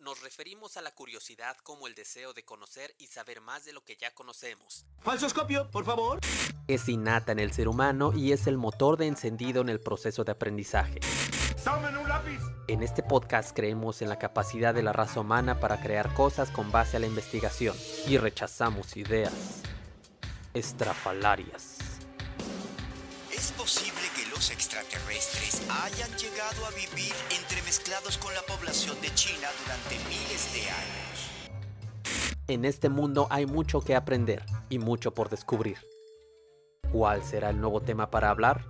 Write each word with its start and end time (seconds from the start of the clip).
nos 0.00 0.20
referimos 0.22 0.76
a 0.76 0.82
la 0.82 0.90
curiosidad 0.90 1.56
como 1.62 1.86
el 1.86 1.94
deseo 1.94 2.32
de 2.32 2.44
conocer 2.44 2.94
y 2.98 3.06
saber 3.06 3.40
más 3.40 3.64
de 3.64 3.72
lo 3.72 3.84
que 3.84 3.96
ya 3.96 4.12
conocemos. 4.14 4.84
Falsoscopio, 5.00 5.70
por 5.70 5.84
favor. 5.84 6.20
Es 6.66 6.88
innata 6.88 7.32
en 7.32 7.38
el 7.38 7.52
ser 7.52 7.68
humano 7.68 8.12
y 8.14 8.32
es 8.32 8.46
el 8.46 8.58
motor 8.58 8.96
de 8.96 9.06
encendido 9.06 9.62
en 9.62 9.68
el 9.68 9.80
proceso 9.80 10.24
de 10.24 10.32
aprendizaje. 10.32 11.00
¡Tomen 11.64 11.96
un 11.96 12.08
lápiz! 12.08 12.40
En 12.68 12.82
este 12.82 13.02
podcast 13.02 13.56
creemos 13.56 14.02
en 14.02 14.08
la 14.08 14.18
capacidad 14.18 14.74
de 14.74 14.82
la 14.82 14.92
raza 14.92 15.20
humana 15.20 15.58
para 15.60 15.80
crear 15.80 16.12
cosas 16.14 16.50
con 16.50 16.70
base 16.70 16.96
a 16.96 17.00
la 17.00 17.06
investigación 17.06 17.76
y 18.06 18.18
rechazamos 18.18 18.96
ideas 18.96 19.62
estrafalarias. 20.54 21.77
¿Es 24.38 24.50
posible 24.50 24.88
que 24.88 24.96
los 24.98 25.02
extraterrestres 25.02 25.68
hayan 25.68 26.10
llegado 26.16 26.66
a 26.66 26.70
vivir 26.70 27.12
entremezclados 27.30 28.18
con 28.18 28.32
la 28.34 28.42
población 28.42 29.00
de 29.00 29.12
China 29.14 29.48
durante 29.62 29.98
miles 30.08 30.52
de 30.52 30.60
años? 30.70 31.30
En 32.46 32.64
este 32.64 32.88
mundo 32.88 33.26
hay 33.30 33.46
mucho 33.46 33.80
que 33.80 33.96
aprender 33.96 34.44
y 34.68 34.78
mucho 34.78 35.12
por 35.12 35.28
descubrir. 35.28 35.78
¿Cuál 36.92 37.24
será 37.24 37.50
el 37.50 37.60
nuevo 37.60 37.80
tema 37.80 38.10
para 38.10 38.30
hablar? 38.30 38.64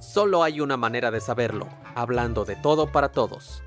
Solo 0.00 0.42
hay 0.42 0.60
una 0.60 0.76
manera 0.76 1.10
de 1.10 1.20
saberlo, 1.20 1.68
hablando 1.94 2.44
de 2.44 2.56
todo 2.56 2.90
para 2.90 3.12
todos. 3.12 3.62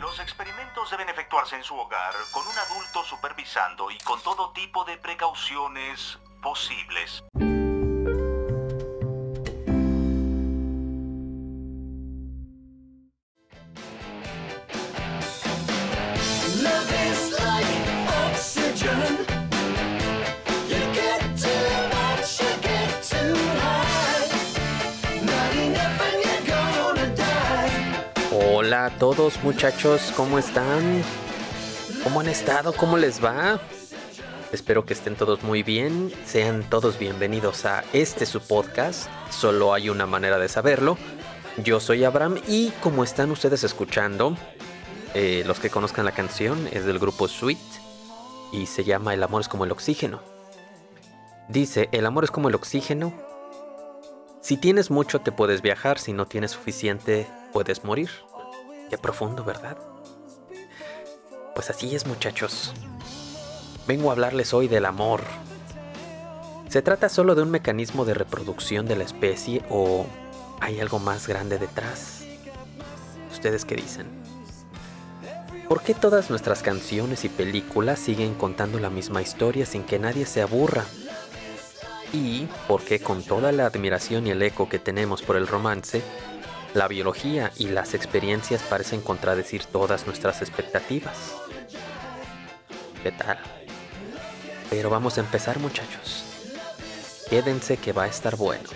Los 0.00 0.18
experimentos 0.20 0.90
deben 0.90 1.08
efectuarse 1.08 1.56
en 1.56 1.64
su 1.64 1.74
hogar, 1.74 2.14
con 2.32 2.46
un 2.46 2.58
adulto 2.58 3.04
supervisando 3.04 3.90
y 3.90 3.98
con 3.98 4.20
todo 4.22 4.52
tipo 4.52 4.84
de 4.84 4.96
precauciones 4.96 6.18
posibles. 6.42 7.22
A 28.80 28.88
todos 28.88 29.42
muchachos, 29.42 30.10
¿cómo 30.16 30.38
están? 30.38 31.02
¿Cómo 32.02 32.20
han 32.20 32.30
estado? 32.30 32.72
¿Cómo 32.72 32.96
les 32.96 33.22
va? 33.22 33.60
Espero 34.52 34.86
que 34.86 34.94
estén 34.94 35.16
todos 35.16 35.42
muy 35.42 35.62
bien. 35.62 36.10
Sean 36.24 36.62
todos 36.62 36.98
bienvenidos 36.98 37.66
a 37.66 37.84
este 37.92 38.24
su 38.24 38.40
podcast. 38.40 39.10
Solo 39.28 39.74
hay 39.74 39.90
una 39.90 40.06
manera 40.06 40.38
de 40.38 40.48
saberlo. 40.48 40.96
Yo 41.62 41.78
soy 41.78 42.04
Abraham 42.04 42.40
y 42.48 42.70
como 42.82 43.04
están 43.04 43.30
ustedes 43.30 43.64
escuchando, 43.64 44.34
eh, 45.12 45.44
los 45.46 45.60
que 45.60 45.68
conozcan 45.68 46.06
la 46.06 46.12
canción 46.12 46.66
es 46.72 46.86
del 46.86 46.98
grupo 46.98 47.28
Sweet 47.28 47.58
y 48.50 48.64
se 48.64 48.84
llama 48.84 49.12
El 49.12 49.22
amor 49.22 49.42
es 49.42 49.48
como 49.48 49.66
el 49.66 49.72
oxígeno. 49.72 50.22
Dice, 51.50 51.90
el 51.92 52.06
amor 52.06 52.24
es 52.24 52.30
como 52.30 52.48
el 52.48 52.54
oxígeno. 52.54 53.12
Si 54.40 54.56
tienes 54.56 54.90
mucho 54.90 55.20
te 55.20 55.32
puedes 55.32 55.60
viajar, 55.60 55.98
si 55.98 56.14
no 56.14 56.26
tienes 56.26 56.52
suficiente 56.52 57.28
puedes 57.52 57.84
morir. 57.84 58.08
Qué 58.90 58.98
profundo, 58.98 59.44
¿verdad? 59.44 59.78
Pues 61.54 61.70
así 61.70 61.94
es 61.94 62.08
muchachos. 62.08 62.74
Vengo 63.86 64.10
a 64.10 64.12
hablarles 64.12 64.52
hoy 64.52 64.66
del 64.66 64.84
amor. 64.84 65.22
¿Se 66.68 66.82
trata 66.82 67.08
solo 67.08 67.36
de 67.36 67.42
un 67.42 67.52
mecanismo 67.52 68.04
de 68.04 68.14
reproducción 68.14 68.86
de 68.86 68.96
la 68.96 69.04
especie 69.04 69.62
o 69.70 70.06
hay 70.60 70.80
algo 70.80 70.98
más 70.98 71.28
grande 71.28 71.58
detrás? 71.58 72.24
¿Ustedes 73.30 73.64
qué 73.64 73.76
dicen? 73.76 74.08
¿Por 75.68 75.82
qué 75.82 75.94
todas 75.94 76.28
nuestras 76.28 76.62
canciones 76.62 77.24
y 77.24 77.28
películas 77.28 78.00
siguen 78.00 78.34
contando 78.34 78.80
la 78.80 78.90
misma 78.90 79.22
historia 79.22 79.66
sin 79.66 79.84
que 79.84 80.00
nadie 80.00 80.26
se 80.26 80.42
aburra? 80.42 80.84
¿Y 82.12 82.48
por 82.66 82.82
qué 82.82 82.98
con 82.98 83.22
toda 83.22 83.52
la 83.52 83.66
admiración 83.66 84.26
y 84.26 84.30
el 84.30 84.42
eco 84.42 84.68
que 84.68 84.80
tenemos 84.80 85.22
por 85.22 85.36
el 85.36 85.46
romance, 85.46 86.02
la 86.74 86.88
biología 86.88 87.52
y 87.56 87.68
las 87.68 87.94
experiencias 87.94 88.62
parecen 88.62 89.00
contradecir 89.00 89.64
todas 89.64 90.06
nuestras 90.06 90.40
expectativas? 90.42 91.34
¿Qué 93.02 93.12
tal? 93.12 93.38
Pero 94.68 94.90
vamos 94.90 95.18
a 95.18 95.20
empezar 95.20 95.58
muchachos. 95.58 96.24
Quédense 97.28 97.76
que 97.76 97.92
va 97.92 98.04
a 98.04 98.08
estar 98.08 98.36
bueno. 98.36 98.68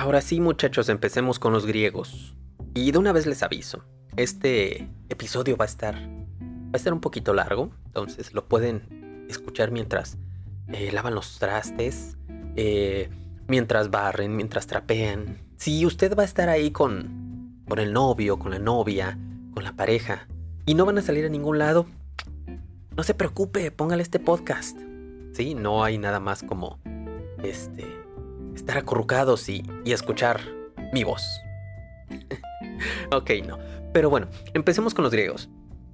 Ahora 0.00 0.22
sí 0.22 0.40
muchachos, 0.40 0.88
empecemos 0.88 1.38
con 1.38 1.52
los 1.52 1.66
griegos. 1.66 2.34
Y 2.72 2.90
de 2.90 2.96
una 2.96 3.12
vez 3.12 3.26
les 3.26 3.42
aviso, 3.42 3.84
este 4.16 4.88
episodio 5.10 5.58
va 5.58 5.66
a 5.66 5.68
estar 5.68 5.94
va 5.94 6.72
a 6.72 6.76
estar 6.78 6.94
un 6.94 7.02
poquito 7.02 7.34
largo, 7.34 7.70
entonces 7.84 8.32
lo 8.32 8.48
pueden 8.48 9.26
escuchar 9.28 9.72
mientras 9.72 10.16
eh, 10.68 10.90
lavan 10.90 11.14
los 11.14 11.38
trastes, 11.38 12.16
eh, 12.56 13.10
mientras 13.46 13.90
barren, 13.90 14.36
mientras 14.36 14.66
trapean. 14.66 15.36
Si 15.58 15.84
usted 15.84 16.16
va 16.16 16.22
a 16.22 16.26
estar 16.26 16.48
ahí 16.48 16.70
con, 16.70 17.62
con 17.68 17.78
el 17.78 17.92
novio, 17.92 18.38
con 18.38 18.52
la 18.52 18.58
novia, 18.58 19.18
con 19.52 19.64
la 19.64 19.74
pareja, 19.74 20.28
y 20.64 20.72
no 20.72 20.86
van 20.86 20.96
a 20.96 21.02
salir 21.02 21.26
a 21.26 21.28
ningún 21.28 21.58
lado, 21.58 21.84
no 22.96 23.02
se 23.02 23.12
preocupe, 23.12 23.70
póngale 23.70 24.02
este 24.02 24.18
podcast. 24.18 24.78
Sí, 25.34 25.54
no 25.54 25.84
hay 25.84 25.98
nada 25.98 26.20
más 26.20 26.42
como 26.42 26.78
este 27.42 27.99
estar 28.54 28.78
acurrucados 28.78 29.48
y, 29.48 29.62
y 29.84 29.92
escuchar 29.92 30.40
mi 30.92 31.04
voz. 31.04 31.40
ok, 33.12 33.30
no. 33.46 33.58
Pero 33.92 34.10
bueno, 34.10 34.28
empecemos 34.54 34.94
con 34.94 35.02
los 35.02 35.12
griegos. 35.12 35.48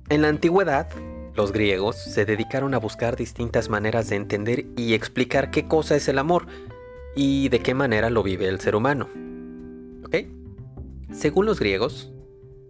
En 0.08 0.22
la 0.22 0.28
antigüedad, 0.28 0.88
los 1.34 1.52
griegos 1.52 1.96
se 1.96 2.24
dedicaron 2.24 2.74
a 2.74 2.78
buscar 2.78 3.16
distintas 3.16 3.68
maneras 3.68 4.08
de 4.08 4.16
entender 4.16 4.66
y 4.76 4.94
explicar 4.94 5.50
qué 5.50 5.66
cosa 5.66 5.96
es 5.96 6.08
el 6.08 6.18
amor 6.18 6.46
y 7.14 7.48
de 7.48 7.60
qué 7.60 7.74
manera 7.74 8.10
lo 8.10 8.22
vive 8.22 8.48
el 8.48 8.60
ser 8.60 8.76
humano. 8.76 9.08
¿Ok? 10.04 10.16
Según 11.12 11.46
los 11.46 11.58
griegos, 11.58 12.12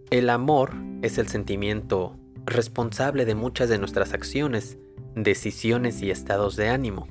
el 0.09 0.29
amor 0.29 0.73
es 1.01 1.17
el 1.17 1.27
sentimiento 1.27 2.17
responsable 2.45 3.25
de 3.25 3.35
muchas 3.35 3.69
de 3.69 3.77
nuestras 3.77 4.13
acciones, 4.13 4.77
decisiones 5.15 6.01
y 6.01 6.11
estados 6.11 6.55
de 6.55 6.69
ánimo. 6.69 7.07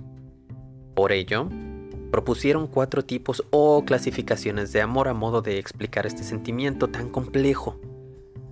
Por 0.95 1.13
ello, 1.13 1.49
propusieron 2.11 2.67
cuatro 2.67 3.05
tipos 3.05 3.45
o 3.51 3.85
clasificaciones 3.85 4.73
de 4.73 4.81
amor 4.81 5.09
a 5.09 5.15
modo 5.15 5.43
de 5.43 5.59
explicar 5.59 6.07
este 6.07 6.23
sentimiento 6.23 6.89
tan 6.89 7.09
complejo 7.09 7.81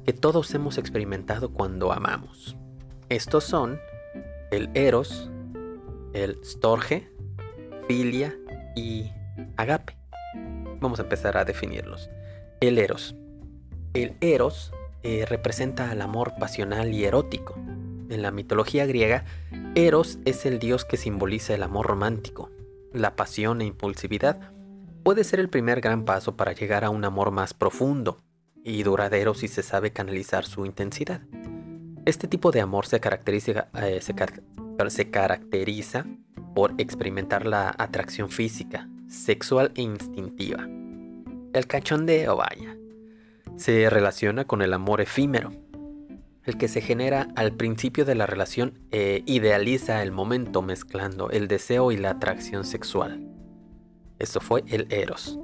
que 0.04 0.12
todos 0.12 0.52
hemos 0.54 0.78
experimentado 0.78 1.52
cuando 1.52 1.92
amamos. 1.92 2.56
Estos 3.08 3.44
son 3.44 3.78
el 4.50 4.70
eros, 4.74 5.30
el 6.12 6.38
storge, 6.44 7.10
filia 7.88 8.36
y 8.76 9.10
agape. 9.56 9.96
Vamos 10.80 10.98
a 11.00 11.02
empezar 11.02 11.36
a 11.36 11.44
definirlos. 11.44 12.10
El 12.60 12.78
eros. 12.78 13.14
El 13.94 14.16
eros 14.20 14.72
eh, 15.02 15.24
representa 15.26 15.90
al 15.90 16.02
amor 16.02 16.34
pasional 16.38 16.92
y 16.92 17.04
erótico. 17.04 17.54
En 18.10 18.22
la 18.22 18.30
mitología 18.30 18.84
griega, 18.86 19.24
Eros 19.76 20.18
es 20.24 20.46
el 20.46 20.60
dios 20.60 20.84
que 20.84 20.96
simboliza 20.96 21.52
el 21.52 21.64
amor 21.64 21.86
romántico, 21.86 22.48
la 22.94 23.16
pasión 23.16 23.60
e 23.60 23.66
impulsividad. 23.66 24.52
Puede 25.02 25.24
ser 25.24 25.40
el 25.40 25.50
primer 25.50 25.80
gran 25.80 26.04
paso 26.04 26.36
para 26.36 26.52
llegar 26.52 26.84
a 26.84 26.90
un 26.90 27.04
amor 27.04 27.30
más 27.30 27.52
profundo, 27.52 28.22
y 28.64 28.82
duradero 28.82 29.34
si 29.34 29.48
se 29.48 29.62
sabe 29.62 29.92
canalizar 29.92 30.46
su 30.46 30.64
intensidad. 30.64 31.20
Este 32.06 32.28
tipo 32.28 32.50
de 32.50 32.62
amor 32.62 32.86
se 32.86 33.00
caracteriza, 33.00 33.68
eh, 33.74 34.00
por 36.54 36.74
experimentar 36.78 37.46
la 37.46 37.74
atracción 37.76 38.30
física, 38.30 38.88
sexual 39.08 39.72
e 39.74 39.82
instintiva. 39.82 40.66
El 41.52 41.66
cachondeo, 41.66 42.36
vaya, 42.36 42.76
se 43.56 43.90
relaciona 43.90 44.44
con 44.44 44.62
el 44.62 44.72
amor 44.72 45.00
efímero, 45.00 45.52
el 46.44 46.58
que 46.58 46.68
se 46.68 46.80
genera 46.80 47.28
al 47.36 47.52
principio 47.52 48.04
de 48.04 48.14
la 48.14 48.26
relación 48.26 48.78
e 48.90 49.22
idealiza 49.26 50.02
el 50.02 50.12
momento 50.12 50.62
mezclando 50.62 51.30
el 51.30 51.48
deseo 51.48 51.90
y 51.90 51.96
la 51.96 52.10
atracción 52.10 52.64
sexual. 52.64 53.26
Eso 54.18 54.40
fue 54.40 54.62
el 54.68 54.86
eros. 54.90 55.38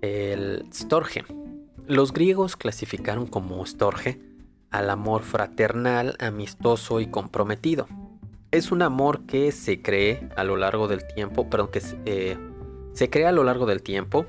El 0.00 0.64
storge. 0.72 1.24
Los 1.86 2.12
griegos 2.12 2.56
clasificaron 2.56 3.26
como 3.26 3.64
storge 3.66 4.20
al 4.70 4.90
amor 4.90 5.22
fraternal, 5.22 6.16
amistoso 6.20 7.00
y 7.00 7.06
comprometido. 7.06 7.88
es 8.50 8.70
un 8.70 8.82
amor 8.82 9.24
que 9.24 9.50
se 9.50 9.80
cree 9.80 10.28
a 10.36 10.44
lo 10.44 10.58
largo 10.58 10.86
del 10.86 11.06
tiempo, 11.06 11.48
perdón, 11.48 11.70
que 11.70 11.80
se, 11.80 11.98
eh, 12.04 12.36
se 12.92 13.08
crea 13.08 13.30
a 13.30 13.32
lo 13.32 13.44
largo 13.44 13.64
del 13.64 13.82
tiempo, 13.82 14.26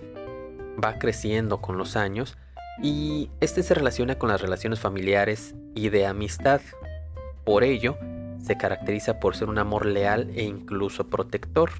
va 0.81 0.97
creciendo 0.97 1.59
con 1.59 1.77
los 1.77 1.97
años 1.97 2.37
y 2.81 3.29
este 3.39 3.63
se 3.63 3.73
relaciona 3.73 4.17
con 4.17 4.29
las 4.29 4.41
relaciones 4.41 4.79
familiares 4.79 5.55
y 5.75 5.89
de 5.89 6.05
amistad. 6.05 6.61
Por 7.43 7.63
ello, 7.63 7.97
se 8.41 8.57
caracteriza 8.57 9.19
por 9.19 9.35
ser 9.35 9.49
un 9.49 9.57
amor 9.57 9.85
leal 9.85 10.29
e 10.35 10.43
incluso 10.43 11.09
protector. 11.09 11.71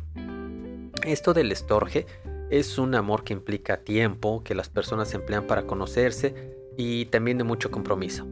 Esto 1.06 1.34
del 1.34 1.52
estorje 1.52 2.06
es 2.50 2.78
un 2.78 2.96
amor 2.96 3.24
que 3.24 3.34
implica 3.34 3.78
tiempo, 3.78 4.44
que 4.44 4.56
las 4.56 4.70
personas 4.70 5.14
emplean 5.14 5.48
para 5.48 5.66
conocerse 5.66 6.56
y 6.78 7.06
también 7.06 7.38
de 7.38 7.44
mucho 7.44 7.72
compromiso. 7.72 8.28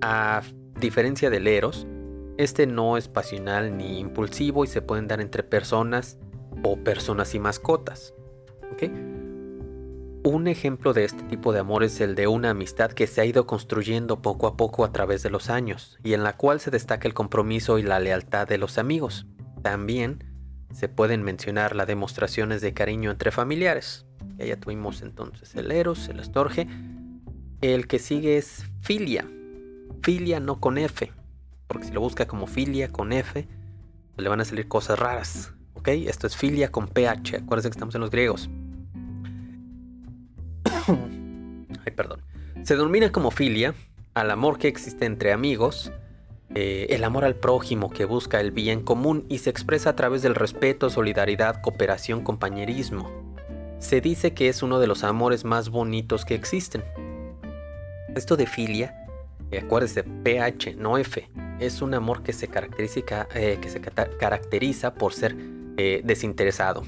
A 0.00 0.42
diferencia 0.78 1.30
del 1.30 1.46
eros, 1.46 1.86
este 2.38 2.66
no 2.66 2.96
es 2.96 3.08
pasional 3.08 3.76
ni 3.76 3.98
impulsivo 3.98 4.64
y 4.64 4.68
se 4.68 4.80
pueden 4.80 5.08
dar 5.08 5.20
entre 5.20 5.42
personas 5.42 6.18
o 6.62 6.76
personas 6.78 7.34
y 7.34 7.38
mascotas. 7.38 8.14
¿ok? 8.72 8.84
Un 10.22 10.48
ejemplo 10.48 10.92
de 10.92 11.04
este 11.04 11.22
tipo 11.22 11.50
de 11.50 11.60
amor 11.60 11.82
es 11.82 11.98
el 12.02 12.14
de 12.14 12.26
una 12.26 12.50
amistad 12.50 12.92
que 12.92 13.06
se 13.06 13.22
ha 13.22 13.24
ido 13.24 13.46
construyendo 13.46 14.20
poco 14.20 14.46
a 14.46 14.54
poco 14.54 14.84
a 14.84 14.92
través 14.92 15.22
de 15.22 15.30
los 15.30 15.48
años 15.48 15.98
y 16.04 16.12
en 16.12 16.22
la 16.24 16.36
cual 16.36 16.60
se 16.60 16.70
destaca 16.70 17.08
el 17.08 17.14
compromiso 17.14 17.78
y 17.78 17.82
la 17.82 17.98
lealtad 18.00 18.46
de 18.46 18.58
los 18.58 18.76
amigos. 18.76 19.26
También 19.62 20.22
se 20.74 20.90
pueden 20.90 21.22
mencionar 21.22 21.74
las 21.74 21.86
demostraciones 21.86 22.60
de 22.60 22.74
cariño 22.74 23.10
entre 23.10 23.30
familiares. 23.30 24.04
Ya, 24.36 24.60
tuvimos 24.60 25.00
entonces 25.00 25.54
el 25.54 25.72
eros, 25.72 26.08
el 26.10 26.20
estorge. 26.20 26.68
El 27.62 27.86
que 27.86 27.98
sigue 27.98 28.36
es 28.36 28.64
filia. 28.82 29.26
Filia 30.02 30.38
no 30.38 30.60
con 30.60 30.76
F. 30.76 31.10
Porque 31.66 31.86
si 31.86 31.92
lo 31.92 32.02
busca 32.02 32.26
como 32.26 32.46
filia 32.46 32.92
con 32.92 33.14
F, 33.14 33.48
le 34.18 34.28
van 34.28 34.42
a 34.42 34.44
salir 34.44 34.68
cosas 34.68 34.98
raras. 34.98 35.54
¿Ok? 35.72 35.88
Esto 35.88 36.26
es 36.26 36.36
filia 36.36 36.70
con 36.70 36.88
PH. 36.88 37.38
Acuérdense 37.38 37.70
que 37.70 37.74
estamos 37.74 37.94
en 37.94 38.02
los 38.02 38.10
griegos. 38.10 38.50
Ay, 41.84 41.92
perdón. 41.92 42.22
Se 42.62 42.76
denomina 42.76 43.10
como 43.10 43.30
filia 43.30 43.74
al 44.14 44.30
amor 44.30 44.58
que 44.58 44.68
existe 44.68 45.06
entre 45.06 45.32
amigos, 45.32 45.92
eh, 46.54 46.88
el 46.90 47.04
amor 47.04 47.24
al 47.24 47.36
prójimo 47.36 47.90
que 47.90 48.04
busca 48.04 48.40
el 48.40 48.50
bien 48.50 48.82
común 48.82 49.24
y 49.28 49.38
se 49.38 49.50
expresa 49.50 49.90
a 49.90 49.96
través 49.96 50.22
del 50.22 50.34
respeto, 50.34 50.90
solidaridad, 50.90 51.62
cooperación, 51.62 52.22
compañerismo. 52.22 53.10
Se 53.78 54.00
dice 54.00 54.34
que 54.34 54.48
es 54.48 54.62
uno 54.62 54.80
de 54.80 54.86
los 54.86 55.04
amores 55.04 55.44
más 55.44 55.70
bonitos 55.70 56.24
que 56.24 56.34
existen. 56.34 56.82
Esto 58.14 58.36
de 58.36 58.46
filia, 58.46 59.06
eh, 59.52 59.60
acuérdese, 59.64 60.02
PH, 60.02 60.74
no 60.74 60.98
F, 60.98 61.30
es 61.60 61.82
un 61.82 61.94
amor 61.94 62.22
que 62.22 62.32
se 62.32 62.48
caracteriza, 62.48 63.28
eh, 63.34 63.58
que 63.60 63.70
se 63.70 63.80
caracteriza 63.80 64.94
por 64.94 65.12
ser 65.12 65.36
desinteresado 66.04 66.82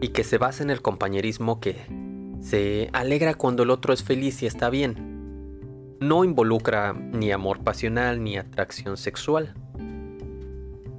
y 0.00 0.08
que 0.08 0.24
se 0.24 0.36
basa 0.36 0.64
en 0.64 0.70
el 0.70 0.82
compañerismo 0.82 1.60
que 1.60 1.76
se 2.46 2.90
alegra 2.92 3.34
cuando 3.34 3.64
el 3.64 3.70
otro 3.70 3.92
es 3.92 4.04
feliz 4.04 4.40
y 4.42 4.46
está 4.46 4.70
bien. 4.70 5.96
No 6.00 6.22
involucra 6.22 6.92
ni 6.92 7.32
amor 7.32 7.64
pasional 7.64 8.22
ni 8.22 8.36
atracción 8.36 8.96
sexual. 8.96 9.54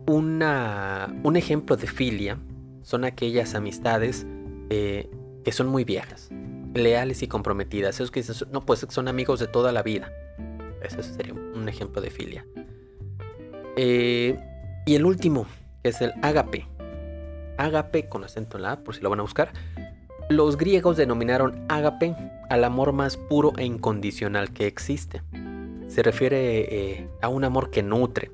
Una- 0.07 1.13
un 1.23 1.37
ejemplo 1.37 1.77
de 1.77 1.87
filia 1.87 2.37
son 2.81 3.05
aquellas 3.05 3.55
amistades 3.55 4.25
eh, 4.69 5.09
que 5.45 5.51
son 5.53 5.67
muy 5.67 5.85
viejas, 5.85 6.29
leales 6.73 7.23
y 7.23 7.27
comprometidas. 7.27 7.95
Esos 7.95 8.11
que 8.11 8.23
no, 8.51 8.65
pues 8.65 8.85
son 8.89 9.07
amigos 9.07 9.39
de 9.39 9.47
toda 9.47 9.71
la 9.71 9.83
vida. 9.83 10.11
Ese 10.83 11.01
sería 11.01 11.33
un 11.33 11.69
ejemplo 11.69 12.01
de 12.01 12.09
filia. 12.09 12.45
Eh, 13.77 14.37
y 14.85 14.95
el 14.95 15.05
último, 15.05 15.45
que 15.83 15.89
es 15.89 16.01
el 16.01 16.11
ágape. 16.21 16.67
Ágape 17.57 18.09
con 18.09 18.23
acento 18.25 18.57
en 18.57 18.63
la 18.63 18.73
A, 18.73 18.83
por 18.83 18.95
si 18.95 19.01
lo 19.01 19.09
van 19.09 19.19
a 19.19 19.23
buscar. 19.23 19.51
Los 20.29 20.57
griegos 20.57 20.97
denominaron 20.97 21.65
ágape 21.69 22.13
al 22.49 22.65
amor 22.65 22.91
más 22.91 23.15
puro 23.15 23.53
e 23.57 23.63
incondicional 23.63 24.51
que 24.51 24.67
existe. 24.67 25.21
Se 25.87 26.03
refiere 26.03 26.59
eh, 26.59 27.09
a 27.21 27.29
un 27.29 27.45
amor 27.45 27.69
que 27.69 27.81
nutre, 27.81 28.31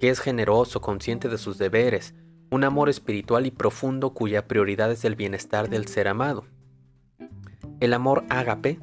que 0.00 0.10
es 0.10 0.18
generoso, 0.18 0.80
consciente 0.80 1.28
de 1.28 1.38
sus 1.38 1.56
deberes, 1.56 2.14
un 2.50 2.64
amor 2.64 2.88
espiritual 2.88 3.46
y 3.46 3.52
profundo 3.52 4.10
cuya 4.10 4.48
prioridad 4.48 4.90
es 4.90 5.04
el 5.04 5.14
bienestar 5.14 5.68
del 5.68 5.86
ser 5.86 6.08
amado. 6.08 6.46
El 7.78 7.92
amor 7.94 8.24
ágape 8.28 8.80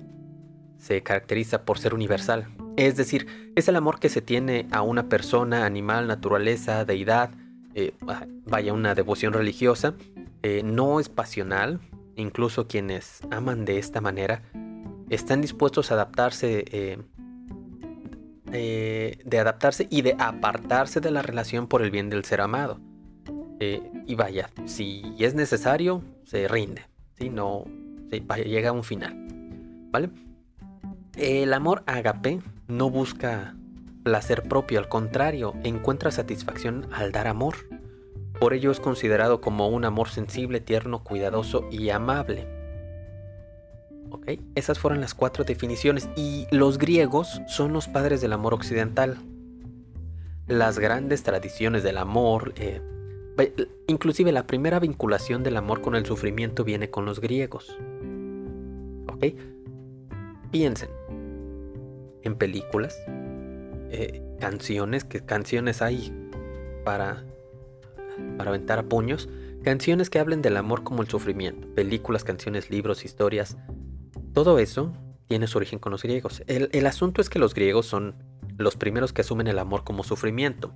se 0.77 1.03
caracteriza 1.03 1.65
por 1.65 1.79
ser 1.79 1.93
universal, 1.93 2.47
es 2.77 2.95
decir, 2.95 3.51
es 3.57 3.67
el 3.67 3.75
amor 3.75 4.00
que 4.00 4.07
se 4.07 4.21
tiene 4.21 4.67
a 4.71 4.83
una 4.83 5.09
persona, 5.09 5.65
animal, 5.65 6.07
naturaleza, 6.07 6.85
deidad, 6.85 7.31
eh, 7.73 7.93
vaya 8.45 8.71
una 8.71 8.95
devoción 8.95 9.33
religiosa, 9.33 9.95
eh, 10.43 10.61
no 10.63 11.00
es 11.00 11.09
pasional, 11.09 11.81
incluso 12.17 12.67
quienes 12.67 13.21
aman 13.31 13.65
de 13.65 13.79
esta 13.79 14.01
manera 14.01 14.43
están 15.09 15.41
dispuestos 15.41 15.91
a 15.91 15.95
adaptarse, 15.95 16.65
eh, 16.71 16.97
eh, 18.51 19.19
de 19.23 19.39
adaptarse 19.39 19.87
y 19.89 20.01
de 20.01 20.15
apartarse 20.19 20.99
de 20.99 21.11
la 21.11 21.21
relación 21.21 21.67
por 21.67 21.81
el 21.81 21.91
bien 21.91 22.09
del 22.09 22.25
ser 22.25 22.41
amado. 22.41 22.79
Eh, 23.59 23.81
y 24.05 24.15
vaya, 24.15 24.49
si 24.65 25.15
es 25.19 25.33
necesario, 25.33 26.03
se 26.23 26.47
rinde, 26.47 26.83
si 27.17 27.29
no, 27.29 27.65
llega 28.45 28.69
a 28.69 28.73
un 28.73 28.83
final, 28.83 29.15
¿vale? 29.91 30.09
El 31.15 31.53
amor 31.53 31.83
agape 31.87 32.39
no 32.67 32.91
busca 32.91 33.55
placer 34.03 34.43
propio, 34.43 34.79
al 34.79 34.87
contrario, 34.87 35.53
encuentra 35.63 36.11
satisfacción 36.11 36.87
al 36.93 37.11
dar 37.11 37.27
amor. 37.27 37.55
Por 38.39 38.54
ello 38.54 38.72
es 38.72 38.80
considerado 38.80 39.42
como 39.42 39.68
un 39.68 39.84
amor 39.86 40.10
sensible, 40.10 40.60
tierno, 40.60 41.04
cuidadoso 41.04 41.68
y 41.72 41.89
amable. 41.89 42.48
¿Ok? 44.12 44.39
Esas 44.56 44.80
fueron 44.80 45.01
las 45.01 45.13
cuatro 45.13 45.44
definiciones 45.44 46.07
y 46.16 46.48
los 46.51 46.78
griegos 46.78 47.42
son 47.48 47.74
los 47.74 47.88
padres 47.88 48.22
del 48.22 48.34
amor 48.34 48.54
occidental. 48.54 49.18
Las 50.45 50.80
grandes 50.80 51.24
tradiciones 51.24 51.84
del 51.84 51.98
amor, 51.98 52.54
eh, 52.57 52.81
inclusive 53.88 54.31
la 54.31 54.48
primera 54.48 54.80
vinculación 54.80 55.44
del 55.44 55.57
amor 55.57 55.81
con 55.81 55.95
el 55.95 56.06
sufrimiento 56.06 56.63
viene 56.63 56.89
con 56.89 57.06
los 57.06 57.19
griegos. 57.19 57.75
¿Ok? 59.12 59.25
Piensen 60.51 60.89
en 62.22 62.36
películas, 62.36 62.95
eh, 63.89 64.22
canciones, 64.39 65.04
que 65.04 65.22
canciones 65.22 65.81
hay 65.81 66.13
para 66.86 67.25
para 68.38 68.50
aventar 68.50 68.79
a 68.79 68.83
puños, 68.83 69.29
canciones 69.63 70.09
que 70.09 70.19
hablen 70.19 70.41
del 70.41 70.57
amor 70.57 70.83
como 70.83 71.01
el 71.01 71.09
sufrimiento, 71.09 71.67
películas, 71.75 72.24
canciones, 72.24 72.69
libros, 72.69 73.05
historias, 73.05 73.57
todo 74.33 74.59
eso 74.59 74.93
tiene 75.27 75.47
su 75.47 75.57
origen 75.57 75.79
con 75.79 75.91
los 75.91 76.03
griegos. 76.03 76.43
El, 76.47 76.86
asunto 76.86 77.21
es 77.21 77.29
que 77.29 77.39
los 77.39 77.53
griegos 77.53 77.86
son 77.86 78.15
los 78.57 78.75
primeros 78.75 79.13
que 79.13 79.21
asumen 79.21 79.47
el 79.47 79.59
amor 79.59 79.83
como 79.83 80.03
sufrimiento. 80.03 80.74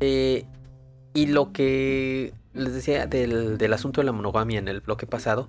Eh, 0.00 0.46
y 1.14 1.26
lo 1.26 1.52
que 1.52 2.34
les 2.54 2.74
decía 2.74 3.06
del, 3.06 3.72
asunto 3.72 4.00
de 4.00 4.04
la 4.04 4.12
monogamia 4.12 4.58
en 4.58 4.68
el 4.68 4.80
bloque 4.80 5.06
pasado, 5.06 5.48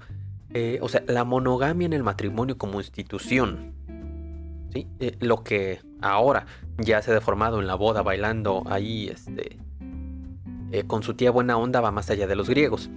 eh, 0.54 0.80
o 0.82 0.90
sea, 0.90 1.04
la 1.08 1.24
monogamia 1.24 1.86
en 1.86 1.94
el 1.94 2.04
matrimonio 2.04 2.58
como 2.58 2.80
institución. 2.80 3.74
Eh, 4.74 5.18
lo 5.20 5.44
que 5.44 5.82
ahora 6.02 6.48
ya 6.78 7.02
se 7.02 7.12
ha 7.12 7.14
deformado 7.14 7.60
en 7.60 7.68
la 7.68 7.76
boda 7.76 8.02
bailando 8.02 8.64
ahí, 8.68 9.08
este, 9.08 9.58
eh, 10.74 10.86
con 10.88 11.04
su 11.04 11.14
tía 11.14 11.30
buena 11.30 11.56
onda 11.56 11.82
va 11.82 11.92
más 11.92 12.10
allá 12.10 12.26
de 12.26 12.36
los 12.36 12.50
griegos. 12.50 12.90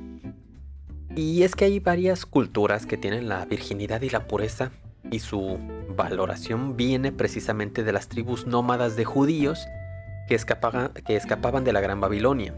Y 1.15 1.43
es 1.43 1.55
que 1.55 1.67
hay 1.67 1.79
varias 1.79 2.25
culturas 2.25 2.87
que 2.87 2.97
tienen 2.97 3.29
la 3.29 3.45
virginidad 3.45 4.01
y 4.01 4.09
la 4.09 4.27
pureza 4.27 4.73
y 5.11 5.19
su 5.19 5.59
valoración 5.95 6.79
viene 6.79 7.13
precisamente 7.13 7.85
de 7.85 7.93
las 7.93 8.09
tribus 8.09 8.47
nómadas 8.47 8.97
de 8.97 9.05
judíos 9.05 9.67
que 10.27 10.39
que 11.05 11.17
escapaban 11.17 11.65
de 11.65 11.73
la 11.75 11.81
Gran 11.83 12.01
Babilonia, 12.01 12.55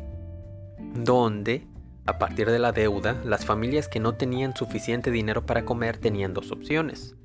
donde, 0.94 1.66
a 2.06 2.18
partir 2.18 2.48
de 2.48 2.60
la 2.60 2.70
deuda, 2.70 3.20
las 3.24 3.44
familias 3.44 3.88
que 3.88 3.98
no 3.98 4.14
tenían 4.14 4.56
suficiente 4.56 5.10
dinero 5.10 5.44
para 5.44 5.64
comer 5.64 5.98
tenían 5.98 6.32
dos 6.32 6.52
opciones. 6.52 7.16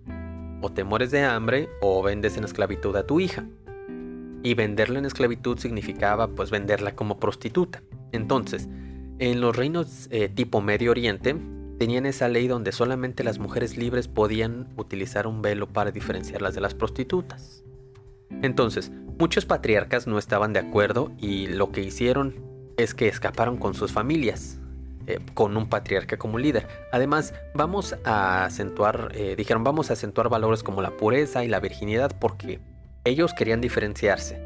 O 0.61 0.71
te 0.71 0.83
mueres 0.83 1.11
de 1.11 1.23
hambre 1.23 1.69
o 1.79 2.01
vendes 2.01 2.37
en 2.37 2.43
esclavitud 2.43 2.95
a 2.95 3.05
tu 3.05 3.19
hija 3.19 3.45
y 4.43 4.53
venderla 4.53 4.99
en 4.99 5.05
esclavitud 5.05 5.57
significaba 5.57 6.27
pues 6.27 6.51
venderla 6.51 6.95
como 6.95 7.19
prostituta. 7.19 7.81
Entonces, 8.11 8.67
en 9.19 9.41
los 9.41 9.55
reinos 9.55 10.07
eh, 10.11 10.29
tipo 10.29 10.61
Medio 10.61 10.91
Oriente 10.91 11.35
tenían 11.79 12.05
esa 12.05 12.27
ley 12.27 12.47
donde 12.47 12.71
solamente 12.71 13.23
las 13.23 13.39
mujeres 13.39 13.77
libres 13.77 14.07
podían 14.07 14.67
utilizar 14.77 15.27
un 15.27 15.41
velo 15.41 15.67
para 15.67 15.91
diferenciarlas 15.91 16.53
de 16.53 16.61
las 16.61 16.73
prostitutas. 16.75 17.63
Entonces, 18.41 18.91
muchos 19.17 19.45
patriarcas 19.45 20.07
no 20.07 20.17
estaban 20.19 20.53
de 20.53 20.59
acuerdo 20.59 21.11
y 21.17 21.47
lo 21.47 21.71
que 21.71 21.81
hicieron 21.81 22.35
es 22.77 22.93
que 22.93 23.07
escaparon 23.07 23.57
con 23.57 23.73
sus 23.73 23.91
familias, 23.91 24.59
eh, 25.07 25.19
con 25.33 25.55
un 25.55 25.69
patriarca 25.69 26.17
como 26.17 26.39
líder. 26.39 26.67
Además, 26.91 27.33
vamos 27.53 27.95
a 28.03 28.45
acentuar, 28.45 29.11
eh, 29.13 29.35
dijeron, 29.37 29.63
vamos 29.63 29.89
a 29.89 29.93
acentuar 29.93 30.29
valores 30.29 30.63
como 30.63 30.81
la 30.81 30.97
pureza 30.97 31.43
y 31.43 31.47
la 31.47 31.59
virginidad 31.59 32.11
porque 32.19 32.59
ellos 33.03 33.33
querían 33.33 33.61
diferenciarse. 33.61 34.41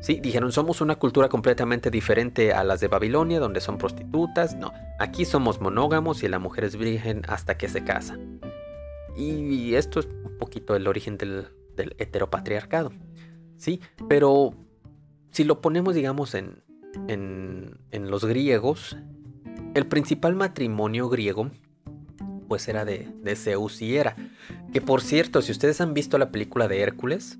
Sí, 0.00 0.18
dijeron, 0.20 0.50
somos 0.50 0.80
una 0.80 0.96
cultura 0.96 1.28
completamente 1.28 1.90
diferente 1.90 2.54
a 2.54 2.64
las 2.64 2.80
de 2.80 2.88
Babilonia, 2.88 3.38
donde 3.38 3.60
son 3.60 3.76
prostitutas. 3.76 4.56
No, 4.56 4.72
aquí 4.98 5.26
somos 5.26 5.60
monógamos 5.60 6.22
y 6.22 6.28
la 6.28 6.38
mujer 6.38 6.64
es 6.64 6.76
virgen 6.76 7.22
hasta 7.28 7.58
que 7.58 7.68
se 7.68 7.84
casa. 7.84 8.18
Y 9.14 9.74
esto 9.74 10.00
es 10.00 10.08
un 10.24 10.38
poquito 10.38 10.74
el 10.74 10.86
origen 10.86 11.18
del, 11.18 11.48
heteropatriarcado. 11.98 12.92
Sí, 13.56 13.80
pero 14.08 14.54
si 15.32 15.44
lo 15.44 15.60
ponemos, 15.60 15.94
digamos, 15.94 16.34
en, 16.34 16.62
en, 17.08 17.78
en 17.90 18.10
los 18.10 18.24
griegos, 18.24 18.96
el 19.74 19.86
principal 19.86 20.34
matrimonio 20.34 21.10
griego, 21.10 21.50
pues 22.48 22.66
era 22.68 22.86
de, 22.86 23.08
de 23.22 23.36
Zeus 23.36 23.82
y 23.82 23.96
Hera. 23.96 24.16
Que 24.72 24.80
por 24.80 25.02
cierto, 25.02 25.42
si 25.42 25.52
ustedes 25.52 25.82
han 25.82 25.92
visto 25.92 26.16
la 26.16 26.32
película 26.32 26.68
de 26.68 26.80
Hércules, 26.80 27.38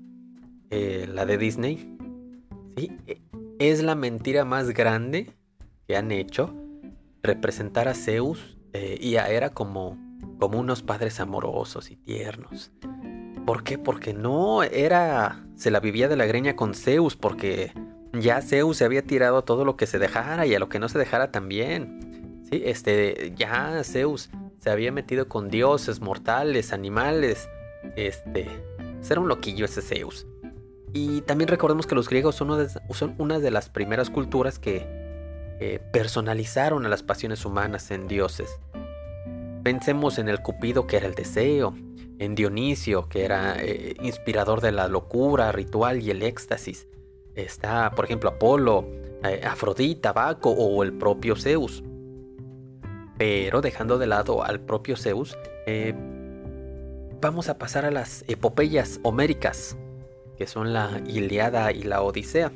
eh, 0.71 1.07
la 1.11 1.25
de 1.25 1.37
Disney, 1.37 1.97
¿sí? 2.75 2.91
E- 3.07 3.21
es 3.59 3.83
la 3.83 3.93
mentira 3.95 4.43
más 4.45 4.69
grande 4.71 5.31
que 5.87 5.95
han 5.95 6.11
hecho 6.11 6.55
representar 7.21 7.87
a 7.87 7.93
Zeus 7.93 8.57
eh, 8.73 8.97
y 8.99 9.17
a 9.17 9.29
Hera 9.29 9.51
como, 9.51 9.97
como 10.39 10.59
unos 10.59 10.81
padres 10.81 11.19
amorosos 11.19 11.91
y 11.91 11.95
tiernos. 11.95 12.71
¿Por 13.45 13.63
qué? 13.63 13.77
Porque 13.77 14.13
no 14.13 14.63
era. 14.63 15.45
Se 15.55 15.71
la 15.71 15.79
vivía 15.79 16.07
de 16.07 16.15
la 16.15 16.25
greña 16.25 16.55
con 16.55 16.73
Zeus, 16.73 17.15
porque 17.15 17.71
ya 18.13 18.41
Zeus 18.41 18.77
se 18.77 18.85
había 18.85 19.03
tirado 19.03 19.37
a 19.37 19.45
todo 19.45 19.65
lo 19.65 19.75
que 19.77 19.87
se 19.87 19.99
dejara 19.99 20.45
y 20.45 20.55
a 20.55 20.59
lo 20.59 20.69
que 20.69 20.79
no 20.79 20.89
se 20.89 20.97
dejara 20.99 21.31
también. 21.31 22.41
Sí, 22.49 22.61
este. 22.65 23.33
Ya 23.35 23.83
Zeus 23.83 24.29
se 24.59 24.69
había 24.69 24.91
metido 24.91 25.27
con 25.27 25.49
dioses, 25.49 26.01
mortales, 26.01 26.71
animales. 26.71 27.49
Este. 27.95 28.47
Era 29.09 29.19
un 29.19 29.27
loquillo 29.27 29.65
ese 29.65 29.81
Zeus. 29.81 30.25
Y 30.93 31.21
también 31.21 31.47
recordemos 31.47 31.87
que 31.87 31.95
los 31.95 32.09
griegos 32.09 32.35
son, 32.35 32.51
una 32.51 32.63
de, 32.63 32.69
son 32.93 33.15
una 33.17 33.39
de 33.39 33.51
las 33.51 33.69
primeras 33.69 34.09
culturas 34.09 34.59
que 34.59 34.85
eh, 35.63 35.79
personalizaron 35.93 36.85
a 36.85 36.89
las 36.89 37.03
pasiones 37.03 37.45
humanas 37.45 37.91
en 37.91 38.07
dioses. 38.07 38.59
Pensemos 39.63 40.17
en 40.17 40.27
el 40.27 40.41
Cupido 40.41 40.87
que 40.87 40.97
era 40.97 41.07
el 41.07 41.13
deseo, 41.13 41.75
en 42.19 42.35
Dionisio 42.35 43.07
que 43.07 43.23
era 43.23 43.55
eh, 43.59 43.95
inspirador 44.01 44.59
de 44.59 44.71
la 44.71 44.87
locura, 44.87 45.51
ritual 45.51 46.01
y 46.01 46.09
el 46.09 46.23
éxtasis. 46.23 46.87
Está, 47.35 47.91
por 47.91 48.05
ejemplo, 48.05 48.31
Apolo, 48.31 48.85
eh, 49.23 49.41
Afrodita, 49.45 50.11
Baco 50.11 50.49
o 50.49 50.83
el 50.83 50.93
propio 50.93 51.37
Zeus. 51.37 51.83
Pero 53.17 53.61
dejando 53.61 53.97
de 53.97 54.07
lado 54.07 54.43
al 54.43 54.59
propio 54.59 54.97
Zeus, 54.97 55.37
vamos 57.21 57.49
a 57.49 57.59
pasar 57.59 57.85
a 57.85 57.91
las 57.91 58.25
epopeyas 58.27 58.99
homéricas, 59.03 59.77
que 60.41 60.47
son 60.47 60.73
la 60.73 61.03
Iliada 61.05 61.71
y 61.71 61.83
la 61.83 62.01
Odisea. 62.01 62.51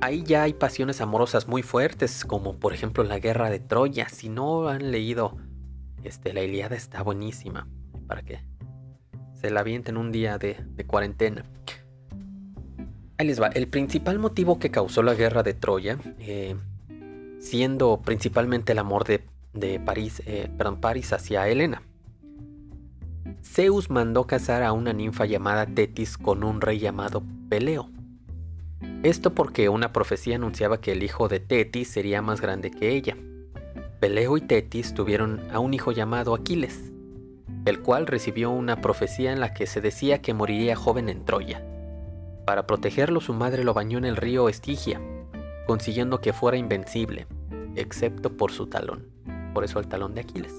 Ahí 0.00 0.22
ya 0.22 0.44
hay 0.44 0.54
pasiones 0.54 1.02
amorosas 1.02 1.48
muy 1.48 1.62
fuertes, 1.62 2.24
como 2.24 2.56
por 2.56 2.72
ejemplo 2.72 3.04
la 3.04 3.18
guerra 3.18 3.50
de 3.50 3.58
Troya. 3.58 4.08
Si 4.08 4.30
no 4.30 4.68
han 4.68 4.90
leído, 4.90 5.36
este, 6.02 6.32
la 6.32 6.40
Iliada 6.40 6.76
está 6.76 7.02
buenísima, 7.02 7.68
para 8.06 8.22
que 8.22 8.40
se 9.34 9.50
la 9.50 9.60
avienten 9.60 9.98
un 9.98 10.12
día 10.12 10.38
de, 10.38 10.56
cuarentena. 10.86 11.44
Ahí 13.18 13.26
les 13.26 13.38
va. 13.38 13.48
El 13.48 13.68
principal 13.68 14.18
motivo 14.18 14.58
que 14.58 14.70
causó 14.70 15.02
la 15.02 15.12
guerra 15.12 15.42
de 15.42 15.52
Troya, 15.52 15.98
eh, 16.20 16.56
siendo 17.38 18.00
principalmente 18.00 18.72
el 18.72 18.78
amor 18.78 19.04
de, 19.04 19.26
de 19.52 19.78
París, 19.78 20.22
eh, 20.24 20.48
hacia 21.12 21.48
Helena. 21.48 21.82
Zeus 23.42 23.90
mandó 23.90 24.26
casar 24.26 24.62
a 24.62 24.72
una 24.72 24.92
ninfa 24.92 25.26
llamada 25.26 25.66
Tetis 25.66 26.18
con 26.18 26.44
un 26.44 26.60
rey 26.60 26.78
llamado 26.78 27.22
Peleo. 27.48 27.90
Esto 29.02 29.34
porque 29.34 29.68
una 29.68 29.92
profecía 29.92 30.36
anunciaba 30.36 30.80
que 30.80 30.92
el 30.92 31.02
hijo 31.02 31.28
de 31.28 31.40
Tetis 31.40 31.88
sería 31.88 32.22
más 32.22 32.40
grande 32.40 32.70
que 32.70 32.90
ella. 32.90 33.16
Peleo 34.00 34.36
y 34.36 34.40
Tetis 34.40 34.94
tuvieron 34.94 35.40
a 35.50 35.58
un 35.58 35.74
hijo 35.74 35.92
llamado 35.92 36.34
Aquiles, 36.34 36.92
el 37.64 37.80
cual 37.80 38.06
recibió 38.06 38.50
una 38.50 38.80
profecía 38.80 39.32
en 39.32 39.40
la 39.40 39.54
que 39.54 39.66
se 39.66 39.80
decía 39.80 40.20
que 40.20 40.34
moriría 40.34 40.76
joven 40.76 41.08
en 41.08 41.24
Troya. 41.24 41.62
Para 42.46 42.66
protegerlo 42.66 43.20
su 43.20 43.32
madre 43.32 43.64
lo 43.64 43.72
bañó 43.72 43.98
en 43.98 44.04
el 44.04 44.16
río 44.16 44.48
Estigia, 44.48 45.00
consiguiendo 45.66 46.20
que 46.20 46.32
fuera 46.32 46.58
invencible, 46.58 47.26
excepto 47.76 48.36
por 48.36 48.52
su 48.52 48.66
talón. 48.66 49.06
Por 49.54 49.64
eso 49.64 49.80
el 49.80 49.88
talón 49.88 50.14
de 50.14 50.20
Aquiles. 50.20 50.52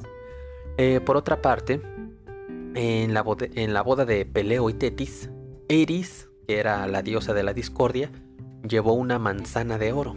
Eh, 0.78 1.00
por 1.00 1.16
otra 1.16 1.42
parte, 1.42 1.82
en 2.76 3.14
la, 3.14 3.22
boda, 3.22 4.06
de 4.06 4.26
Peleo 4.26 4.70
y 4.70 4.74
Tetis, 4.74 5.30
Eris, 5.70 6.30
que 6.48 6.60
era 6.60 6.86
la 6.88 7.02
diosa 7.02 7.34
de 7.34 7.44
la 7.44 7.54
discordia, 7.54 8.12
llevó 8.68 8.94
una 8.94 9.18
manzana 9.18 9.78
de 9.78 9.94
oro, 9.94 10.16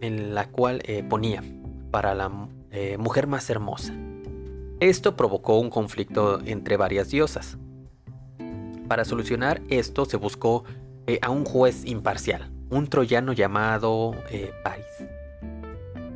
en 0.00 0.34
la 0.34 0.50
cual 0.50 0.82
eh, 0.84 1.04
ponía 1.08 1.42
para 1.90 2.14
la 2.14 2.48
eh, 2.72 2.98
mujer 2.98 3.28
más 3.28 3.48
hermosa. 3.48 3.94
Esto 4.80 5.16
provocó 5.16 5.58
un 5.58 5.70
conflicto 5.70 6.40
entre 6.44 6.76
varias 6.76 7.10
diosas. 7.10 7.58
Para 8.88 9.04
solucionar 9.04 9.62
esto 9.68 10.04
se 10.04 10.16
buscó 10.16 10.64
eh, 11.06 11.20
a 11.22 11.30
un 11.30 11.44
juez 11.44 11.84
imparcial, 11.84 12.50
un 12.70 12.88
troyano 12.88 13.32
llamado 13.32 14.16
Paris. 14.64 14.84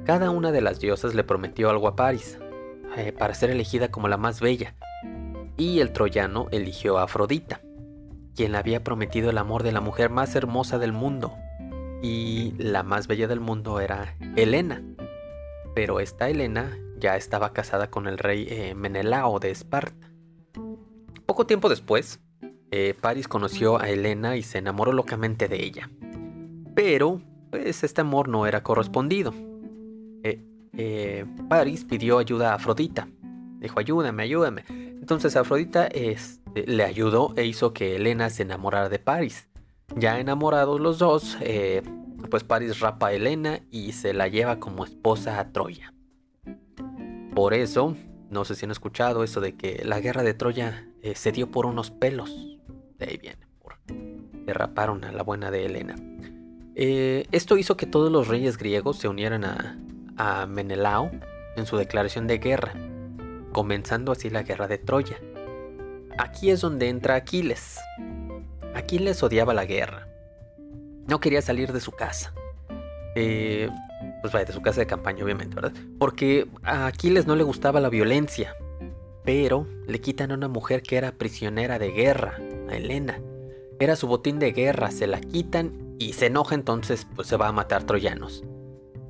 Cada 0.05 0.31
una 0.31 0.51
de 0.51 0.61
las 0.61 0.81
diosas 0.81 1.15
le 1.15 1.23
prometió 1.23 1.71
algo 1.71 1.87
a 1.87 1.95
Paris 1.95 2.39
para 3.19 3.35
ser 3.35 3.51
elegida 3.51 3.91
como 3.91 4.09
la 4.09 4.17
más 4.17 4.41
bella, 4.41 4.75
y 5.59 5.81
el 5.81 5.93
troyano 5.93 6.49
eligió 6.53 6.97
a 6.97 7.03
Afrodita, 7.03 7.61
quien 8.35 8.53
le 8.53 8.59
había 8.59 8.83
prometido 8.83 9.29
el 9.29 9.37
amor 9.37 9.63
de 9.65 9.73
la 9.73 9.83
mujer 9.83 10.09
más 10.09 10.35
hermosa 10.35 10.79
del 10.79 10.93
mundo, 10.93 11.35
y 12.01 12.55
la 12.57 12.83
más 12.83 13.09
bella 13.09 13.27
del 13.27 13.41
mundo 13.41 13.81
era 13.81 14.17
Helena. 14.37 14.83
Pero 15.75 16.01
esta 16.01 16.31
Helena 16.31 16.79
ya 16.99 17.17
estaba 17.17 17.53
casada 17.53 17.91
con 17.91 18.07
el 18.07 18.17
rey 18.17 18.47
eh, 18.49 18.75
Menelao 18.75 19.39
de 19.41 19.51
Esparta. 19.51 20.11
Poco 21.27 21.45
tiempo 21.45 21.69
después, 21.69 22.21
eh, 22.71 22.95
Paris 23.01 23.29
conoció 23.29 23.81
a 23.81 23.89
Helena 23.89 24.37
y 24.37 24.43
se 24.43 24.59
enamoró 24.59 24.93
locamente 24.93 25.49
de 25.49 25.65
ella. 25.65 25.91
Pero, 26.75 27.21
pues 27.51 27.83
este 27.83 28.03
amor 28.03 28.29
no 28.29 28.47
era 28.47 28.63
correspondido. 28.63 29.35
Eh, 30.23 30.41
eh, 30.77 31.27
Paris 31.49 31.85
pidió 31.85 32.19
ayuda 32.19 32.53
a 32.53 32.55
Afrodita. 32.55 33.09
Dijo, 33.59 33.81
ayúdame, 33.81 34.23
ayúdame. 34.23 34.65
Entonces 35.09 35.37
Afrodita 35.37 35.87
este, 35.87 36.67
le 36.67 36.85
ayudó 36.85 37.33
e 37.35 37.47
hizo 37.47 37.73
que 37.73 37.97
Helena 37.97 38.29
se 38.29 38.43
enamorara 38.43 38.91
de 38.91 38.99
Paris. 38.99 39.49
Ya 39.97 40.21
enamorados 40.21 40.83
los 40.83 40.99
dos, 40.99 41.39
eh, 41.41 41.81
pues 42.29 42.45
Paris 42.45 42.81
rapa 42.81 43.07
a 43.07 43.13
Helena 43.15 43.61
y 43.71 43.93
se 43.93 44.13
la 44.13 44.29
lleva 44.29 44.61
como 44.61 44.85
esposa 44.85 45.41
a 45.41 45.51
Troya. 45.51 45.95
Por 47.35 47.55
eso, 47.55 47.97
no 48.29 48.45
sé 48.45 48.55
si 48.55 48.67
han 48.67 48.71
escuchado 48.71 49.25
eso 49.25 49.41
de 49.41 49.57
que 49.57 49.83
la 49.83 49.99
guerra 50.01 50.23
de 50.23 50.35
Troya 50.35 50.87
eh, 51.01 51.15
se 51.15 51.33
dio 51.33 51.51
por 51.51 51.65
unos 51.65 51.91
pelos. 51.91 52.59
De 52.99 53.07
ahí 53.07 53.17
viene, 53.17 53.47
por 53.63 53.79
que 53.79 54.53
raparon 54.53 55.05
a 55.05 55.13
la 55.13 55.23
buena 55.23 55.51
de 55.51 55.65
Helena. 55.65 55.97
Eh, 56.75 57.27
esto 57.33 57.57
hizo 57.57 57.79
que 57.79 57.87
todos 57.87 58.13
los 58.13 58.29
reyes 58.29 58.59
griegos 58.59 58.99
se 58.99 59.09
unieran 59.09 59.47
a 60.19 60.47
Menelao 60.47 61.11
en 61.57 61.65
su 61.65 61.79
declaración 61.79 62.27
de 62.27 62.37
guerra, 62.37 62.75
comenzando 63.59 64.13
así 64.13 64.31
la 64.31 64.45
guerra 64.45 64.69
de 64.69 64.79
Troya. 64.79 65.17
Aquí 66.17 66.49
es 66.49 66.61
donde 66.61 66.89
entra 66.89 67.17
Aquiles. 67.17 67.81
Aquiles 68.73 69.21
odiaba 69.21 69.53
la 69.53 69.65
guerra. 69.65 70.07
No 71.09 71.19
quería 71.19 71.43
salir 71.43 71.73
de 71.73 71.81
su 71.81 71.91
casa. 71.91 72.33
Eh, 73.17 73.69
pues 74.21 74.33
vaya, 74.33 74.45
de 74.45 74.53
su 74.53 74.63
casa 74.63 74.79
de 74.79 74.87
campaña, 74.87 75.25
obviamente, 75.25 75.57
¿verdad? 75.57 75.73
Porque 75.99 76.47
a 76.63 76.87
Aquiles 76.87 77.27
no 77.27 77.35
le 77.35 77.43
gustaba 77.43 77.81
la 77.81 77.89
violencia. 77.89 78.55
Pero 79.25 79.67
le 79.89 80.01
quitan 80.01 80.31
a 80.31 80.35
una 80.35 80.47
mujer 80.47 80.85
que 80.85 80.97
era 80.97 81.11
prisionera 81.11 81.81
de 81.81 81.91
guerra, 81.91 82.39
a 82.69 82.77
Helena. 82.77 83.21
Era 83.81 83.97
su 83.97 84.07
botín 84.07 84.39
de 84.39 84.53
guerra, 84.53 84.93
se 84.93 85.09
la 85.09 85.21
quitan 85.21 85.97
y 85.99 86.13
se 86.13 86.27
enoja 86.27 86.55
entonces, 86.55 87.09
pues 87.17 87.27
se 87.27 87.37
va 87.37 87.49
a 87.49 87.53
matar 87.53 87.83
troyanos. 87.83 88.45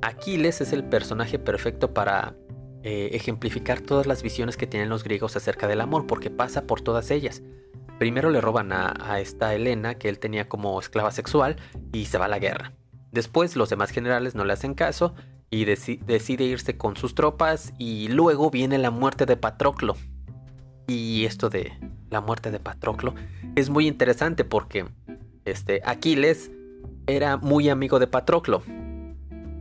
Aquiles 0.01 0.59
es 0.59 0.73
el 0.73 0.85
personaje 0.85 1.37
perfecto 1.37 1.93
para 1.93 2.35
eh, 2.83 3.09
ejemplificar 3.13 3.81
todas 3.81 4.07
las 4.07 4.23
visiones 4.23 4.57
que 4.57 4.67
tienen 4.67 4.89
los 4.89 5.03
griegos 5.03 5.35
acerca 5.35 5.67
del 5.67 5.81
amor, 5.81 6.07
porque 6.07 6.29
pasa 6.29 6.63
por 6.63 6.81
todas 6.81 7.11
ellas. 7.11 7.41
Primero 7.97 8.29
le 8.29 8.39
roban 8.39 8.71
a, 8.71 9.19
esta 9.19 9.53
Helena, 9.53 9.95
que 9.95 10.07
él 10.07 10.19
tenía 10.19 10.47
como 10.47 10.79
esclava 10.79 11.11
sexual, 11.11 11.57
y 11.91 12.05
se 12.05 12.17
va 12.17 12.25
a 12.25 12.29
la 12.29 12.39
guerra. 12.39 12.73
Después 13.11 13.55
los 13.55 13.69
demás 13.69 13.91
generales 13.91 14.35
no 14.35 14.45
le 14.45 14.53
hacen 14.53 14.73
caso 14.73 15.15
y 15.49 15.65
deci- 15.65 15.99
decide 15.99 16.45
irse 16.45 16.77
con 16.77 16.95
sus 16.95 17.15
tropas 17.15 17.73
y 17.77 18.07
luego 18.07 18.51
viene 18.51 18.77
la 18.77 18.91
muerte 18.91 19.25
de 19.25 19.35
Patroclo. 19.35 19.95
Y 20.87 21.25
esto 21.25 21.49
de 21.49 21.73
la 22.09 22.21
muerte 22.21 22.51
de 22.51 22.59
Patroclo 22.59 23.15
es 23.55 23.69
muy 23.69 23.87
interesante 23.87 24.45
porque 24.45 24.85
este 25.43 25.81
Aquiles 25.83 26.51
era 27.07 27.37
muy 27.37 27.69
amigo 27.69 27.99
de 27.99 28.07
Patroclo. 28.07 28.61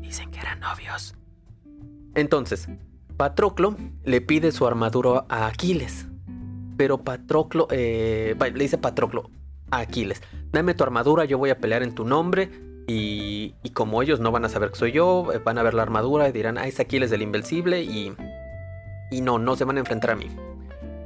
Dicen 0.00 0.30
que 0.30 0.40
eran 0.40 0.60
novios. 0.60 1.14
Entonces, 2.14 2.68
Patroclo 3.18 3.76
le 4.04 4.20
pide 4.20 4.52
su 4.52 4.64
armadura 4.64 5.24
a 5.28 5.48
Aquiles. 5.48 6.06
Pero 6.76 6.98
Patroclo, 6.98 7.66
eh, 7.72 8.36
le 8.38 8.62
dice 8.62 8.78
Patroclo, 8.78 9.28
a 9.72 9.80
Aquiles, 9.80 10.22
dame 10.52 10.74
tu 10.74 10.84
armadura, 10.84 11.24
yo 11.24 11.36
voy 11.36 11.50
a 11.50 11.58
pelear 11.58 11.82
en 11.82 11.96
tu 11.96 12.04
nombre. 12.04 12.48
Y, 12.86 13.56
y 13.64 13.70
como 13.70 14.02
ellos 14.02 14.20
no 14.20 14.30
van 14.30 14.44
a 14.44 14.48
saber 14.48 14.70
que 14.70 14.76
soy 14.76 14.92
yo, 14.92 15.32
eh, 15.32 15.40
van 15.44 15.58
a 15.58 15.64
ver 15.64 15.74
la 15.74 15.82
armadura 15.82 16.28
y 16.28 16.32
dirán, 16.32 16.58
ah, 16.58 16.68
es 16.68 16.78
Aquiles 16.78 17.10
del 17.10 17.22
Invencible 17.22 17.82
y, 17.82 18.14
y 19.10 19.20
no, 19.20 19.38
no 19.40 19.56
se 19.56 19.64
van 19.64 19.76
a 19.76 19.80
enfrentar 19.80 20.12
a 20.12 20.14
mí. 20.14 20.28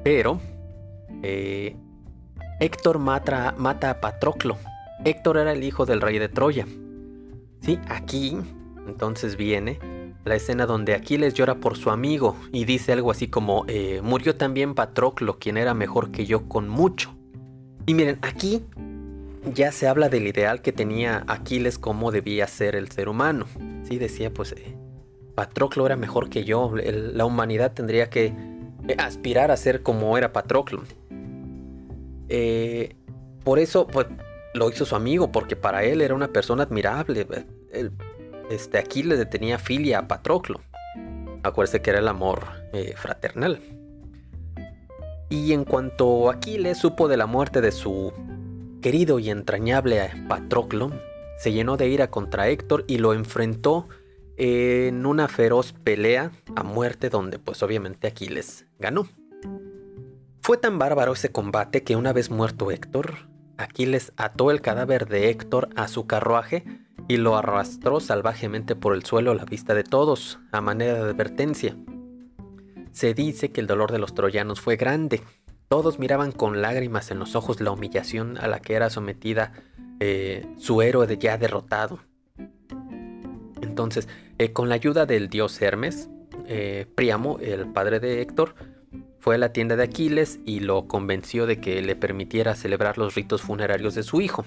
Pero 0.04 0.38
eh, 1.22 1.74
Héctor 2.60 2.98
mata, 2.98 3.54
mata 3.56 3.88
a 3.88 4.00
Patroclo. 4.02 4.58
Héctor 5.04 5.38
era 5.38 5.52
el 5.52 5.64
hijo 5.64 5.86
del 5.86 6.02
rey 6.02 6.18
de 6.18 6.28
Troya. 6.28 6.66
Sí, 7.62 7.80
aquí 7.88 8.36
entonces 8.86 9.36
viene 9.36 9.78
la 10.24 10.34
escena 10.36 10.66
donde 10.66 10.94
Aquiles 10.94 11.34
llora 11.34 11.56
por 11.56 11.76
su 11.76 11.90
amigo 11.90 12.36
y 12.52 12.64
dice 12.64 12.92
algo 12.92 13.10
así 13.10 13.28
como, 13.28 13.64
eh, 13.68 14.00
murió 14.02 14.36
también 14.36 14.74
Patroclo, 14.74 15.38
quien 15.38 15.56
era 15.56 15.74
mejor 15.74 16.10
que 16.12 16.26
yo 16.26 16.48
con 16.48 16.68
mucho. 16.68 17.14
Y 17.86 17.94
miren, 17.94 18.18
aquí 18.22 18.62
ya 19.54 19.72
se 19.72 19.88
habla 19.88 20.08
del 20.08 20.26
ideal 20.28 20.62
que 20.62 20.70
tenía 20.72 21.24
Aquiles 21.26 21.78
como 21.78 22.12
debía 22.12 22.46
ser 22.46 22.76
el 22.76 22.88
ser 22.90 23.08
humano. 23.08 23.46
Sí, 23.82 23.98
decía, 23.98 24.32
pues, 24.32 24.52
eh, 24.52 24.76
Patroclo 25.34 25.84
era 25.86 25.96
mejor 25.96 26.28
que 26.28 26.44
yo, 26.44 26.74
el- 26.76 27.16
la 27.16 27.24
humanidad 27.24 27.72
tendría 27.72 28.08
que 28.10 28.26
eh, 28.88 28.96
aspirar 28.98 29.50
a 29.50 29.56
ser 29.56 29.82
como 29.82 30.16
era 30.18 30.32
Patroclo. 30.32 30.82
Por 33.44 33.58
eso, 33.58 33.86
pues, 33.88 34.06
lo 34.54 34.70
hizo 34.70 34.84
su 34.84 34.94
amigo, 34.94 35.32
porque 35.32 35.56
para 35.56 35.82
él 35.84 36.00
era 36.00 36.14
una 36.14 36.28
persona 36.28 36.62
admirable. 36.62 37.26
Él, 37.72 37.92
este, 38.50 38.78
Aquiles 38.78 39.18
le 39.18 39.26
tenía 39.26 39.58
filia 39.58 40.00
a 40.00 40.08
Patroclo. 40.08 40.60
Acuérdese 41.42 41.82
que 41.82 41.90
era 41.90 41.98
el 41.98 42.08
amor 42.08 42.44
eh, 42.72 42.94
fraternal. 42.96 43.60
Y 45.28 45.52
en 45.52 45.64
cuanto 45.64 46.30
Aquiles 46.30 46.78
supo 46.78 47.08
de 47.08 47.16
la 47.16 47.26
muerte 47.26 47.60
de 47.60 47.72
su 47.72 48.12
querido 48.80 49.18
y 49.18 49.30
entrañable 49.30 50.10
Patroclo, 50.28 50.92
se 51.38 51.52
llenó 51.52 51.76
de 51.76 51.88
ira 51.88 52.10
contra 52.10 52.48
Héctor 52.48 52.84
y 52.86 52.98
lo 52.98 53.14
enfrentó 53.14 53.88
en 54.36 55.06
una 55.06 55.28
feroz 55.28 55.72
pelea 55.72 56.32
a 56.54 56.62
muerte 56.62 57.10
donde 57.10 57.38
pues 57.38 57.62
obviamente 57.62 58.06
Aquiles 58.06 58.66
ganó. 58.78 59.08
Fue 60.40 60.56
tan 60.56 60.78
bárbaro 60.78 61.12
ese 61.12 61.30
combate 61.30 61.82
que 61.82 61.96
una 61.96 62.12
vez 62.12 62.30
muerto 62.30 62.70
Héctor, 62.70 63.28
Aquiles 63.56 64.12
ató 64.16 64.50
el 64.50 64.60
cadáver 64.60 65.08
de 65.08 65.30
Héctor 65.30 65.68
a 65.76 65.88
su 65.88 66.06
carruaje 66.06 66.64
y 67.08 67.16
lo 67.16 67.36
arrastró 67.36 68.00
salvajemente 68.00 68.76
por 68.76 68.94
el 68.94 69.04
suelo 69.04 69.32
a 69.32 69.34
la 69.34 69.44
vista 69.44 69.74
de 69.74 69.84
todos, 69.84 70.38
a 70.50 70.60
manera 70.60 70.94
de 70.94 71.10
advertencia. 71.10 71.76
Se 72.92 73.14
dice 73.14 73.50
que 73.50 73.60
el 73.60 73.66
dolor 73.66 73.90
de 73.92 73.98
los 73.98 74.14
troyanos 74.14 74.60
fue 74.60 74.76
grande. 74.76 75.22
Todos 75.68 75.98
miraban 75.98 76.32
con 76.32 76.60
lágrimas 76.62 77.10
en 77.10 77.18
los 77.18 77.34
ojos 77.34 77.60
la 77.60 77.70
humillación 77.70 78.36
a 78.38 78.46
la 78.46 78.60
que 78.60 78.74
era 78.74 78.90
sometida 78.90 79.52
eh, 80.00 80.46
su 80.58 80.82
héroe 80.82 81.06
de 81.06 81.18
ya 81.18 81.38
derrotado. 81.38 82.00
Entonces, 83.62 84.08
eh, 84.38 84.52
con 84.52 84.68
la 84.68 84.74
ayuda 84.74 85.06
del 85.06 85.28
dios 85.28 85.60
Hermes, 85.62 86.10
eh, 86.46 86.86
Príamo, 86.94 87.38
el 87.40 87.66
padre 87.72 88.00
de 88.00 88.20
Héctor, 88.20 88.54
fue 89.18 89.36
a 89.36 89.38
la 89.38 89.52
tienda 89.52 89.76
de 89.76 89.84
Aquiles 89.84 90.40
y 90.44 90.60
lo 90.60 90.88
convenció 90.88 91.46
de 91.46 91.60
que 91.60 91.80
le 91.80 91.94
permitiera 91.94 92.56
celebrar 92.56 92.98
los 92.98 93.14
ritos 93.14 93.40
funerarios 93.40 93.94
de 93.94 94.02
su 94.02 94.20
hijo. 94.20 94.44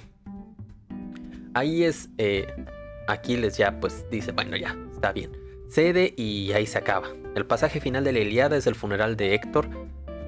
Ahí 1.56 1.86
es 1.86 2.10
eh, 2.18 2.54
Aquiles 3.08 3.58
ya 3.58 3.80
pues 3.80 4.06
dice, 4.12 4.34
bueno 4.34 4.58
ya, 4.58 4.78
está 4.94 5.14
bien. 5.14 5.32
Cede 5.70 6.14
y 6.18 6.52
ahí 6.52 6.68
se 6.68 6.78
acaba. 6.78 7.08
El 7.34 7.46
pasaje 7.46 7.80
final 7.80 8.04
de 8.04 8.12
la 8.12 8.20
Iliada 8.20 8.58
es 8.58 8.68
el 8.68 8.76
funeral 8.76 9.16
de 9.16 9.34
Héctor, 9.34 9.68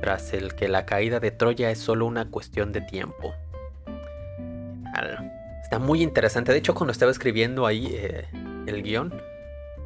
tras 0.02 0.32
el 0.34 0.56
que 0.56 0.70
la 0.70 0.86
caída 0.86 1.20
de 1.20 1.32
Troya 1.32 1.70
es 1.70 1.80
solo 1.80 2.06
una 2.06 2.32
cuestión 2.32 2.72
de 2.72 2.80
tiempo. 2.80 3.34
Está 5.62 5.80
muy 5.80 6.02
interesante. 6.02 6.54
De 6.54 6.60
hecho, 6.60 6.74
cuando 6.74 6.94
estaba 6.94 7.12
escribiendo 7.12 7.66
ahí 7.66 7.90
eh, 7.92 8.26
el 8.66 8.82
guion, 8.82 9.22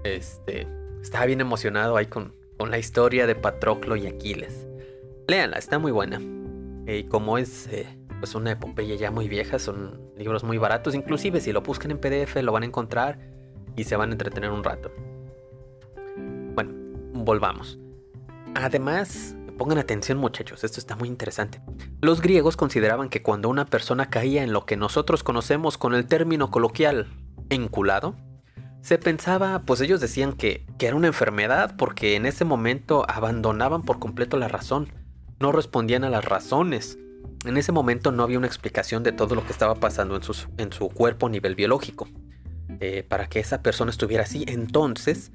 este, 0.04 0.68
estaba 1.02 1.26
bien 1.26 1.42
emocionado 1.42 1.98
ahí 1.98 2.06
con, 2.06 2.36
con 2.60 2.70
la 2.70 2.78
historia 2.78 3.26
de 3.26 3.34
Patroclo 3.34 3.96
y 3.96 4.06
Aquiles. 4.06 4.68
Léanla, 5.28 5.58
está 5.58 5.80
muy 5.80 5.92
buena. 5.92 6.22
Y 6.86 7.06
como 7.06 7.40
es 7.40 7.68
eh, 7.72 7.88
pues 8.22 8.36
una 8.36 8.52
epopeya 8.52 8.94
ya 8.96 9.10
muy 9.10 9.28
vieja, 9.28 9.58
son 9.58 10.00
libros 10.16 10.44
muy 10.44 10.60
baratos. 10.60 10.94
Inclusive 10.94 11.42
si 11.42 11.52
lo 11.52 11.62
buscan 11.62 11.90
en 11.90 11.98
PDF 11.98 12.36
lo 12.44 12.52
van 12.52 12.62
a 12.62 12.68
encontrar 12.68 13.18
y 13.76 13.84
se 13.84 13.96
van 13.96 14.10
a 14.10 14.12
entretener 14.12 14.52
un 14.52 14.64
rato. 14.64 14.92
Bueno, 16.54 16.72
volvamos. 17.14 17.80
Además, 18.54 19.36
pongan 19.58 19.80
atención 19.80 20.20
muchachos, 20.20 20.64
esto 20.64 20.80
está 20.80 20.96
muy 20.96 21.10
interesante. 21.10 21.62
Los 22.00 22.22
griegos 22.22 22.58
consideraban 22.58 23.10
que 23.10 23.24
cuando 23.24 23.50
una 23.50 23.66
persona 23.66 24.12
caía 24.12 24.44
en 24.44 24.54
lo 24.54 24.68
que 24.68 24.78
nosotros 24.78 25.24
conocemos 25.24 25.80
con 25.80 25.96
el 25.96 26.06
término 26.06 26.52
coloquial 26.52 27.08
enculado, 27.50 28.16
se 28.82 29.00
pensaba, 29.00 29.64
pues 29.66 29.82
ellos 29.82 30.00
decían 30.00 30.34
que, 30.34 30.68
que 30.78 30.86
era 30.88 30.96
una 30.96 31.08
enfermedad 31.08 31.76
porque 31.76 32.16
en 32.16 32.28
ese 32.28 32.46
momento 32.46 33.04
abandonaban 33.10 33.82
por 33.82 33.98
completo 33.98 34.38
la 34.38 34.48
razón, 34.48 34.94
no 35.40 35.52
respondían 35.52 36.04
a 36.04 36.12
las 36.12 36.24
razones. 36.24 37.00
En 37.46 37.58
ese 37.58 37.72
momento 37.72 38.12
no 38.12 38.24
había 38.24 38.38
una 38.38 38.48
explicación 38.48 39.04
de 39.04 39.12
todo 39.12 39.36
lo 39.36 39.46
que 39.46 39.52
estaba 39.52 39.76
pasando 39.76 40.16
en, 40.16 40.22
en 40.58 40.72
su 40.72 40.90
cuerpo 40.90 41.28
a 41.28 41.30
nivel 41.30 41.56
biológico. 41.56 42.08
Eh, 42.80 43.04
para 43.08 43.28
que 43.28 43.40
esa 43.40 43.62
persona 43.62 43.92
estuviera 43.92 44.24
así, 44.24 44.46
entonces 44.48 45.32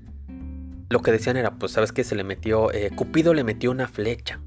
lo 0.89 1.03
que 1.03 1.13
decían 1.13 1.37
era, 1.37 1.53
pues 1.53 1.73
sabes 1.73 1.93
que 1.93 2.03
se 2.05 2.15
le 2.15 2.25
metió, 2.25 2.73
eh, 2.73 2.91
Cupido 2.95 3.35
le 3.35 3.45
metió 3.45 3.71
una 3.71 3.89
flecha, 3.89 4.41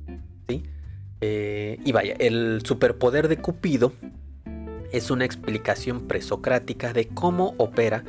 ¿sí? 0.47 0.63
Eh, 1.21 1.79
y 1.83 1.91
vaya, 1.91 2.15
el 2.17 2.61
superpoder 2.65 3.27
de 3.27 3.37
Cupido 3.37 3.93
es 4.91 5.11
una 5.11 5.25
explicación 5.25 6.07
presocrática 6.07 6.93
de 6.93 7.07
cómo 7.07 7.53
opera 7.57 8.03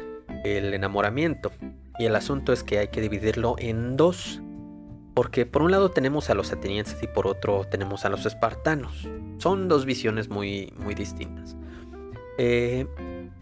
el 0.45 0.73
enamoramiento. 0.73 1.53
Y 1.99 2.07
el 2.07 2.16
asunto 2.16 2.53
es 2.53 2.62
que 2.62 2.79
hay 2.79 2.88
que 2.88 3.01
dividirlo 3.01 3.57
en 3.59 3.97
dos. 3.97 4.40
Porque 5.14 5.46
por 5.46 5.62
un 5.62 5.70
lado 5.70 5.90
tenemos 5.90 6.31
a 6.31 6.35
los 6.35 6.53
atenienses 6.53 7.03
y 7.03 7.07
por 7.07 7.27
otro 7.27 7.64
tenemos 7.64 8.05
a 8.05 8.09
los 8.09 8.27
espartanos. 8.27 9.09
Son 9.38 9.68
dos 9.68 9.85
visiones 9.85 10.29
muy, 10.29 10.73
muy 10.79 10.94
distintas. 10.94 11.57
Eh, 12.38 12.87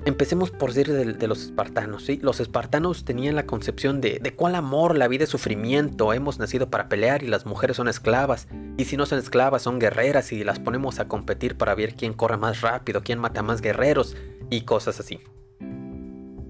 empecemos 0.05 0.51
por 0.51 0.73
decir 0.73 0.93
de, 0.93 1.29
los 1.29 1.43
espartanos. 1.43 2.05
¿sí? 2.05 2.19
Los 2.23 2.41
espartanos 2.41 3.05
tenían 3.05 3.37
la 3.37 3.47
concepción 3.47 4.01
de, 4.01 4.19
de 4.21 4.35
cuál 4.35 4.55
amor, 4.55 4.97
la 4.97 5.09
vida 5.09 5.25
es 5.25 5.31
sufrimiento. 5.31 6.13
Hemos 6.13 6.39
nacido 6.39 6.71
para 6.71 6.89
pelear 6.89 7.23
y 7.23 7.27
las 7.27 7.47
mujeres 7.47 7.77
son 7.77 7.89
esclavas. 7.89 8.49
Y 8.77 8.87
si 8.87 8.97
no 8.97 9.07
son 9.07 9.19
esclavas, 9.19 9.63
son 9.63 9.79
guerreras 9.79 10.33
y 10.33 10.45
las 10.45 10.59
ponemos 10.59 10.99
a 11.01 11.09
competir 11.09 11.57
para 11.57 11.75
ver 11.75 11.95
quién 11.95 12.15
corre 12.15 12.39
más 12.39 12.61
rápido, 12.61 13.03
quién 13.03 13.19
mata 13.19 13.43
más 13.43 13.61
guerreros 13.61 14.17
y 14.51 14.63
cosas 14.63 15.01
así. 15.01 15.21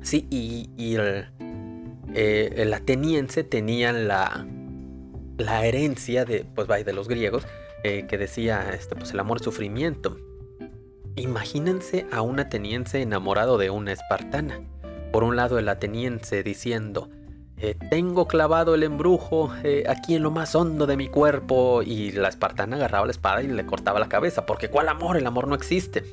Sí, 0.00 0.26
y, 0.30 0.70
y 0.76 0.94
el, 0.94 1.26
eh, 2.14 2.54
el 2.56 2.72
ateniense 2.72 3.44
tenía 3.44 3.92
la, 3.92 4.46
la 5.38 5.64
herencia 5.64 6.24
de, 6.24 6.44
pues, 6.44 6.68
de 6.68 6.92
los 6.92 7.08
griegos 7.08 7.46
eh, 7.84 8.06
que 8.08 8.18
decía, 8.18 8.70
este, 8.70 8.96
pues 8.96 9.12
el 9.12 9.20
amor 9.20 9.38
es 9.38 9.44
sufrimiento. 9.44 10.18
Imagínense 11.16 12.06
a 12.12 12.22
un 12.22 12.38
ateniense 12.40 13.00
enamorado 13.00 13.56
de 13.56 13.70
una 13.70 13.92
espartana. 13.92 14.60
Por 15.12 15.24
un 15.24 15.36
lado 15.36 15.58
el 15.58 15.68
ateniense 15.68 16.42
diciendo, 16.42 17.08
eh, 17.56 17.76
tengo 17.90 18.28
clavado 18.28 18.74
el 18.74 18.82
embrujo 18.82 19.52
eh, 19.64 19.84
aquí 19.88 20.14
en 20.14 20.22
lo 20.22 20.30
más 20.30 20.54
hondo 20.54 20.86
de 20.86 20.96
mi 20.96 21.08
cuerpo 21.08 21.82
y 21.82 22.12
la 22.12 22.28
espartana 22.28 22.76
agarraba 22.76 23.06
la 23.06 23.12
espada 23.12 23.42
y 23.42 23.48
le 23.48 23.66
cortaba 23.66 23.98
la 23.98 24.08
cabeza, 24.08 24.44
porque 24.44 24.68
¿cuál 24.68 24.88
amor? 24.88 25.16
El 25.16 25.26
amor 25.26 25.48
no 25.48 25.54
existe. 25.54 26.04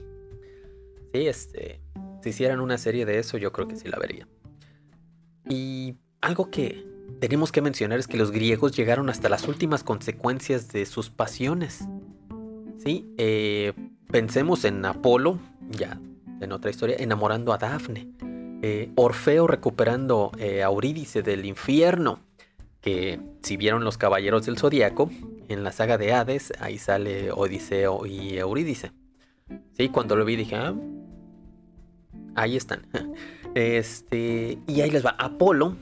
Sí, 1.14 1.28
este, 1.28 1.82
si 2.22 2.30
hicieran 2.30 2.60
una 2.62 2.78
serie 2.78 3.06
de 3.06 3.20
eso 3.20 3.38
yo 3.38 3.52
creo 3.52 3.68
que 3.68 3.76
sí 3.76 3.88
la 3.88 3.98
vería. 3.98 4.28
Y 5.48 5.98
algo 6.22 6.50
que 6.50 6.95
tenemos 7.28 7.52
que 7.52 7.64
mencionar 7.64 7.98
es 7.98 8.06
que 8.06 8.18
los 8.18 8.30
griegos 8.30 8.76
llegaron 8.76 9.10
hasta 9.10 9.30
las 9.30 9.48
últimas 9.48 9.84
consecuencias 9.84 10.72
de 10.72 10.86
sus 10.86 11.10
pasiones. 11.10 11.84
Sí, 12.78 13.12
eh, 13.18 13.74
pensemos 14.12 14.64
en 14.64 14.86
Apolo, 14.86 15.40
ya 15.72 16.00
en 16.40 16.52
otra 16.52 16.70
historia, 16.70 16.98
enamorando 17.00 17.52
a 17.52 17.58
Dafne. 17.58 18.08
Eh, 18.62 18.92
Orfeo 18.94 19.48
recuperando 19.48 20.32
eh, 20.38 20.62
a 20.62 20.68
Eurídice 20.68 21.24
del 21.24 21.46
infierno. 21.46 22.20
Que 22.80 23.20
si 23.42 23.58
vieron 23.58 23.84
los 23.84 23.98
caballeros 23.98 24.46
del 24.46 24.60
zodiaco, 24.60 25.10
en 25.48 25.64
la 25.64 25.72
saga 25.72 25.98
de 25.98 26.14
Hades, 26.14 26.54
ahí 26.60 26.78
sale 26.78 27.32
Odiseo 27.32 28.06
y 28.06 28.38
Eurídice. 28.38 28.92
Sí, 29.76 29.90
cuando 29.90 30.16
lo 30.16 30.26
vi 30.26 30.36
dije, 30.36 30.56
"Ah, 30.56 30.76
ahí 32.36 32.56
están. 32.56 32.86
Este, 33.56 34.60
y 34.68 34.82
ahí 34.82 34.92
les 34.92 35.06
va. 35.06 35.16
Apolo 35.18 35.78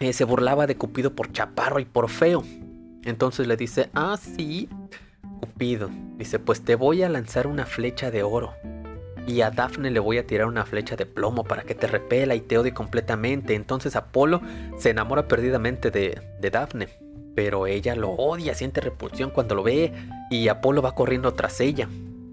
eh, 0.00 0.12
se 0.12 0.24
burlaba 0.24 0.66
de 0.66 0.76
Cupido 0.76 1.14
por 1.14 1.32
chaparro 1.32 1.78
y 1.80 1.84
por 1.84 2.08
feo. 2.08 2.42
Entonces 3.04 3.46
le 3.46 3.56
dice, 3.56 3.90
ah, 3.94 4.16
sí, 4.20 4.68
Cupido. 5.40 5.90
Dice, 6.16 6.38
pues 6.38 6.62
te 6.62 6.74
voy 6.74 7.02
a 7.02 7.08
lanzar 7.08 7.46
una 7.46 7.66
flecha 7.66 8.10
de 8.10 8.22
oro. 8.22 8.54
Y 9.26 9.40
a 9.40 9.50
Dafne 9.50 9.90
le 9.90 10.00
voy 10.00 10.18
a 10.18 10.26
tirar 10.26 10.46
una 10.46 10.66
flecha 10.66 10.96
de 10.96 11.06
plomo 11.06 11.44
para 11.44 11.62
que 11.62 11.74
te 11.74 11.86
repela 11.86 12.34
y 12.34 12.40
te 12.40 12.58
odie 12.58 12.74
completamente. 12.74 13.54
Entonces 13.54 13.96
Apolo 13.96 14.42
se 14.78 14.90
enamora 14.90 15.28
perdidamente 15.28 15.90
de, 15.90 16.20
de 16.40 16.50
Dafne. 16.50 16.88
Pero 17.34 17.66
ella 17.66 17.96
lo 17.96 18.10
odia, 18.10 18.54
siente 18.54 18.80
repulsión 18.80 19.30
cuando 19.30 19.54
lo 19.54 19.62
ve 19.62 19.92
y 20.30 20.48
Apolo 20.48 20.82
va 20.82 20.94
corriendo 20.94 21.32
tras 21.34 21.60
ella. 21.60 21.88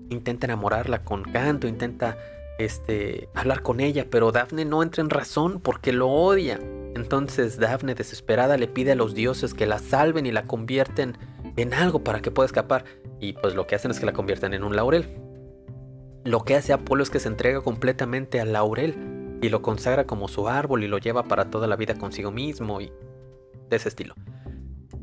intenta 0.09 0.45
enamorarla 0.45 1.03
con 1.03 1.23
canto, 1.23 1.67
intenta 1.67 2.17
este, 2.59 3.29
hablar 3.33 3.61
con 3.61 3.79
ella, 3.79 4.05
pero 4.09 4.31
Dafne 4.31 4.65
no 4.65 4.83
entra 4.83 5.01
en 5.01 5.09
razón 5.09 5.59
porque 5.61 5.93
lo 5.93 6.09
odia. 6.09 6.59
Entonces 6.95 7.57
Dafne, 7.57 7.95
desesperada, 7.95 8.57
le 8.57 8.67
pide 8.67 8.91
a 8.91 8.95
los 8.95 9.15
dioses 9.15 9.53
que 9.53 9.65
la 9.65 9.79
salven 9.79 10.25
y 10.25 10.31
la 10.31 10.43
convierten 10.43 11.17
en 11.55 11.73
algo 11.73 12.03
para 12.03 12.21
que 12.21 12.31
pueda 12.31 12.45
escapar. 12.45 12.85
Y 13.19 13.33
pues 13.33 13.55
lo 13.55 13.67
que 13.67 13.75
hacen 13.75 13.91
es 13.91 13.99
que 13.99 14.05
la 14.05 14.13
convierten 14.13 14.53
en 14.53 14.63
un 14.63 14.75
laurel. 14.75 15.17
Lo 16.23 16.43
que 16.43 16.55
hace 16.55 16.73
Apolo 16.73 17.03
es 17.03 17.09
que 17.09 17.19
se 17.19 17.29
entrega 17.29 17.61
completamente 17.61 18.39
al 18.39 18.53
laurel 18.53 19.39
y 19.41 19.49
lo 19.49 19.61
consagra 19.61 20.05
como 20.05 20.27
su 20.27 20.47
árbol 20.47 20.83
y 20.83 20.87
lo 20.87 20.97
lleva 20.97 21.23
para 21.23 21.49
toda 21.49 21.67
la 21.67 21.75
vida 21.75 21.95
consigo 21.95 22.31
mismo 22.31 22.81
y 22.81 22.91
de 23.69 23.75
ese 23.75 23.89
estilo. 23.89 24.13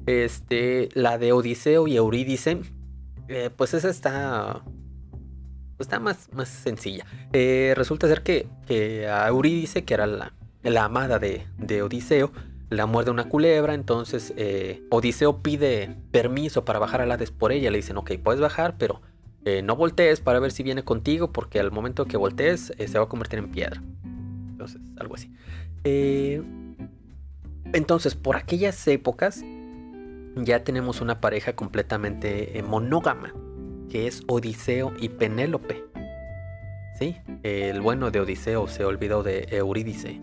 Este, 0.06 0.88
la 0.94 1.18
de 1.18 1.32
Odiseo 1.32 1.86
y 1.86 1.96
Eurídice, 1.96 2.60
eh, 3.28 3.50
pues 3.54 3.74
esa 3.74 3.90
está, 3.90 4.62
está 5.78 5.98
más, 5.98 6.28
más 6.32 6.48
sencilla. 6.48 7.04
Eh, 7.32 7.74
resulta 7.76 8.06
ser 8.06 8.22
que, 8.22 8.46
que 8.66 9.08
a 9.08 9.26
Eurídice, 9.28 9.84
que 9.84 9.94
era 9.94 10.06
la, 10.06 10.32
la 10.62 10.84
amada 10.84 11.18
de, 11.18 11.46
de 11.58 11.82
Odiseo, 11.82 12.32
la 12.70 12.86
muerde 12.86 13.10
una 13.10 13.28
culebra, 13.28 13.74
entonces 13.74 14.34
eh, 14.36 14.82
Odiseo 14.90 15.42
pide 15.42 15.96
permiso 16.10 16.64
para 16.64 16.78
bajar 16.78 17.00
al 17.00 17.10
Hades 17.10 17.30
por 17.30 17.52
ella, 17.52 17.70
le 17.70 17.78
dicen, 17.78 17.96
ok, 17.96 18.12
puedes 18.22 18.40
bajar, 18.40 18.76
pero 18.76 19.00
eh, 19.44 19.62
no 19.62 19.76
voltees 19.76 20.20
para 20.20 20.38
ver 20.38 20.52
si 20.52 20.62
viene 20.62 20.84
contigo, 20.84 21.32
porque 21.32 21.60
al 21.60 21.70
momento 21.70 22.04
que 22.04 22.16
voltees 22.16 22.72
eh, 22.76 22.88
se 22.88 22.98
va 22.98 23.04
a 23.04 23.08
convertir 23.08 23.38
en 23.38 23.50
piedra. 23.50 23.82
Entonces, 24.50 24.80
algo 24.98 25.14
así. 25.14 25.32
Entonces, 27.72 28.14
por 28.14 28.36
aquellas 28.36 28.86
épocas, 28.86 29.42
ya 30.36 30.64
tenemos 30.64 31.00
una 31.00 31.20
pareja 31.20 31.54
completamente 31.54 32.62
monógama, 32.66 33.32
que 33.88 34.06
es 34.06 34.22
Odiseo 34.26 34.92
y 35.00 35.08
Penélope. 35.08 35.84
Sí, 36.98 37.16
el 37.44 37.80
bueno 37.80 38.10
de 38.10 38.20
Odiseo 38.20 38.66
se 38.66 38.84
olvidó 38.84 39.22
de 39.22 39.46
Eurídice 39.50 40.20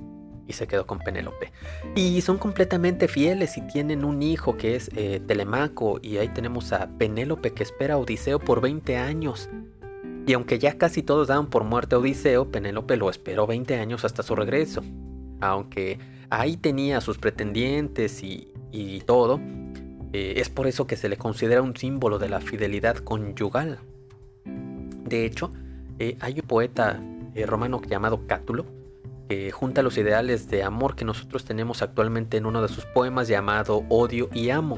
y 0.48 0.54
se 0.54 0.68
quedó 0.68 0.86
con 0.86 1.00
Penélope. 1.00 1.52
Y 1.96 2.22
son 2.22 2.38
completamente 2.38 3.08
fieles 3.08 3.58
y 3.58 3.62
tienen 3.62 4.06
un 4.06 4.22
hijo 4.22 4.58
que 4.58 4.76
es 4.76 4.90
eh, 4.96 5.22
Telemaco 5.26 6.00
y 6.02 6.18
ahí 6.18 6.30
tenemos 6.30 6.72
a 6.74 6.88
Penélope 6.88 7.54
que 7.54 7.64
espera 7.64 7.96
a 7.96 7.98
Odiseo 7.98 8.40
por 8.40 8.62
20 8.62 8.98
años. 8.98 9.50
Y 10.28 10.34
aunque 10.34 10.58
ya 10.58 10.78
casi 10.78 11.04
todos 11.04 11.28
daban 11.28 11.48
por 11.48 11.64
muerte 11.64 11.96
a 11.96 12.00
Odiseo, 12.00 12.52
Penélope 12.52 12.98
lo 12.98 13.10
esperó 13.10 13.46
20 13.48 13.76
años 13.76 14.06
hasta 14.06 14.24
su 14.24 14.36
regreso. 14.36 14.84
Aunque 15.42 16.00
ahí 16.30 16.58
tenía 16.58 16.98
a 16.98 17.02
sus 17.02 17.18
pretendientes 17.18 18.24
y, 18.24 18.52
y 18.72 19.02
todo, 19.02 19.40
eh, 20.14 20.36
es 20.38 20.50
por 20.50 20.68
eso 20.68 20.88
que 20.88 20.96
se 20.96 21.10
le 21.10 21.18
considera 21.18 21.62
un 21.62 21.76
símbolo 21.76 22.18
de 22.18 22.30
la 22.30 22.42
fidelidad 22.42 22.98
conyugal. 22.98 23.80
De 24.46 25.26
hecho, 25.26 25.52
eh, 26.00 26.18
hay 26.20 26.40
un 26.40 26.48
poeta 26.48 27.02
romano 27.48 27.82
llamado 27.86 28.26
Cátulo 28.28 28.66
que 29.30 29.52
junta 29.52 29.82
los 29.82 29.98
ideales 29.98 30.48
de 30.50 30.64
amor 30.64 30.96
que 30.96 31.06
nosotros 31.06 31.46
tenemos 31.46 31.82
actualmente 31.82 32.38
en 32.38 32.46
uno 32.46 32.62
de 32.62 32.68
sus 32.68 32.86
poemas 32.86 33.28
llamado 33.28 33.84
Odio 33.90 34.30
y 34.34 34.50
Amo. 34.50 34.78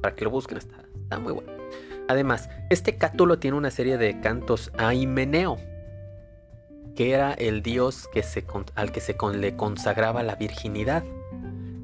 Para 0.00 0.14
que 0.14 0.24
lo 0.24 0.30
busquen, 0.30 0.58
está, 0.58 0.84
está 1.02 1.18
muy 1.18 1.32
bueno. 1.32 1.52
Además, 2.08 2.50
este 2.70 2.96
Cátulo 2.96 3.38
tiene 3.38 3.56
una 3.56 3.70
serie 3.70 3.96
de 3.96 4.20
cantos 4.20 4.72
a 4.76 4.92
Himeneo, 4.94 5.56
que 6.96 7.12
era 7.12 7.32
el 7.34 7.62
dios 7.62 8.08
que 8.12 8.22
se, 8.22 8.44
al 8.74 8.92
que 8.92 9.00
se 9.00 9.16
con- 9.16 9.40
le 9.40 9.56
consagraba 9.56 10.22
la 10.22 10.34
virginidad. 10.34 11.04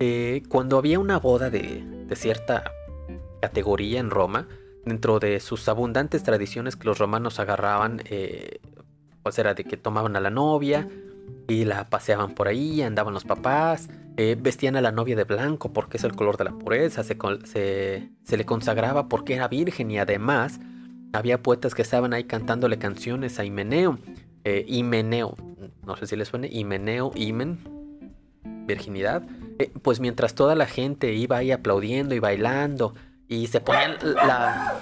Eh, 0.00 0.42
cuando 0.48 0.78
había 0.78 0.98
una 0.98 1.18
boda 1.18 1.48
de, 1.48 1.82
de 2.06 2.16
cierta 2.16 2.64
categoría 3.40 4.00
en 4.00 4.10
Roma, 4.10 4.48
dentro 4.84 5.18
de 5.18 5.40
sus 5.40 5.68
abundantes 5.68 6.22
tradiciones 6.22 6.76
que 6.76 6.84
los 6.84 6.98
romanos 6.98 7.38
agarraban, 7.40 8.02
eh, 8.06 8.58
pues 9.22 9.38
era 9.38 9.54
de 9.54 9.64
que 9.64 9.76
tomaban 9.76 10.16
a 10.16 10.20
la 10.20 10.30
novia 10.30 10.88
y 11.48 11.64
la 11.64 11.88
paseaban 11.88 12.34
por 12.34 12.48
ahí, 12.48 12.82
andaban 12.82 13.14
los 13.14 13.24
papás, 13.24 13.88
eh, 14.16 14.36
vestían 14.38 14.76
a 14.76 14.80
la 14.80 14.92
novia 14.92 15.16
de 15.16 15.24
blanco 15.24 15.72
porque 15.72 15.96
es 15.98 16.04
el 16.04 16.14
color 16.14 16.36
de 16.36 16.44
la 16.44 16.52
pureza, 16.52 17.04
se, 17.04 17.16
se 18.24 18.36
le 18.36 18.44
consagraba 18.44 19.08
porque 19.08 19.34
era 19.34 19.48
virgen 19.48 19.90
y 19.90 19.98
además 19.98 20.58
había 21.12 21.42
poetas 21.42 21.74
que 21.74 21.82
estaban 21.82 22.12
ahí 22.12 22.24
cantándole 22.24 22.78
canciones 22.78 23.38
a 23.38 23.44
Himeneo. 23.44 23.98
Eh, 24.44 24.64
Himeneo, 24.68 25.34
no 25.84 25.96
sé 25.96 26.06
si 26.06 26.16
les 26.16 26.28
suene, 26.28 26.48
Himeneo, 26.48 27.12
Himen, 27.14 27.58
virginidad. 28.66 29.22
Eh, 29.58 29.72
pues 29.82 30.00
mientras 30.00 30.34
toda 30.34 30.54
la 30.54 30.66
gente 30.66 31.12
iba 31.14 31.38
ahí 31.38 31.52
aplaudiendo 31.52 32.14
y 32.14 32.18
bailando 32.18 32.94
y 33.28 33.46
se 33.48 33.60
ponían 33.60 33.96
la... 34.14 34.80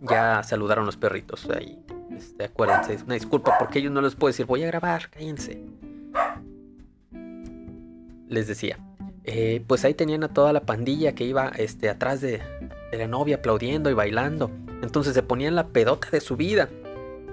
Ya 0.00 0.42
saludaron 0.42 0.84
los 0.84 0.96
perritos 0.96 1.48
ahí. 1.50 1.78
Este, 2.22 2.44
acuérdense, 2.44 2.98
una 3.04 3.14
disculpa 3.14 3.56
porque 3.58 3.80
ellos 3.80 3.90
no 3.90 4.00
les 4.00 4.14
puedo 4.14 4.30
decir, 4.30 4.46
voy 4.46 4.62
a 4.62 4.68
grabar, 4.68 5.10
cállense. 5.10 5.60
Les 8.28 8.46
decía, 8.46 8.78
eh, 9.24 9.64
pues 9.66 9.84
ahí 9.84 9.92
tenían 9.92 10.22
a 10.22 10.32
toda 10.32 10.52
la 10.52 10.60
pandilla 10.60 11.14
que 11.14 11.24
iba 11.24 11.48
este, 11.56 11.90
atrás 11.90 12.20
de, 12.20 12.40
la 12.92 13.08
novia 13.08 13.36
aplaudiendo 13.36 13.90
y 13.90 13.94
bailando. 13.94 14.52
Entonces 14.82 15.14
se 15.14 15.22
ponían 15.24 15.56
la 15.56 15.68
pedota 15.68 16.10
de 16.10 16.20
su 16.20 16.36
vida. 16.36 16.68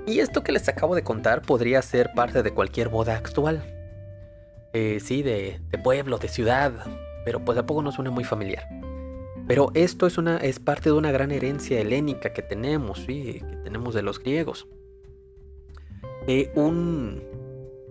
Y 0.08 0.20
esto 0.20 0.44
que 0.44 0.52
les 0.52 0.68
acabo 0.68 0.96
de 0.96 1.04
contar 1.04 1.44
podría 1.44 1.82
ser 1.84 2.12
parte 2.16 2.42
de 2.42 2.52
cualquier 2.52 2.90
boda 2.90 3.16
actual. 3.16 3.62
Eh, 4.74 5.00
sí, 5.04 5.22
de, 5.22 5.62
de 5.70 5.78
pueblo, 5.78 6.18
de 6.18 6.30
ciudad. 6.30 6.74
Pero 7.26 7.46
pues 7.46 7.58
a 7.60 7.66
poco 7.66 7.84
no 7.84 7.92
suena 7.92 8.10
muy 8.10 8.24
familiar. 8.24 8.68
Pero 9.48 9.72
esto 9.76 10.08
es, 10.08 10.18
una, 10.18 10.38
es 10.38 10.60
parte 10.60 10.90
de 10.90 10.94
una 10.96 11.12
gran 11.12 11.32
herencia 11.32 11.80
helénica 11.80 12.34
que 12.34 12.42
tenemos, 12.42 13.00
sí, 13.00 13.44
que 13.48 13.56
tenemos 13.64 13.94
de 13.94 14.02
los 14.02 14.20
griegos. 14.20 14.68
Eh, 16.28 16.52
un 16.56 17.22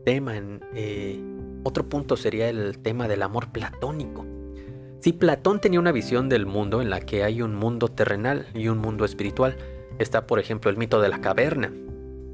tema 0.05 0.35
eh, 0.75 1.21
otro 1.65 1.89
punto 1.89 2.17
sería 2.17 2.49
el 2.49 2.79
tema 2.79 3.09
del 3.09 3.23
amor 3.23 3.53
platónico. 3.53 4.25
Si 5.01 5.13
Platón 5.13 5.61
tenía 5.61 5.79
una 5.79 5.93
visión 5.93 6.29
del 6.29 6.47
mundo 6.47 6.81
en 6.83 6.91
la 6.91 7.01
que 7.01 7.25
hay 7.25 7.43
un 7.43 7.55
mundo 7.55 7.89
terrenal 7.89 8.47
y 8.55 8.69
un 8.69 8.79
mundo 8.79 9.05
espiritual, 9.05 9.57
está 9.99 10.27
por 10.27 10.39
ejemplo 10.39 10.71
el 10.71 10.77
mito 10.77 11.01
de 11.01 11.09
la 11.09 11.21
caverna, 11.21 11.73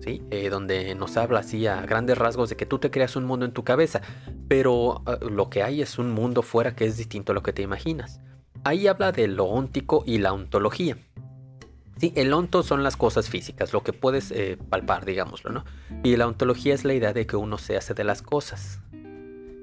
¿sí? 0.01 0.23
Eh, 0.31 0.51
donde 0.51 0.95
nos 0.95 1.17
habla 1.17 1.41
así 1.41 1.67
a 1.67 1.83
grandes 1.83 2.17
rasgos 2.17 2.49
de 2.49 2.57
que 2.57 2.65
tú 2.65 2.79
te 2.79 2.91
creas 2.91 3.17
un 3.17 3.25
mundo 3.25 3.45
en 3.45 3.53
tu 3.53 3.65
cabeza, 3.65 4.01
pero 4.49 5.03
eh, 5.07 5.31
lo 5.31 5.51
que 5.51 5.63
hay 5.63 5.83
es 5.83 5.99
un 5.99 6.13
mundo 6.13 6.43
fuera 6.43 6.75
que 6.75 6.87
es 6.87 6.97
distinto 6.97 7.33
a 7.33 7.35
lo 7.35 7.43
que 7.43 7.53
te 7.53 7.63
imaginas. 7.63 8.21
Ahí 8.63 8.87
habla 8.87 9.13
de 9.13 9.27
lo 9.27 9.45
óntico 9.45 10.05
y 10.07 10.19
la 10.19 10.33
ontología. 10.33 10.97
Sí, 11.99 12.13
el 12.17 12.33
onto 12.33 12.63
son 12.63 12.83
las 12.83 12.97
cosas 12.97 13.29
físicas, 13.29 13.73
lo 13.73 13.83
que 13.83 13.93
puedes 13.93 14.31
eh, 14.33 14.59
palpar, 14.69 15.05
digámoslo, 15.05 15.53
¿no? 15.53 15.65
Y 16.03 16.17
la 16.17 16.27
ontología 16.27 16.75
es 16.75 16.85
la 16.85 16.95
idea 16.95 17.13
de 17.13 17.27
que 17.27 17.37
uno 17.37 17.57
se 17.57 17.77
hace 17.77 17.95
de 17.95 18.05
las 18.05 18.21
cosas. 18.21 18.81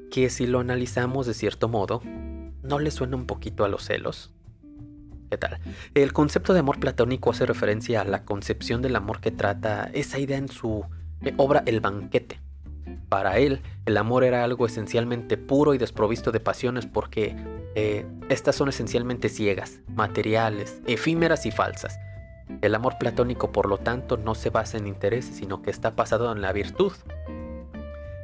Que 0.09 0.29
si 0.29 0.47
lo 0.47 0.59
analizamos 0.59 1.27
de 1.27 1.33
cierto 1.33 1.67
modo, 1.67 2.01
¿no 2.63 2.79
le 2.79 2.91
suena 2.91 3.17
un 3.17 3.25
poquito 3.25 3.65
a 3.65 3.69
los 3.69 3.83
celos? 3.85 4.31
¿Qué 5.29 5.37
tal? 5.37 5.59
El 5.93 6.13
concepto 6.13 6.53
de 6.53 6.59
amor 6.59 6.79
platónico 6.79 7.31
hace 7.31 7.45
referencia 7.45 8.01
a 8.01 8.05
la 8.05 8.25
concepción 8.25 8.81
del 8.81 8.95
amor 8.95 9.21
que 9.21 9.31
trata 9.31 9.89
esa 9.93 10.19
idea 10.19 10.37
en 10.37 10.49
su 10.49 10.85
eh, 11.21 11.33
obra 11.37 11.63
El 11.65 11.79
banquete. 11.79 12.39
Para 13.07 13.37
él, 13.37 13.61
el 13.85 13.97
amor 13.97 14.23
era 14.23 14.43
algo 14.43 14.65
esencialmente 14.65 15.37
puro 15.37 15.73
y 15.73 15.77
desprovisto 15.77 16.31
de 16.31 16.39
pasiones 16.39 16.85
porque 16.85 17.35
eh, 17.75 18.05
estas 18.29 18.55
son 18.55 18.69
esencialmente 18.69 19.29
ciegas, 19.29 19.79
materiales, 19.87 20.81
efímeras 20.85 21.45
y 21.45 21.51
falsas. 21.51 21.97
El 22.61 22.75
amor 22.75 22.97
platónico, 22.99 23.51
por 23.51 23.67
lo 23.67 23.77
tanto, 23.77 24.17
no 24.17 24.35
se 24.35 24.49
basa 24.49 24.77
en 24.77 24.87
intereses, 24.87 25.35
sino 25.35 25.61
que 25.61 25.71
está 25.71 25.91
basado 25.91 26.31
en 26.31 26.41
la 26.41 26.53
virtud. 26.53 26.91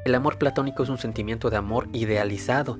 El 0.05 0.15
amor 0.15 0.37
platónico 0.37 0.83
es 0.83 0.89
un 0.89 0.97
sentimiento 0.97 1.49
de 1.49 1.57
amor 1.57 1.87
idealizado, 1.93 2.79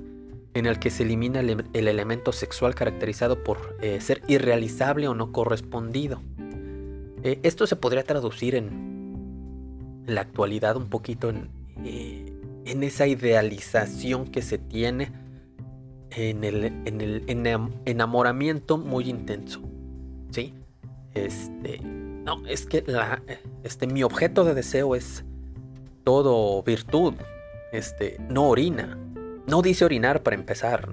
en 0.53 0.65
el 0.65 0.79
que 0.79 0.89
se 0.89 1.03
elimina 1.03 1.39
el, 1.39 1.65
el 1.73 1.87
elemento 1.87 2.31
sexual 2.31 2.73
caracterizado 2.73 3.43
por 3.43 3.77
eh, 3.81 4.01
ser 4.01 4.21
irrealizable 4.27 5.07
o 5.07 5.13
no 5.13 5.31
correspondido. 5.31 6.21
Eh, 7.23 7.39
esto 7.43 7.67
se 7.67 7.75
podría 7.75 8.03
traducir 8.03 8.55
en, 8.55 10.03
la 10.07 10.21
actualidad 10.21 10.77
un 10.77 10.87
poquito 10.87 11.29
en, 11.29 11.49
eh, 11.83 12.33
en 12.65 12.83
esa 12.83 13.07
idealización 13.07 14.25
que 14.27 14.41
se 14.41 14.57
tiene 14.57 15.11
en 16.11 16.43
el, 16.43 16.63
en 16.63 17.01
el 17.01 17.25
enam- 17.27 17.73
enamoramiento 17.85 18.77
muy 18.77 19.09
intenso. 19.09 19.61
¿Sí? 20.31 20.53
Este. 21.25 21.79
No, 21.79 22.45
es 22.45 22.65
que 22.65 22.83
la, 22.85 23.21
este, 23.63 23.87
mi 23.87 24.03
objeto 24.03 24.43
de 24.43 24.53
deseo 24.53 24.95
es 24.95 25.23
todo 26.03 26.61
virtud. 26.63 27.15
Este, 27.71 28.17
no 28.29 28.49
orina. 28.49 28.97
No 29.47 29.61
dice 29.61 29.85
orinar 29.85 30.23
para 30.23 30.35
empezar. 30.35 30.89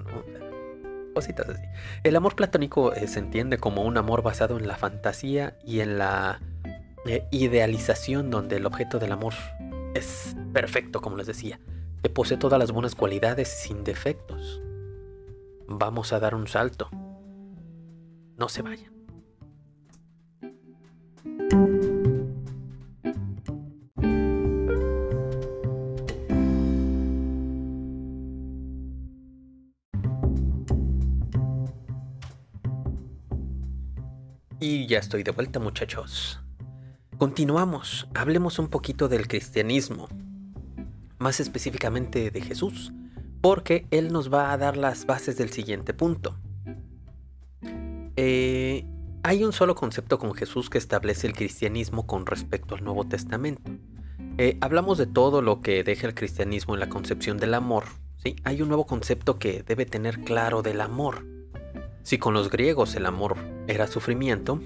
Cositas 1.13 1.49
así. 1.49 1.63
El 2.03 2.15
amor 2.15 2.35
platónico 2.35 2.93
eh, 2.93 3.07
se 3.07 3.19
entiende 3.19 3.57
como 3.57 3.83
un 3.83 3.97
amor 3.97 4.21
basado 4.21 4.57
en 4.57 4.67
la 4.67 4.75
fantasía 4.75 5.57
y 5.65 5.79
en 5.79 5.97
la 5.97 6.41
eh, 7.05 7.25
idealización 7.31 8.29
donde 8.29 8.57
el 8.57 8.65
objeto 8.65 8.99
del 8.99 9.11
amor 9.11 9.33
es 9.93 10.35
perfecto, 10.53 11.01
como 11.01 11.17
les 11.17 11.27
decía, 11.27 11.59
que 12.01 12.09
posee 12.09 12.37
todas 12.37 12.59
las 12.59 12.71
buenas 12.71 12.95
cualidades 12.95 13.47
sin 13.47 13.83
defectos. 13.83 14.61
Vamos 15.67 16.13
a 16.13 16.19
dar 16.19 16.35
un 16.35 16.47
salto. 16.47 16.89
No 18.37 18.49
se 18.49 18.61
vayan. 18.61 18.94
Y 34.67 34.87
ya 34.87 34.99
estoy 34.99 35.21
de 35.21 35.31
vuelta 35.31 35.59
muchachos. 35.59 36.39
Continuamos, 37.17 38.07
hablemos 38.15 38.57
un 38.57 38.67
poquito 38.67 39.07
del 39.07 39.27
cristianismo, 39.27 40.07
más 41.19 41.39
específicamente 41.39 42.31
de 42.31 42.41
Jesús, 42.41 42.91
porque 43.41 43.85
Él 43.91 44.11
nos 44.11 44.33
va 44.33 44.51
a 44.51 44.57
dar 44.57 44.75
las 44.75 45.05
bases 45.05 45.37
del 45.37 45.51
siguiente 45.51 45.93
punto. 45.93 46.39
Eh, 48.15 48.85
hay 49.25 49.43
un 49.43 49.53
solo 49.53 49.73
concepto 49.73 50.19
con 50.19 50.35
Jesús 50.35 50.69
que 50.69 50.77
establece 50.77 51.25
el 51.25 51.33
cristianismo 51.33 52.05
con 52.05 52.27
respecto 52.27 52.75
al 52.75 52.83
Nuevo 52.83 53.05
Testamento. 53.05 53.71
Eh, 54.37 54.59
hablamos 54.61 54.99
de 54.99 55.07
todo 55.07 55.41
lo 55.41 55.61
que 55.61 55.83
deja 55.83 56.05
el 56.05 56.13
cristianismo 56.13 56.75
en 56.75 56.79
la 56.79 56.89
concepción 56.89 57.39
del 57.39 57.55
amor. 57.55 57.85
Hay 58.43 58.61
un 58.61 58.67
nuevo 58.67 58.85
concepto 58.85 59.39
que 59.39 59.63
debe 59.63 59.87
tener 59.87 60.19
claro 60.19 60.61
del 60.61 60.79
amor. 60.79 61.25
Si 62.03 62.19
con 62.19 62.35
los 62.35 62.51
griegos 62.51 62.93
el 62.93 63.07
amor 63.07 63.35
era 63.65 63.87
sufrimiento, 63.87 64.61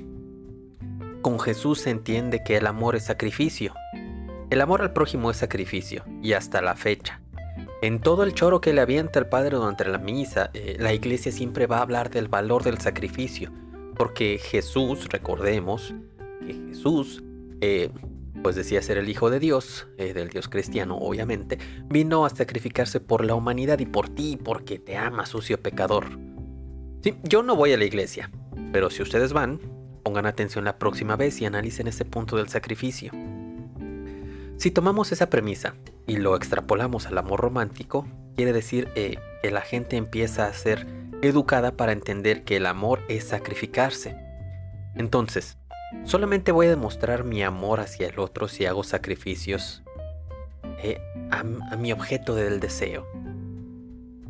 con 1.22 1.40
Jesús 1.40 1.80
se 1.80 1.92
entiende 1.92 2.44
que 2.44 2.58
el 2.58 2.68
amor 2.68 2.98
es 2.98 3.06
sacrificio. 3.06 3.74
El 4.50 4.60
amor 4.60 4.82
al 4.82 4.92
prójimo 4.92 5.32
es 5.32 5.38
sacrificio, 5.38 6.04
y 6.22 6.34
hasta 6.34 6.62
la 6.62 6.76
fecha. 6.76 7.22
En 7.82 8.02
todo 8.02 8.24
el 8.24 8.34
choro 8.34 8.60
que 8.60 8.74
le 8.74 8.82
avienta 8.82 9.20
el 9.20 9.28
Padre 9.28 9.56
durante 9.56 9.88
la 9.88 10.00
misa, 10.00 10.50
eh, 10.54 10.76
la 10.78 10.92
iglesia 10.92 11.32
siempre 11.32 11.66
va 11.66 11.78
a 11.78 11.82
hablar 11.82 12.10
del 12.10 12.28
valor 12.28 12.64
del 12.64 12.80
sacrificio, 12.80 13.52
porque 14.00 14.40
Jesús, 14.42 15.10
recordemos, 15.10 15.94
que 16.48 16.54
Jesús, 16.54 17.22
eh, 17.60 17.90
pues 18.42 18.56
decía 18.56 18.82
ser 18.82 18.98
el 18.98 19.10
Hijo 19.10 19.30
de 19.30 19.42
Dios, 19.42 19.90
eh, 19.98 20.14
del 20.14 20.30
Dios 20.30 20.48
cristiano 20.48 20.96
obviamente, 20.98 21.58
vino 21.90 22.24
a 22.24 22.30
sacrificarse 22.30 23.02
por 23.02 23.26
la 23.26 23.36
humanidad 23.36 23.78
y 23.80 23.86
por 23.86 24.08
ti, 24.08 24.40
porque 24.42 24.80
te 24.80 24.96
ama, 24.96 25.26
sucio 25.26 25.62
pecador. 25.62 26.18
Sí, 27.04 27.16
yo 27.24 27.44
no 27.44 27.58
voy 27.58 27.74
a 27.74 27.78
la 27.78 27.84
iglesia, 27.84 28.32
pero 28.72 28.90
si 28.90 29.02
ustedes 29.02 29.34
van, 29.34 29.60
pongan 30.02 30.28
atención 30.28 30.64
la 30.64 30.80
próxima 30.80 31.18
vez 31.18 31.42
y 31.42 31.46
analicen 31.46 31.88
ese 31.88 32.06
punto 32.06 32.38
del 32.38 32.48
sacrificio. 32.48 33.12
Si 34.56 34.72
tomamos 34.72 35.12
esa 35.12 35.30
premisa 35.30 35.76
y 36.08 36.16
lo 36.16 36.38
extrapolamos 36.38 37.06
al 37.08 37.18
amor 37.18 37.42
romántico, 37.42 38.08
quiere 38.38 38.54
decir 38.54 38.88
eh, 38.96 39.20
que 39.44 39.52
la 39.52 39.60
gente 39.60 39.98
empieza 39.98 40.46
a 40.46 40.54
ser 40.54 40.88
educada 41.22 41.72
para 41.72 41.92
entender 41.92 42.44
que 42.44 42.58
el 42.58 42.66
amor 42.66 43.02
es 43.10 43.26
sacrificarse. 43.26 44.16
Entonces, 44.96 45.58
solamente 46.04 46.52
voy 46.52 46.68
a 46.68 46.72
demostrar 46.72 47.24
mi 47.24 47.44
amor 47.44 47.80
hacia 47.80 48.08
el 48.08 48.20
otro 48.20 48.48
si 48.48 48.66
hago 48.66 48.84
sacrificios 48.84 49.84
eh, 50.82 51.00
a, 51.32 51.44
mi 51.76 51.92
objeto 51.92 52.36
del 52.36 52.60
deseo. 52.60 53.06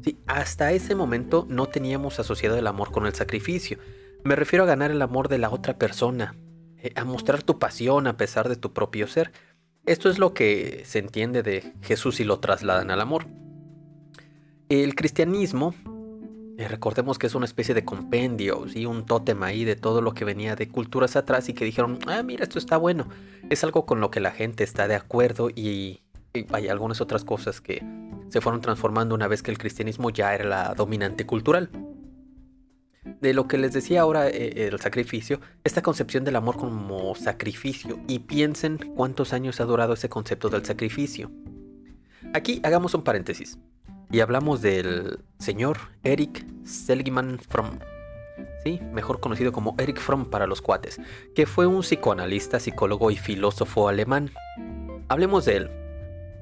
Sí, 0.04 0.18
hasta 0.28 0.72
ese 0.72 0.96
momento 0.96 1.46
no 1.50 1.68
teníamos 1.68 2.20
asociado 2.20 2.58
el 2.58 2.68
amor 2.68 2.92
con 2.92 3.06
el 3.06 3.14
sacrificio. 3.14 3.78
Me 4.24 4.36
refiero 4.36 4.64
a 4.64 4.68
ganar 4.68 4.92
el 4.92 5.02
amor 5.02 5.28
de 5.28 5.38
la 5.38 5.50
otra 5.50 5.78
persona, 5.78 6.36
eh, 6.78 6.92
a 6.96 7.04
mostrar 7.06 7.44
tu 7.44 7.60
pasión 7.60 8.08
a 8.08 8.18
pesar 8.18 8.50
de 8.50 8.56
tu 8.56 8.74
propio 8.74 9.08
ser. 9.08 9.32
Esto 9.86 10.10
es 10.10 10.20
lo 10.20 10.34
que 10.34 10.84
se 10.86 11.00
entiende 11.00 11.44
de 11.44 11.74
Jesús 11.82 12.20
y 12.20 12.24
lo 12.24 12.40
trasladan 12.40 12.92
al 12.92 13.02
amor. 13.02 13.28
El 14.70 14.96
cristianismo, 14.96 15.74
eh, 16.60 16.68
recordemos 16.68 17.18
que 17.18 17.28
es 17.28 17.36
una 17.36 17.46
especie 17.46 17.74
de 17.74 17.86
compendio, 17.86 18.68
¿sí? 18.68 18.86
un 18.86 19.06
tótem 19.06 19.42
ahí 19.44 19.64
de 19.64 19.78
todo 19.78 20.02
lo 20.02 20.14
que 20.14 20.26
venía 20.26 20.58
de 20.58 20.68
culturas 20.68 21.16
atrás 21.16 21.48
y 21.48 21.54
que 21.54 21.64
dijeron, 21.64 22.00
ah, 22.06 22.22
mira, 22.22 22.44
esto 22.44 22.60
está 22.60 22.76
bueno. 22.76 23.08
Es 23.50 23.64
algo 23.64 23.86
con 23.86 24.02
lo 24.02 24.12
que 24.12 24.20
la 24.20 24.32
gente 24.32 24.66
está 24.66 24.90
de 24.90 24.96
acuerdo 24.96 25.50
y, 25.50 26.02
y 26.34 26.46
hay 26.52 26.68
algunas 26.68 27.00
otras 27.00 27.24
cosas 27.24 27.62
que 27.62 27.82
se 28.28 28.42
fueron 28.42 28.60
transformando 28.60 29.16
una 29.16 29.30
vez 29.30 29.42
que 29.42 29.52
el 29.52 29.58
cristianismo 29.58 30.10
ya 30.10 30.36
era 30.36 30.44
la 30.44 30.74
dominante 30.74 31.26
cultural. 31.26 31.70
De 33.22 33.34
lo 33.34 33.48
que 33.48 33.58
les 33.58 33.72
decía 33.72 34.02
ahora 34.02 34.28
eh, 34.28 34.68
el 34.68 34.82
sacrificio, 34.82 35.40
esta 35.64 35.82
concepción 35.82 36.26
del 36.26 36.36
amor 36.36 36.58
como 36.58 37.16
sacrificio 37.16 38.02
y 38.06 38.20
piensen 38.20 38.80
cuántos 38.98 39.32
años 39.32 39.62
ha 39.62 39.64
durado 39.64 39.94
ese 39.94 40.10
concepto 40.10 40.50
del 40.50 40.66
sacrificio. 40.66 41.32
Aquí 42.34 42.60
hagamos 42.66 42.94
un 42.96 43.04
paréntesis 43.04 43.58
y 44.12 44.20
hablamos 44.22 44.62
del 44.62 45.20
señor 45.38 45.78
Eric 46.04 46.46
Seligman 46.64 47.40
Fromm, 47.40 47.80
¿sí? 48.64 48.80
mejor 48.92 49.20
conocido 49.20 49.52
como 49.52 49.76
Eric 49.78 50.00
Fromm 50.00 50.26
para 50.30 50.48
los 50.48 50.62
cuates, 50.62 51.00
que 51.36 51.46
fue 51.46 51.68
un 51.68 51.82
psicoanalista, 51.82 52.60
psicólogo 52.60 53.12
y 53.12 53.18
filósofo 53.18 53.88
alemán. 53.88 54.32
Hablemos 55.08 55.46
de 55.46 55.58
él, 55.58 55.72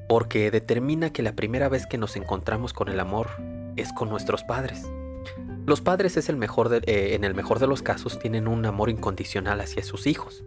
porque 0.09 0.51
determina 0.51 1.11
que 1.11 1.23
la 1.23 1.35
primera 1.35 1.69
vez 1.69 1.85
que 1.85 1.97
nos 1.97 2.15
encontramos 2.15 2.73
con 2.73 2.87
el 2.89 2.99
amor 2.99 3.29
es 3.75 3.91
con 3.93 4.09
nuestros 4.09 4.43
padres. 4.43 4.85
Los 5.65 5.81
padres 5.81 6.15
es 6.15 6.29
el 6.29 6.37
mejor 6.37 6.69
de- 6.69 6.77
eh, 6.85 7.13
en 7.15 7.25
el 7.25 7.35
mejor 7.35 7.59
de 7.59 7.67
los 7.67 7.81
casos 7.81 8.19
tienen 8.19 8.47
un 8.47 8.65
amor 8.65 8.89
incondicional 8.89 9.59
hacia 9.59 9.83
sus 9.83 10.07
hijos. 10.07 10.45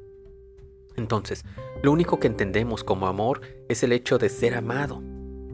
Entonces, 0.96 1.44
lo 1.82 1.92
único 1.92 2.18
que 2.18 2.26
entendemos 2.26 2.84
como 2.84 3.06
amor 3.06 3.42
es 3.68 3.82
el 3.82 3.92
hecho 3.92 4.16
de 4.18 4.28
ser 4.30 4.54
amado, 4.54 5.02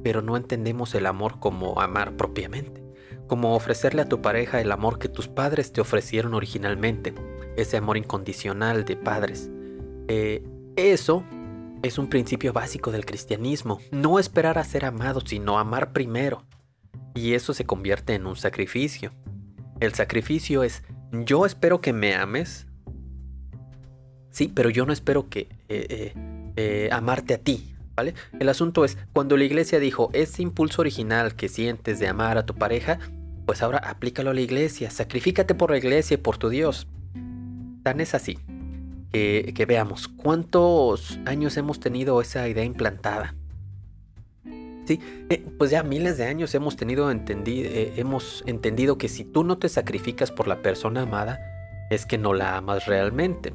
pero 0.07 0.23
no 0.23 0.37
entendemos 0.37 0.95
el 0.95 1.05
amor 1.05 1.41
como 1.41 1.81
amar 1.81 2.17
propiamente, 2.17 2.81
como 3.27 3.57
ofrecerle 3.57 4.03
a 4.03 4.09
tu 4.09 4.23
pareja 4.23 4.61
el 4.61 4.71
amor 4.71 5.01
que 5.01 5.09
tus 5.09 5.27
padres 5.27 5.73
te 5.73 5.81
ofrecieron 5.81 6.33
originalmente, 6.33 7.13
ese 7.57 7.77
amor 7.77 7.97
incondicional 7.97 8.85
de 8.85 8.95
padres. 8.95 9.51
Eh, 10.07 10.45
eso 10.77 11.25
es 11.83 11.99
un 11.99 12.09
principio 12.09 12.53
básico 12.53 12.93
del 12.93 13.05
cristianismo, 13.05 13.81
no 13.91 14.21
esperar 14.21 14.59
a 14.59 14.63
ser 14.63 14.85
amado, 14.85 15.23
sino 15.27 15.59
amar 15.59 15.93
primero. 15.93 16.47
Y 17.17 17.35
eso 17.35 17.53
se 17.53 17.67
convierte 17.67 18.15
en 18.15 18.27
un 18.27 18.37
sacrificio. 18.37 19.11
El 19.81 19.93
sacrificio 19.95 20.63
es, 20.63 20.85
yo 21.11 21.47
espero 21.47 21.81
que 21.81 21.93
me 21.93 22.15
ames. 22.15 22.69
Sí, 24.31 24.53
pero 24.55 24.71
yo 24.71 24.87
no 24.87 24.93
espero 24.93 25.29
que 25.29 25.49
eh, 25.69 26.13
eh, 26.55 26.89
amarte 26.93 27.35
a 27.35 27.39
ti, 27.39 27.76
¿vale? 27.97 28.15
El 28.39 28.49
asunto 28.49 28.85
es, 28.85 28.99
cuando 29.13 29.37
la 29.37 29.45
iglesia 29.45 29.81
dijo, 29.81 30.11
ese 30.13 30.43
impulso 30.43 30.83
original 30.83 31.35
que 31.35 31.49
sientes 31.49 31.99
de 31.99 32.09
amar 32.09 32.39
a 32.39 32.47
tu 32.47 32.55
pareja, 32.55 32.99
pues 33.47 33.63
ahora 33.63 33.79
aplícalo 33.79 34.31
a 34.31 34.35
la 34.35 34.41
iglesia, 34.41 34.91
sacrifícate 34.91 35.55
por 35.55 35.71
la 35.71 35.79
iglesia 35.79 36.15
y 36.15 36.19
por 36.19 36.37
tu 36.37 36.49
Dios. 36.49 36.87
Tan 37.83 38.01
es 38.01 38.15
así 38.15 38.39
que, 39.13 39.65
veamos 39.67 40.09
cuántos 40.09 41.19
años 41.25 41.57
hemos 41.57 41.81
tenido 41.81 42.21
esa 42.21 42.47
idea 42.49 42.65
implantada. 42.65 43.35
Sí, 44.85 45.01
eh, 45.31 45.45
pues 45.59 45.71
ya 45.71 45.83
miles 45.83 46.19
de 46.19 46.27
años 46.27 46.55
hemos 46.55 46.77
tenido 46.77 47.11
entendi- 47.11 47.65
eh, 47.65 47.95
hemos 47.97 48.45
entendido 48.47 48.99
que 48.99 49.09
si 49.09 49.25
tú 49.25 49.43
no 49.43 49.59
te 49.59 49.69
sacrificas 49.69 50.31
por 50.31 50.47
la 50.47 50.61
persona 50.63 51.03
amada, 51.03 51.41
es 51.91 52.05
que 52.05 52.19
no 52.19 52.35
la 52.35 52.57
amas 52.57 52.87
realmente. 52.87 53.53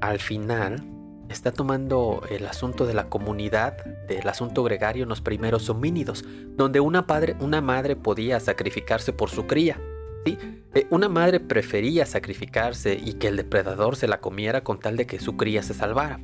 Al 0.00 0.18
final, 0.18 0.82
está 1.28 1.52
tomando 1.52 2.22
el 2.30 2.46
asunto 2.46 2.86
de 2.86 2.94
la 2.94 3.08
comunidad, 3.08 3.84
del 4.06 4.28
asunto 4.28 4.62
gregario 4.62 5.04
en 5.04 5.08
los 5.08 5.20
primeros 5.20 5.68
homínidos, 5.68 6.24
donde 6.56 6.80
una, 6.80 7.06
padre, 7.06 7.36
una 7.40 7.60
madre 7.60 7.96
podía 7.96 8.40
sacrificarse 8.40 9.12
por 9.12 9.30
su 9.30 9.46
cría. 9.46 9.80
¿sí? 10.24 10.38
Eh, 10.74 10.86
una 10.90 11.08
madre 11.08 11.40
prefería 11.40 12.06
sacrificarse 12.06 12.94
y 12.94 13.14
que 13.14 13.28
el 13.28 13.36
depredador 13.36 13.96
se 13.96 14.08
la 14.08 14.20
comiera 14.20 14.62
con 14.62 14.78
tal 14.80 14.96
de 14.96 15.06
que 15.06 15.20
su 15.20 15.36
cría 15.36 15.62
se 15.62 15.74
salvara. 15.74 16.20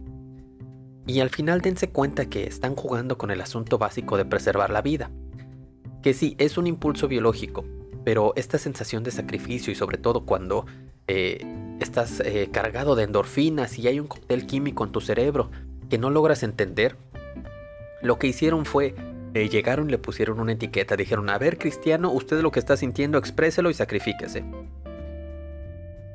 Y 1.07 1.21
al 1.21 1.31
final 1.31 1.61
dense 1.61 1.91
cuenta 1.91 2.27
que 2.27 2.45
están 2.45 2.77
jugando 2.77 3.19
con 3.19 3.31
el 3.31 3.41
asunto 3.41 3.79
básico 3.79 4.17
de 4.17 4.25
preservar 4.25 4.71
la 4.71 4.83
vida. 4.83 5.11
Que 6.03 6.15
sí, 6.15 6.37
es 6.39 6.57
un 6.57 6.67
impulso 6.67 7.09
biológico, 7.09 7.65
pero 8.05 8.33
esta 8.37 8.59
sensación 8.59 9.03
de 9.03 9.11
sacrificio 9.11 9.73
y 9.73 9.77
sobre 9.77 9.99
todo 9.99 10.25
cuando 10.25 10.67
eh, 11.09 11.45
estás 11.81 12.21
eh, 12.21 12.49
cargado 12.53 12.95
de 12.95 13.05
endorfinas 13.05 13.79
y 13.79 13.89
hay 13.89 14.01
un 14.01 14.07
cóctel 14.07 14.47
químico 14.47 14.85
en 14.85 14.93
tu 14.93 15.01
cerebro 15.01 15.51
que 15.89 15.99
no 15.99 16.11
logras 16.11 16.43
entender, 16.43 16.97
lo 18.03 18.19
que 18.19 18.29
hicieron 18.29 18.65
fue 18.65 18.95
eh, 19.35 19.49
llegaron 19.49 19.89
y 19.89 19.93
le 19.93 19.99
pusieron 19.99 20.41
una 20.41 20.53
etiqueta, 20.53 20.97
dijeron, 20.97 21.31
a 21.31 21.39
ver 21.39 21.59
cristiano, 21.59 22.11
usted 22.11 22.41
lo 22.41 22.51
que 22.51 22.59
está 22.59 22.77
sintiendo, 22.77 23.19
expréselo 23.19 23.71
y 23.71 23.75
sacrifíquese. 23.75 24.45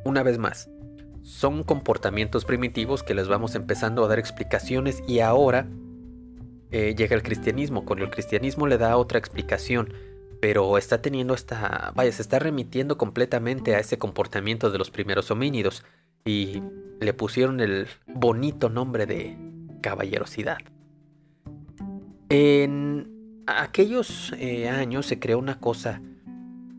Una 0.04 0.22
vez 0.22 0.38
más, 0.38 0.70
son 1.22 1.64
comportamientos 1.64 2.46
primitivos 2.46 3.04
que 3.04 3.16
les 3.16 3.28
vamos 3.28 3.56
empezando 3.56 4.04
a 4.04 4.08
dar 4.08 4.20
explicaciones 4.20 5.02
y 5.08 5.20
ahora 5.20 5.68
eh, 6.72 6.94
llega 6.98 7.16
el 7.16 7.24
cristianismo. 7.24 7.86
Con 7.86 8.00
el 8.00 8.10
cristianismo 8.10 8.68
le 8.68 8.78
da 8.78 8.98
otra 8.98 9.18
explicación, 9.18 9.94
pero 10.46 10.78
está 10.78 11.02
teniendo 11.02 11.34
esta, 11.34 11.92
vaya, 11.96 12.12
se 12.12 12.22
está 12.22 12.38
remitiendo 12.38 13.00
completamente 13.00 13.74
a 13.74 13.80
ese 13.80 13.98
comportamiento 13.98 14.70
de 14.70 14.78
los 14.78 14.92
primeros 14.92 15.32
homínidos 15.32 15.84
y 16.24 16.62
le 17.00 17.16
pusieron 17.16 17.62
el 17.62 17.88
bonito 18.06 18.70
nombre 18.70 19.08
de 19.08 19.36
caballerosidad. 19.82 20.60
En 22.30 23.42
aquellos 23.48 24.34
eh, 24.38 24.70
años 24.70 25.08
se 25.08 25.18
creó 25.18 25.40
una 25.40 25.60
cosa 25.60 26.04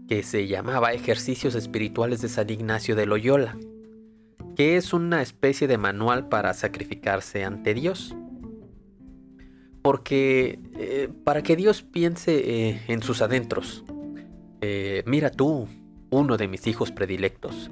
que 0.09 0.23
se 0.23 0.47
llamaba 0.47 0.93
ejercicios 0.93 1.57
espirituales 1.57 2.23
de 2.23 2.29
San 2.29 2.49
Ignacio 2.49 2.95
de 2.95 3.07
Loyola, 3.07 3.59
que 4.55 4.77
es 4.77 4.93
una 4.93 5.23
especie 5.23 5.67
de 5.67 5.77
manual 5.77 6.29
para 6.29 6.55
sacrificarse 6.55 7.43
ante 7.43 7.75
Dios. 7.75 8.15
Porque 9.87 10.59
eh, 10.75 11.09
para 11.23 11.45
que 11.45 11.55
Dios 11.55 11.83
piense 11.83 12.35
eh, 12.35 12.83
en 12.89 13.05
sus 13.05 13.23
adentros, 13.23 13.85
eh, 14.61 15.05
mira 15.07 15.31
tú, 15.31 15.69
uno 16.11 16.37
de 16.37 16.49
mis 16.49 16.67
hijos 16.67 16.91
predilectos, 16.91 17.71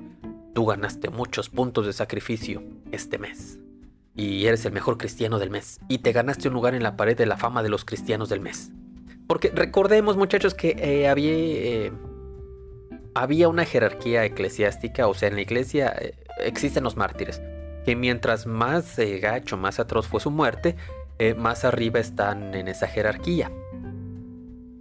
tú 0.53 0.65
ganaste 0.65 1.11
muchos 1.11 1.49
puntos 1.51 1.87
de 1.87 1.93
sacrificio 1.93 2.63
este 2.93 3.19
mes. 3.19 3.59
Y 4.15 4.47
eres 4.47 4.65
el 4.65 4.71
mejor 4.71 4.97
cristiano 4.97 5.41
del 5.41 5.51
mes. 5.51 5.81
Y 5.89 5.99
te 5.99 6.13
ganaste 6.13 6.47
un 6.47 6.55
lugar 6.55 6.77
en 6.77 6.85
la 6.85 6.97
pared 6.97 7.19
de 7.19 7.27
la 7.27 7.37
fama 7.37 7.65
de 7.65 7.69
los 7.69 7.85
cristianos 7.85 8.29
del 8.29 8.39
mes. 8.39 8.71
Porque 9.27 9.51
recordemos 9.53 10.17
muchachos 10.17 10.55
que 10.55 11.09
había, 11.09 11.91
había 13.17 13.49
una 13.49 13.65
jerarquía 13.65 14.25
eclesiástica, 14.25 15.09
o 15.09 15.15
sea, 15.15 15.31
en 15.31 15.35
la 15.35 15.43
iglesia 15.43 15.93
existen 16.39 16.85
los 16.85 16.97
mártires, 16.97 17.43
que 17.85 17.97
mientras 17.97 18.47
más 18.47 19.01
gacho, 19.21 19.57
más 19.57 19.81
atroz 19.81 20.07
fue 20.07 20.21
su 20.21 20.31
muerte, 20.31 20.77
eh, 21.19 21.35
más 21.35 21.65
arriba 21.65 22.01
están 22.01 22.55
en 22.55 22.69
esa 22.69 22.87
jerarquía. 22.87 23.51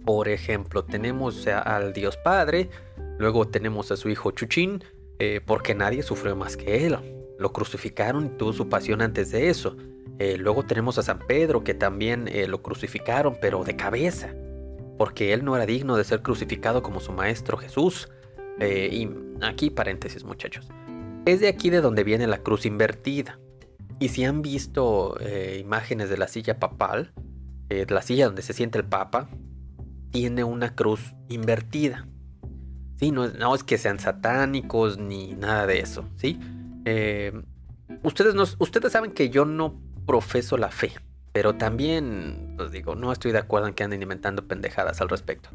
Por 0.04 0.28
ejemplo, 0.28 0.84
tenemos 0.84 1.46
al 1.46 1.92
Dios 1.92 2.16
Padre, 2.16 2.68
luego 3.18 3.48
tenemos 3.48 3.90
a 3.90 3.96
su 3.96 4.08
hijo 4.08 4.32
Chuchín, 4.32 4.82
eh, 5.18 5.40
porque 5.44 5.74
nadie 5.74 6.02
sufrió 6.02 6.36
más 6.36 6.56
que 6.56 6.86
él. 6.86 6.96
Lo 7.38 7.52
crucificaron 7.52 8.26
y 8.26 8.28
tuvo 8.30 8.52
su 8.52 8.68
pasión 8.68 9.00
antes 9.00 9.30
de 9.30 9.48
eso. 9.48 9.76
Eh, 10.18 10.36
luego 10.36 10.64
tenemos 10.64 10.98
a 10.98 11.02
San 11.02 11.20
Pedro, 11.20 11.64
que 11.64 11.74
también 11.74 12.28
lo 12.48 12.62
crucificaron, 12.62 13.36
pero 13.40 13.64
de 13.64 13.76
cabeza, 13.76 14.34
porque 14.98 15.32
él 15.32 15.44
no 15.44 15.56
era 15.56 15.66
digno 15.66 15.96
de 15.96 16.04
ser 16.04 16.22
crucificado 16.22 16.82
como 16.82 17.00
su 17.00 17.12
maestro 17.12 17.56
Jesús. 17.56 18.10
Y 18.60 19.08
aquí 19.40 19.70
paréntesis 19.70 20.22
muchachos. 20.22 20.68
Es 21.26 21.40
de 21.40 21.48
aquí 21.48 21.70
de 21.70 21.80
donde 21.80 22.04
viene 22.04 22.26
la 22.26 22.38
cruz 22.38 22.66
invertida. 22.66 23.40
Y 23.98 24.08
si 24.08 24.24
han 24.24 24.42
visto 24.42 25.16
eh, 25.20 25.58
imágenes 25.60 26.10
de 26.10 26.16
la 26.16 26.28
silla 26.28 26.58
papal, 26.58 27.12
eh, 27.70 27.86
la 27.88 28.02
silla 28.02 28.26
donde 28.26 28.42
se 28.42 28.52
siente 28.52 28.78
el 28.78 28.84
papa, 28.84 29.28
tiene 30.10 30.44
una 30.44 30.74
cruz 30.74 31.14
invertida. 31.28 32.06
Sí, 32.98 33.10
no, 33.10 33.24
es- 33.24 33.64
que 33.64 33.78
sean 33.78 33.98
satánicos 33.98 34.98
ni 34.98 35.34
nada 35.34 35.66
de 35.66 35.80
eso, 35.80 36.08
¿sí? 36.16 36.38
Eh, 36.84 37.32
ustedes, 38.02 38.34
no, 38.34 38.44
ustedes 38.58 38.92
saben 38.92 39.12
que 39.12 39.30
yo 39.30 39.44
no 39.44 39.80
profeso 40.06 40.56
la 40.56 40.70
fe, 40.70 40.92
pero 41.32 41.54
también, 41.56 42.54
pues 42.56 42.70
digo, 42.70 42.94
no 42.94 43.10
estoy 43.10 43.32
de 43.32 43.38
acuerdo 43.38 43.66
en 43.68 43.74
que 43.74 43.82
anden 43.84 44.02
inventando 44.02 44.46
pendejadas 44.46 45.00
al 45.00 45.08
respecto. 45.08 45.48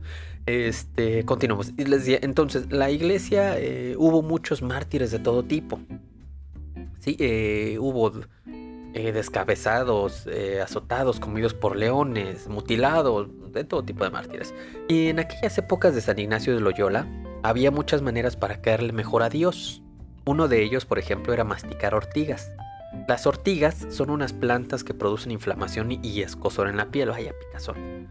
Este, 0.46 1.24
continuamos. 1.24 1.72
Les 1.78 1.90
decía, 1.90 2.20
entonces, 2.22 2.72
la 2.72 2.90
iglesia 2.90 3.56
hubo 3.98 4.22
muchos 4.22 4.62
mártires 4.62 5.12
de 5.12 5.20
todo 5.20 5.44
tipo. 5.44 5.80
Sí, 7.00 7.16
eh, 7.20 7.78
hubo 7.80 8.12
eh, 8.94 9.12
descabezados, 9.14 10.28
eh, 10.28 10.62
azotados, 10.62 11.20
comidos 11.20 11.54
por 11.54 11.78
leones, 11.78 12.48
mutilados, 12.48 13.30
de 13.54 13.64
todo 13.64 13.84
tipo 13.84 14.04
de 14.04 14.10
mártires. 14.10 14.54
Y 14.88 15.08
en 15.08 15.20
aquellas 15.20 15.58
épocas 15.58 15.96
de 15.96 16.02
San 16.02 16.20
Ignacio 16.20 16.54
de 16.54 16.60
Loyola, 16.60 17.08
había 17.42 17.72
muchas 17.72 18.02
maneras 18.02 18.36
para 18.36 18.62
caerle 18.62 18.92
mejor 18.92 19.24
a 19.24 19.30
Dios. 19.30 19.82
Uno 20.26 20.48
de 20.50 20.62
ellos, 20.62 20.86
por 20.86 21.00
ejemplo, 21.00 21.34
era 21.34 21.46
masticar 21.46 21.96
ortigas. 21.96 22.52
Las 23.08 23.26
ortigas 23.26 23.88
son 23.90 24.10
unas 24.10 24.34
plantas 24.34 24.84
que 24.84 24.94
producen 24.94 25.32
inflamación 25.32 25.92
y- 25.92 26.22
escozor 26.22 26.68
en 26.68 26.78
la 26.78 26.92
piel, 26.92 27.10
vaya 27.10 27.34
picazón. 27.40 28.10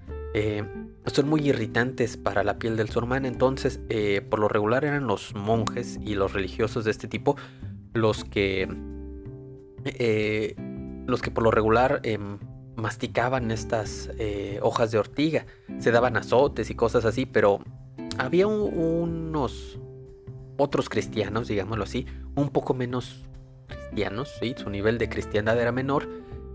Son 1.07 1.29
muy 1.29 1.49
irritantes 1.49 2.17
para 2.17 2.45
la 2.45 2.59
piel 2.59 2.77
del 2.77 2.89
humano, 2.97 3.27
entonces 3.27 3.81
por 4.31 4.39
lo 4.39 4.49
regular 4.49 4.85
eran 4.85 5.07
los 5.07 5.35
monjes 5.35 5.99
y 6.05 6.15
los 6.15 6.33
religiosos 6.33 6.85
de 6.85 6.91
este 6.93 7.09
tipo 7.09 7.37
los 7.95 8.25
que 8.25 8.69
eh, 9.85 10.55
los 11.07 11.23
que 11.23 11.31
por 11.31 11.45
lo 11.45 11.51
regular 11.51 12.01
em, 12.03 12.39
masticaban 12.77 13.51
estas 13.51 14.11
eh, 14.19 14.59
hojas 14.63 14.91
de 14.91 14.99
ortiga, 14.99 15.47
se 15.79 15.91
daban 15.91 16.17
azotes 16.17 16.71
y 16.71 16.75
cosas 16.75 17.05
así, 17.05 17.27
pero 17.27 17.61
había 18.19 18.47
un- 18.47 18.73
unos 18.79 19.79
otros 20.59 20.89
cristianos, 20.89 21.49
digámoslo 21.49 21.85
así, 21.85 22.07
un 22.35 22.51
poco 22.51 22.75
menos 22.75 23.25
cristianos, 23.69 24.31
su 24.57 24.71
nivel 24.71 24.99
de 24.99 25.09
cristiandad 25.09 25.59
era 25.61 25.73
menor, 25.73 26.09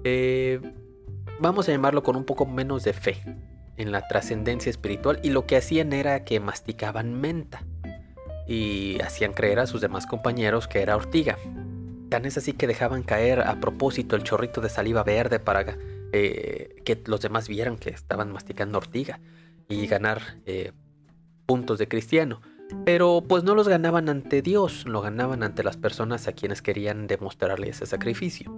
eh, 0.04 0.60
vamos 1.40 1.68
a 1.68 1.72
llamarlo 1.72 2.04
con 2.04 2.16
un 2.16 2.26
poco 2.26 2.46
menos 2.46 2.84
de 2.84 2.94
fe 2.94 3.18
en 3.78 3.92
la 3.92 4.08
trascendencia 4.08 4.70
espiritual 4.70 5.20
y 5.24 5.30
lo 5.30 5.46
que 5.48 5.56
hacían 5.58 5.94
era 5.94 6.24
que 6.26 6.40
masticaban 6.40 7.20
menta 7.20 7.66
y 8.48 9.00
hacían 9.02 9.34
creer 9.34 9.60
a 9.60 9.68
sus 9.68 9.82
demás 9.82 10.06
compañeros 10.06 10.68
que 10.68 10.82
era 10.82 10.96
ortiga. 10.96 11.38
Tan 12.10 12.26
es 12.26 12.38
así 12.38 12.54
que 12.54 12.68
dejaban 12.68 13.04
caer 13.04 13.42
a 13.42 13.60
propósito 13.60 14.16
el 14.16 14.24
chorrito 14.24 14.62
de 14.62 14.70
saliva 14.70 15.04
verde 15.04 15.40
para 15.40 15.78
eh, 16.12 16.76
que 16.86 17.02
los 17.06 17.22
demás 17.22 17.48
vieran 17.48 17.78
que 17.78 17.90
estaban 17.90 18.32
masticando 18.32 18.78
ortiga 18.78 19.20
y 19.68 19.88
ganar 19.88 20.38
eh, 20.46 20.74
puntos 21.46 21.80
de 21.80 21.88
cristiano. 21.88 22.42
Pero 22.86 23.24
pues 23.28 23.44
no 23.44 23.56
los 23.56 23.68
ganaban 23.68 24.10
ante 24.10 24.42
Dios, 24.42 24.86
lo 24.88 25.02
ganaban 25.02 25.44
ante 25.44 25.64
las 25.64 25.78
personas 25.78 26.28
a 26.28 26.34
quienes 26.34 26.62
querían 26.62 27.08
demostrarle 27.08 27.70
ese 27.70 27.86
sacrificio. 27.86 28.52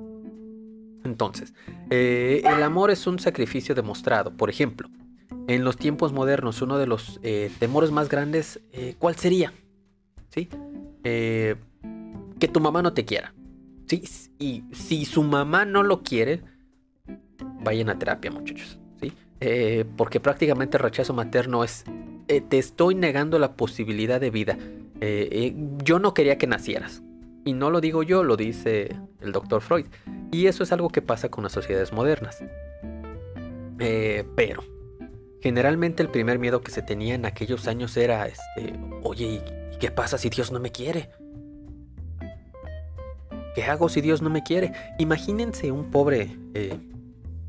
Entonces, 1.04 1.54
eh, 1.91 2.41
el 2.45 2.63
amor 2.63 2.91
es 2.91 3.06
un 3.08 3.19
sacrificio 3.19 3.76
demostrado. 3.76 4.36
Por 4.36 4.50
ejemplo, 4.50 4.89
en 5.48 5.63
los 5.63 5.78
tiempos 5.78 6.13
modernos, 6.13 6.62
uno 6.62 6.78
de 6.78 6.88
los 6.88 7.19
temores 7.60 7.91
más 7.91 8.10
grandes, 8.10 8.60
¿cuál 8.98 9.15
sería? 9.15 9.54
Eh, 11.04 11.56
que 12.39 12.48
tu 12.48 12.60
mamá 12.60 12.82
no 12.82 12.93
te 12.93 13.06
quiera. 13.06 13.34
¿Sí? 13.88 14.04
Y 14.39 14.63
si 14.71 15.06
su 15.06 15.24
mamá 15.24 15.65
no 15.65 15.84
lo 15.84 16.02
quiere, 16.04 16.41
vayan 17.63 17.89
a 17.89 18.00
terapia, 18.00 18.32
muchachos. 18.32 18.80
¿Sí? 19.02 19.13
Eh, 19.39 19.86
porque 19.95 20.19
prácticamente 20.19 20.78
el 20.78 20.84
rechazo 20.84 21.13
materno 21.13 21.63
es, 21.63 21.86
eh, 22.28 22.41
te 22.41 22.58
estoy 22.58 22.95
negando 22.95 23.39
la 23.39 23.54
posibilidad 23.54 24.19
de 24.19 24.30
vida. 24.30 24.58
Yo 25.84 26.00
no 26.00 26.13
quería 26.13 26.38
que 26.38 26.48
nacieras. 26.48 27.04
Y 27.43 27.54
no 27.54 27.69
lo 27.69 27.80
digo 27.80 28.02
yo, 28.02 28.24
lo 28.24 28.38
dice 28.38 28.95
el 29.21 29.32
doctor 29.32 29.62
Freud. 29.62 29.86
Y 30.32 30.48
eso 30.48 30.63
es 30.63 30.71
algo 30.71 30.89
que 30.89 31.04
pasa 31.04 31.30
con 31.30 31.43
las 31.43 31.54
sociedades 31.54 31.93
modernas. 31.93 32.43
Pero, 33.78 34.63
generalmente 35.46 36.02
el 36.02 36.10
primer 36.10 36.40
miedo 36.40 36.62
que 36.62 36.72
se 36.72 36.82
tenía 36.82 37.14
en 37.14 37.24
aquellos 37.24 37.68
años 37.68 37.96
era, 37.98 38.26
este, 38.26 38.74
oye, 39.04 39.26
¿y 39.26 39.78
qué 39.78 39.92
pasa 39.92 40.18
si 40.18 40.32
Dios 40.32 40.52
no 40.52 40.60
me 40.60 40.72
quiere? 40.72 41.12
¿Qué 43.54 43.64
hago 43.66 43.88
si 43.88 44.02
Dios 44.02 44.24
no 44.24 44.32
me 44.32 44.42
quiere? 44.42 44.72
Imagínense 44.98 45.70
un 45.70 45.92
pobre 45.92 46.36
eh, 46.56 46.80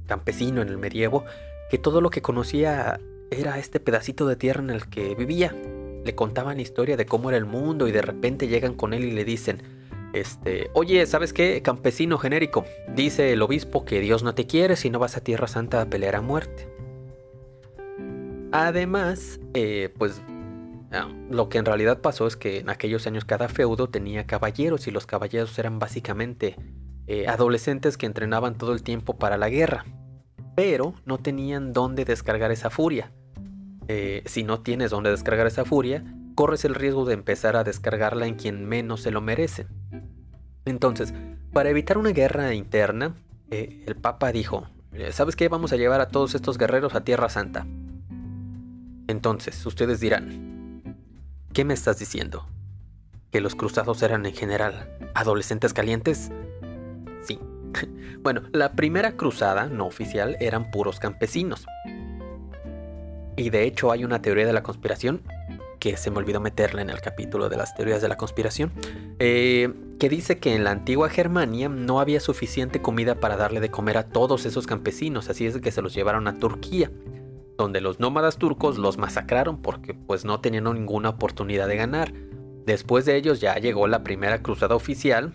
campesino 0.04 0.60
en 0.60 0.68
el 0.68 0.76
medievo 0.76 1.24
que 1.70 1.78
todo 1.78 2.02
lo 2.02 2.10
que 2.10 2.20
conocía 2.20 3.00
era 3.30 3.58
este 3.58 3.80
pedacito 3.80 4.26
de 4.26 4.36
tierra 4.36 4.60
en 4.60 4.68
el 4.68 4.90
que 4.90 5.14
vivía. 5.14 5.56
Le 6.04 6.14
contaban 6.14 6.60
historia 6.60 6.98
de 6.98 7.06
cómo 7.06 7.30
era 7.30 7.38
el 7.38 7.46
mundo 7.46 7.88
y 7.88 7.92
de 7.92 8.02
repente 8.02 8.46
llegan 8.46 8.74
con 8.74 8.92
él 8.92 9.04
y 9.04 9.12
le 9.12 9.24
dicen, 9.24 9.62
este, 10.12 10.68
oye, 10.74 11.06
¿sabes 11.06 11.32
qué? 11.32 11.62
Campesino 11.62 12.18
genérico, 12.18 12.66
dice 12.94 13.32
el 13.32 13.40
obispo 13.40 13.86
que 13.86 14.00
Dios 14.00 14.22
no 14.22 14.34
te 14.34 14.46
quiere 14.46 14.76
si 14.76 14.90
no 14.90 14.98
vas 14.98 15.16
a 15.16 15.22
Tierra 15.22 15.46
Santa 15.46 15.80
a 15.80 15.86
pelear 15.86 16.16
a 16.16 16.20
muerte. 16.20 16.75
Además, 18.58 19.38
eh, 19.52 19.92
pues 19.98 20.22
ah, 20.90 21.10
lo 21.30 21.50
que 21.50 21.58
en 21.58 21.66
realidad 21.66 22.00
pasó 22.00 22.26
es 22.26 22.36
que 22.36 22.60
en 22.60 22.70
aquellos 22.70 23.06
años 23.06 23.26
cada 23.26 23.50
feudo 23.50 23.90
tenía 23.90 24.26
caballeros 24.26 24.86
y 24.86 24.90
los 24.90 25.04
caballeros 25.04 25.58
eran 25.58 25.78
básicamente 25.78 26.56
eh, 27.06 27.28
adolescentes 27.28 27.98
que 27.98 28.06
entrenaban 28.06 28.56
todo 28.56 28.72
el 28.72 28.82
tiempo 28.82 29.18
para 29.18 29.36
la 29.36 29.50
guerra, 29.50 29.84
pero 30.54 30.94
no 31.04 31.18
tenían 31.18 31.74
dónde 31.74 32.06
descargar 32.06 32.50
esa 32.50 32.70
furia. 32.70 33.12
Eh, 33.88 34.22
si 34.24 34.42
no 34.42 34.62
tienes 34.62 34.90
dónde 34.90 35.10
descargar 35.10 35.46
esa 35.46 35.66
furia, 35.66 36.02
corres 36.34 36.64
el 36.64 36.74
riesgo 36.74 37.04
de 37.04 37.12
empezar 37.12 37.56
a 37.56 37.64
descargarla 37.64 38.26
en 38.26 38.36
quien 38.36 38.64
menos 38.66 39.02
se 39.02 39.10
lo 39.10 39.20
merece. 39.20 39.66
Entonces, 40.64 41.12
para 41.52 41.68
evitar 41.68 41.98
una 41.98 42.10
guerra 42.10 42.54
interna, 42.54 43.16
el 43.50 43.96
Papa 43.96 44.32
dijo, 44.32 44.66
"Eh, 44.92 45.12
¿sabes 45.12 45.36
qué? 45.36 45.48
Vamos 45.48 45.74
a 45.74 45.76
llevar 45.76 46.00
a 46.00 46.08
todos 46.08 46.34
estos 46.34 46.56
guerreros 46.56 46.94
a 46.94 47.04
Tierra 47.04 47.28
Santa. 47.28 47.66
Entonces, 49.08 49.64
ustedes 49.64 50.00
dirán, 50.00 50.82
¿qué 51.52 51.64
me 51.64 51.74
estás 51.74 51.98
diciendo? 51.98 52.46
¿Que 53.30 53.40
los 53.40 53.54
cruzados 53.54 54.02
eran 54.02 54.26
en 54.26 54.34
general 54.34 54.90
adolescentes 55.14 55.72
calientes? 55.72 56.30
Sí. 57.22 57.38
bueno, 58.22 58.42
la 58.52 58.72
primera 58.72 59.12
cruzada 59.12 59.66
no 59.66 59.86
oficial 59.86 60.36
eran 60.40 60.70
puros 60.70 60.98
campesinos. 60.98 61.66
Y 63.36 63.50
de 63.50 63.64
hecho 63.64 63.92
hay 63.92 64.04
una 64.04 64.22
teoría 64.22 64.46
de 64.46 64.52
la 64.52 64.62
conspiración 64.62 65.22
que 65.78 65.96
se 65.96 66.10
me 66.10 66.18
olvidó 66.18 66.40
meterla 66.40 66.82
en 66.82 66.90
el 66.90 67.00
capítulo 67.00 67.48
de 67.48 67.56
las 67.56 67.74
teorías 67.74 68.02
de 68.02 68.08
la 68.08 68.16
conspiración, 68.16 68.72
eh, 69.18 69.72
que 70.00 70.08
dice 70.08 70.38
que 70.38 70.54
en 70.54 70.64
la 70.64 70.70
antigua 70.70 71.10
Germania 71.10 71.68
no 71.68 72.00
había 72.00 72.18
suficiente 72.18 72.82
comida 72.82 73.20
para 73.20 73.36
darle 73.36 73.60
de 73.60 73.70
comer 73.70 73.98
a 73.98 74.04
todos 74.04 74.46
esos 74.46 74.66
campesinos, 74.66 75.28
así 75.28 75.46
es 75.46 75.58
que 75.58 75.70
se 75.70 75.82
los 75.82 75.94
llevaron 75.94 76.26
a 76.28 76.38
Turquía, 76.38 76.90
donde 77.56 77.80
los 77.80 78.00
nómadas 78.00 78.36
turcos 78.36 78.78
los 78.78 78.98
masacraron 78.98 79.62
porque 79.62 79.94
pues 79.94 80.24
no 80.24 80.40
tenían 80.40 80.64
ninguna 80.64 81.10
oportunidad 81.10 81.68
de 81.68 81.76
ganar. 81.76 82.12
Después 82.66 83.04
de 83.04 83.16
ellos 83.16 83.40
ya 83.40 83.56
llegó 83.56 83.86
la 83.86 84.02
primera 84.02 84.42
cruzada 84.42 84.74
oficial, 84.74 85.32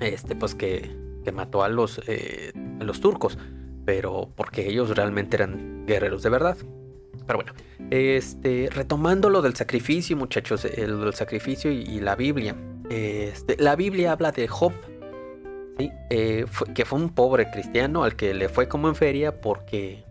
este 0.00 0.36
pues 0.36 0.54
que, 0.54 0.96
que 1.24 1.32
mató 1.32 1.62
a 1.62 1.68
los, 1.68 2.00
eh, 2.06 2.52
a 2.80 2.84
los 2.84 3.00
turcos, 3.00 3.38
pero 3.84 4.30
porque 4.34 4.68
ellos 4.68 4.96
realmente 4.96 5.36
eran 5.36 5.84
guerreros 5.86 6.22
de 6.22 6.30
verdad. 6.30 6.56
Pero 7.26 7.38
bueno, 7.38 7.52
este, 7.90 8.68
retomando 8.72 9.28
lo 9.28 9.42
del 9.42 9.56
sacrificio, 9.56 10.16
muchachos, 10.16 10.64
el, 10.64 11.00
del 11.00 11.14
sacrificio 11.14 11.72
y, 11.72 12.00
la 12.00 12.14
Biblia. 12.14 12.54
Este, 12.88 13.56
la 13.58 13.74
Biblia 13.74 14.12
habla 14.12 14.30
de 14.30 14.46
Job, 14.46 14.72
¿sí? 15.76 15.90
Eh, 16.10 16.46
que 16.74 16.84
fue 16.84 17.00
un 17.00 17.08
pobre 17.08 17.50
cristiano 17.50 18.04
al 18.04 18.14
que 18.14 18.32
le 18.32 18.48
fue 18.48 18.68
como 18.68 18.86
en 18.86 18.94
feria 18.94 19.40
porque 19.40 20.05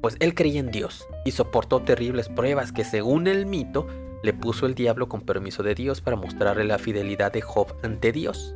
pues 0.00 0.16
él 0.20 0.34
creía 0.34 0.60
en 0.60 0.70
Dios 0.70 1.06
y 1.24 1.32
soportó 1.32 1.82
terribles 1.82 2.28
pruebas 2.28 2.72
que 2.72 2.84
según 2.84 3.26
el 3.26 3.46
mito 3.46 3.86
le 4.22 4.32
puso 4.32 4.66
el 4.66 4.74
diablo 4.74 5.08
con 5.08 5.22
permiso 5.22 5.62
de 5.62 5.74
Dios 5.74 6.00
para 6.00 6.16
mostrarle 6.16 6.64
la 6.64 6.78
fidelidad 6.78 7.32
de 7.32 7.40
Job 7.40 7.74
ante 7.82 8.12
Dios. 8.12 8.54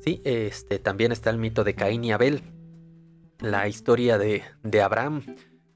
Sí, 0.00 0.20
este, 0.24 0.78
también 0.78 1.12
está 1.12 1.30
el 1.30 1.38
mito 1.38 1.64
de 1.64 1.74
Caín 1.74 2.04
y 2.04 2.12
Abel, 2.12 2.42
la 3.40 3.68
historia 3.68 4.18
de, 4.18 4.42
de 4.62 4.82
Abraham, 4.82 5.22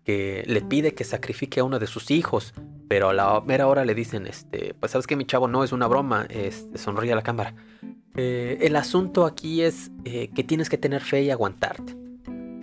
que 0.04 0.44
le 0.46 0.62
pide 0.62 0.94
que 0.94 1.04
sacrifique 1.04 1.60
a 1.60 1.64
uno 1.64 1.78
de 1.78 1.86
sus 1.86 2.10
hijos, 2.10 2.54
pero 2.88 3.10
a 3.10 3.14
la 3.14 3.40
mera 3.40 3.66
hora 3.66 3.84
le 3.84 3.94
dicen, 3.94 4.26
este, 4.26 4.74
pues 4.74 4.92
sabes 4.92 5.06
que 5.06 5.16
mi 5.16 5.24
chavo 5.24 5.48
no 5.48 5.64
es 5.64 5.72
una 5.72 5.86
broma, 5.86 6.26
este, 6.28 6.78
sonríe 6.78 7.12
a 7.12 7.16
la 7.16 7.22
cámara. 7.22 7.54
Eh, 8.16 8.58
el 8.60 8.76
asunto 8.76 9.26
aquí 9.26 9.62
es 9.62 9.90
eh, 10.04 10.30
que 10.34 10.44
tienes 10.44 10.68
que 10.68 10.78
tener 10.78 11.02
fe 11.02 11.22
y 11.22 11.30
aguantarte. 11.30 12.03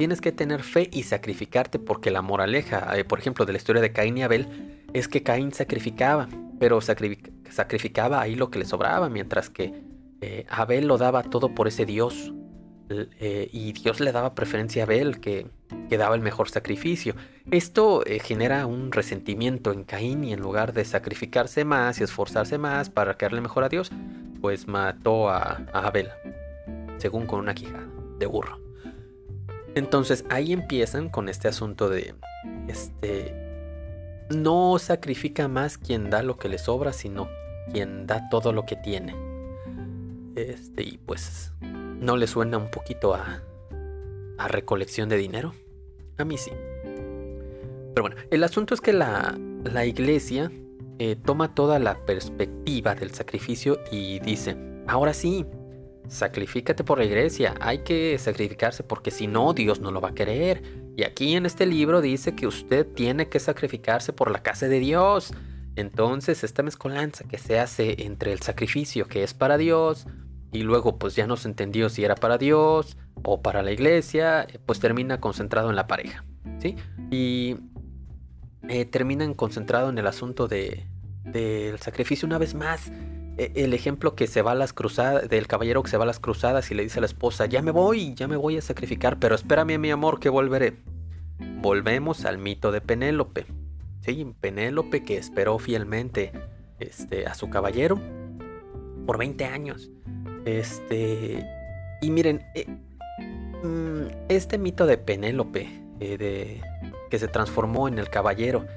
Tienes 0.02 0.20
que 0.20 0.32
tener 0.32 0.64
fe 0.64 0.90
y 0.92 1.04
sacrificarte 1.04 1.78
porque 1.78 2.10
la 2.10 2.24
moraleja, 2.24 2.98
eh, 2.98 3.06
por 3.06 3.20
ejemplo, 3.20 3.46
de 3.46 3.52
la 3.52 3.60
historia 3.60 3.84
de 3.84 3.94
Caín 3.94 4.18
y 4.18 4.24
Abel, 4.24 4.88
es 4.94 5.08
que 5.08 5.22
Caín 5.22 5.54
sacrificaba, 5.54 6.28
pero 6.60 6.80
sacrific- 6.82 7.30
sacrificaba 7.52 8.20
ahí 8.20 8.34
lo 8.34 8.50
que 8.50 8.58
le 8.58 8.66
sobraba, 8.66 9.10
mientras 9.10 9.52
que 9.52 9.84
eh, 10.22 10.48
Abel 10.50 10.88
lo 10.88 10.98
daba 10.98 11.22
todo 11.22 11.54
por 11.54 11.68
ese 11.68 11.86
Dios. 11.86 12.34
Eh, 12.90 13.48
y 13.54 13.74
Dios 13.74 14.00
le 14.00 14.12
daba 14.12 14.34
preferencia 14.34 14.82
a 14.82 14.86
Abel, 14.86 15.20
que, 15.20 15.46
que 15.88 15.98
daba 16.00 16.16
el 16.16 16.22
mejor 16.22 16.50
sacrificio. 16.50 17.14
Esto 17.52 18.04
eh, 18.08 18.18
genera 18.18 18.66
un 18.66 18.92
resentimiento 18.92 19.72
en 19.72 19.84
Caín 19.84 20.24
y 20.24 20.34
en 20.34 20.40
lugar 20.40 20.74
de 20.74 20.84
sacrificarse 20.84 21.64
más 21.64 22.02
y 22.02 22.06
esforzarse 22.06 22.58
más 22.58 22.90
para 22.90 23.18
quedarle 23.18 23.42
mejor 23.42 23.66
a 23.66 23.70
Dios, 23.70 23.92
pues 24.42 24.68
mató 24.68 25.30
a, 25.30 25.64
a 25.72 25.86
Abel, 25.86 26.10
según 26.98 27.28
con 27.28 27.40
una 27.40 27.54
quijada 27.54 27.88
de 28.18 28.26
burro. 28.26 28.71
Entonces 29.76 30.26
ahí 30.30 30.54
empiezan 30.54 31.10
con 31.10 31.30
este 31.30 31.48
asunto 31.48 31.90
de, 31.90 32.16
este, 32.68 33.34
no 34.30 34.78
sacrifica 34.80 35.48
más 35.48 35.78
quien 35.78 36.10
da 36.10 36.24
lo 36.24 36.38
que 36.38 36.50
le 36.50 36.58
sobra, 36.58 36.94
sino 36.94 37.30
quien 37.72 38.08
da 38.08 38.30
todo 38.30 38.54
lo 38.54 38.66
que 38.66 38.76
tiene. 38.76 39.16
Este, 40.36 40.84
y 40.84 40.98
pues, 40.98 41.54
¿no 41.62 42.18
le 42.18 42.28
suena 42.28 42.58
un 42.58 42.70
poquito 42.70 43.14
a, 43.14 43.42
a 44.38 44.48
recolección 44.48 45.10
de 45.10 45.18
dinero? 45.18 45.54
A 46.18 46.26
mí 46.26 46.38
sí. 46.38 46.52
Pero 47.94 48.04
bueno, 48.04 48.16
el 48.30 48.44
asunto 48.44 48.74
es 48.74 48.82
que 48.82 48.94
la, 48.94 49.38
la 49.64 49.86
iglesia 49.86 50.52
eh, 51.00 51.16
toma 51.16 51.54
toda 51.56 51.80
la 51.80 52.06
perspectiva 52.06 52.96
del 52.96 53.12
sacrificio 53.12 53.80
y 53.92 54.20
dice, 54.20 54.56
ahora 54.88 55.14
sí, 55.14 55.46
sacrifícate 56.12 56.84
por 56.84 56.98
la 56.98 57.06
iglesia, 57.06 57.56
hay 57.62 57.80
que 57.80 58.18
sacrificarse 58.20 58.84
porque 58.84 59.12
si 59.12 59.28
no, 59.28 59.54
Dios 59.54 59.80
no 59.80 59.92
lo 59.92 60.02
va 60.02 60.10
a 60.10 60.14
querer. 60.14 60.62
Y 60.98 61.04
aquí 61.04 61.36
en 61.36 61.46
este 61.46 61.66
libro 61.66 62.02
dice 62.02 62.36
que 62.36 62.48
usted 62.48 62.86
tiene 62.86 63.30
que 63.30 63.40
sacrificarse 63.40 64.12
por 64.12 64.30
la 64.30 64.44
casa 64.44 64.68
de 64.68 64.80
Dios. 64.80 65.34
Entonces 65.78 66.44
esta 66.44 66.64
mezcolanza 66.64 67.24
que 67.24 67.38
se 67.38 67.60
hace 67.60 68.04
entre 68.04 68.34
el 68.34 68.42
sacrificio 68.42 69.08
que 69.08 69.24
es 69.24 69.34
para 69.34 69.58
Dios 69.58 70.06
y 70.52 70.64
luego 70.64 71.00
pues 71.00 71.16
ya 71.16 71.28
no 71.28 71.38
se 71.38 71.48
entendió 71.48 71.88
si 71.88 72.04
era 72.04 72.16
para 72.16 72.38
Dios 72.38 72.98
o 73.24 73.42
para 73.42 73.64
la 73.64 73.72
iglesia, 73.72 74.44
eh, 74.44 74.60
pues 74.66 74.82
termina 74.82 75.22
concentrado 75.22 75.70
en 75.70 75.78
la 75.78 75.88
pareja, 75.88 76.26
¿sí? 76.60 76.76
Y 77.10 77.56
eh, 78.68 78.84
terminan 78.84 79.34
concentrado 79.34 79.90
en 79.90 79.98
el 79.98 80.08
asunto 80.08 80.50
de, 80.50 80.88
del 81.24 81.80
sacrificio 81.80 82.26
una 82.26 82.38
vez 82.38 82.54
más. 82.54 82.92
E- 83.42 83.64
El 83.64 83.74
ejemplo 83.74 84.14
que 84.14 84.28
se 84.28 84.44
va 84.44 84.52
a 84.52 84.56
las 84.56 84.72
cruzadas, 84.72 85.28
del 85.28 85.48
caballero 85.48 85.82
que 85.82 85.90
se 85.90 85.98
va 85.98 86.04
a 86.04 86.08
las 86.08 86.20
cruzadas 86.20 86.70
y 86.70 86.76
le 86.76 86.84
dice 86.84 87.00
a 87.00 87.02
la 87.02 87.08
esposa, 87.08 87.48
ya 87.48 87.64
me 87.64 87.72
voy, 87.72 88.14
ya 88.14 88.28
me 88.28 88.36
voy 88.36 88.58
a 88.58 88.62
sacrificar, 88.62 89.18
pero 89.18 89.34
espérame 89.34 89.80
mi 89.80 89.90
amor 89.90 90.20
que 90.20 90.30
volveré. 90.30 90.76
Volvemos 91.40 92.26
al 92.26 92.38
mito 92.38 92.72
de 92.72 92.82
Penélope. 92.82 93.48
Sí, 94.02 94.32
Penélope 94.40 95.04
que 95.04 95.18
esperó 95.18 95.58
fielmente 95.58 96.32
este, 96.80 97.26
a 97.26 97.34
su 97.34 97.50
caballero 97.50 98.00
por 99.08 99.18
20 99.18 99.46
años. 99.46 99.90
Este. 100.46 101.44
Y 102.02 102.12
miren, 102.12 102.44
eh, 102.54 102.68
mm, 103.64 104.28
este 104.30 104.60
mito 104.60 104.86
de 104.86 105.00
Penélope, 105.00 105.68
eh, 106.00 106.18
de, 106.18 106.62
que 107.10 107.18
se 107.18 107.28
transformó 107.28 107.88
en 107.88 107.98
el 107.98 108.10
caballero 108.10 108.68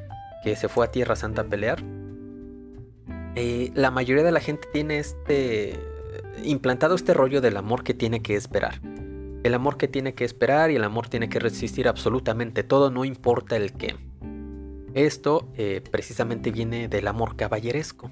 que 0.43 0.57
se 0.57 0.69
fue 0.69 0.87
a 0.87 0.91
Tierra 0.91 1.17
Santa 1.17 1.43
a 1.43 1.45
pelear, 1.45 1.83
eh, 3.37 3.73
la 3.75 3.91
mayoría 3.91 4.23
de 4.23 4.33
la 4.33 4.41
gente 4.41 4.69
tiene 4.73 4.99
este. 4.99 5.79
implantado 6.43 6.95
este 6.95 7.15
rollo 7.15 7.41
del 7.41 7.57
amor 7.57 7.83
que 7.83 7.95
tiene 7.95 8.23
que 8.23 8.37
esperar. 8.37 8.81
El 9.43 9.55
amor 9.55 9.77
que 9.77 9.89
tiene 9.89 10.15
que 10.15 10.25
esperar 10.25 10.71
y 10.71 10.77
el 10.77 10.85
amor 10.85 11.09
tiene 11.09 11.29
que 11.29 11.39
resistir 11.39 11.87
absolutamente 11.87 12.63
todo, 12.63 12.91
no 12.91 13.05
importa 13.05 13.57
el 13.57 13.73
qué. 13.73 13.97
Esto 14.95 15.49
eh, 15.57 15.83
precisamente 15.91 16.51
viene 16.51 16.89
del 16.89 17.09
amor 17.09 17.37
caballeresco. 17.37 18.11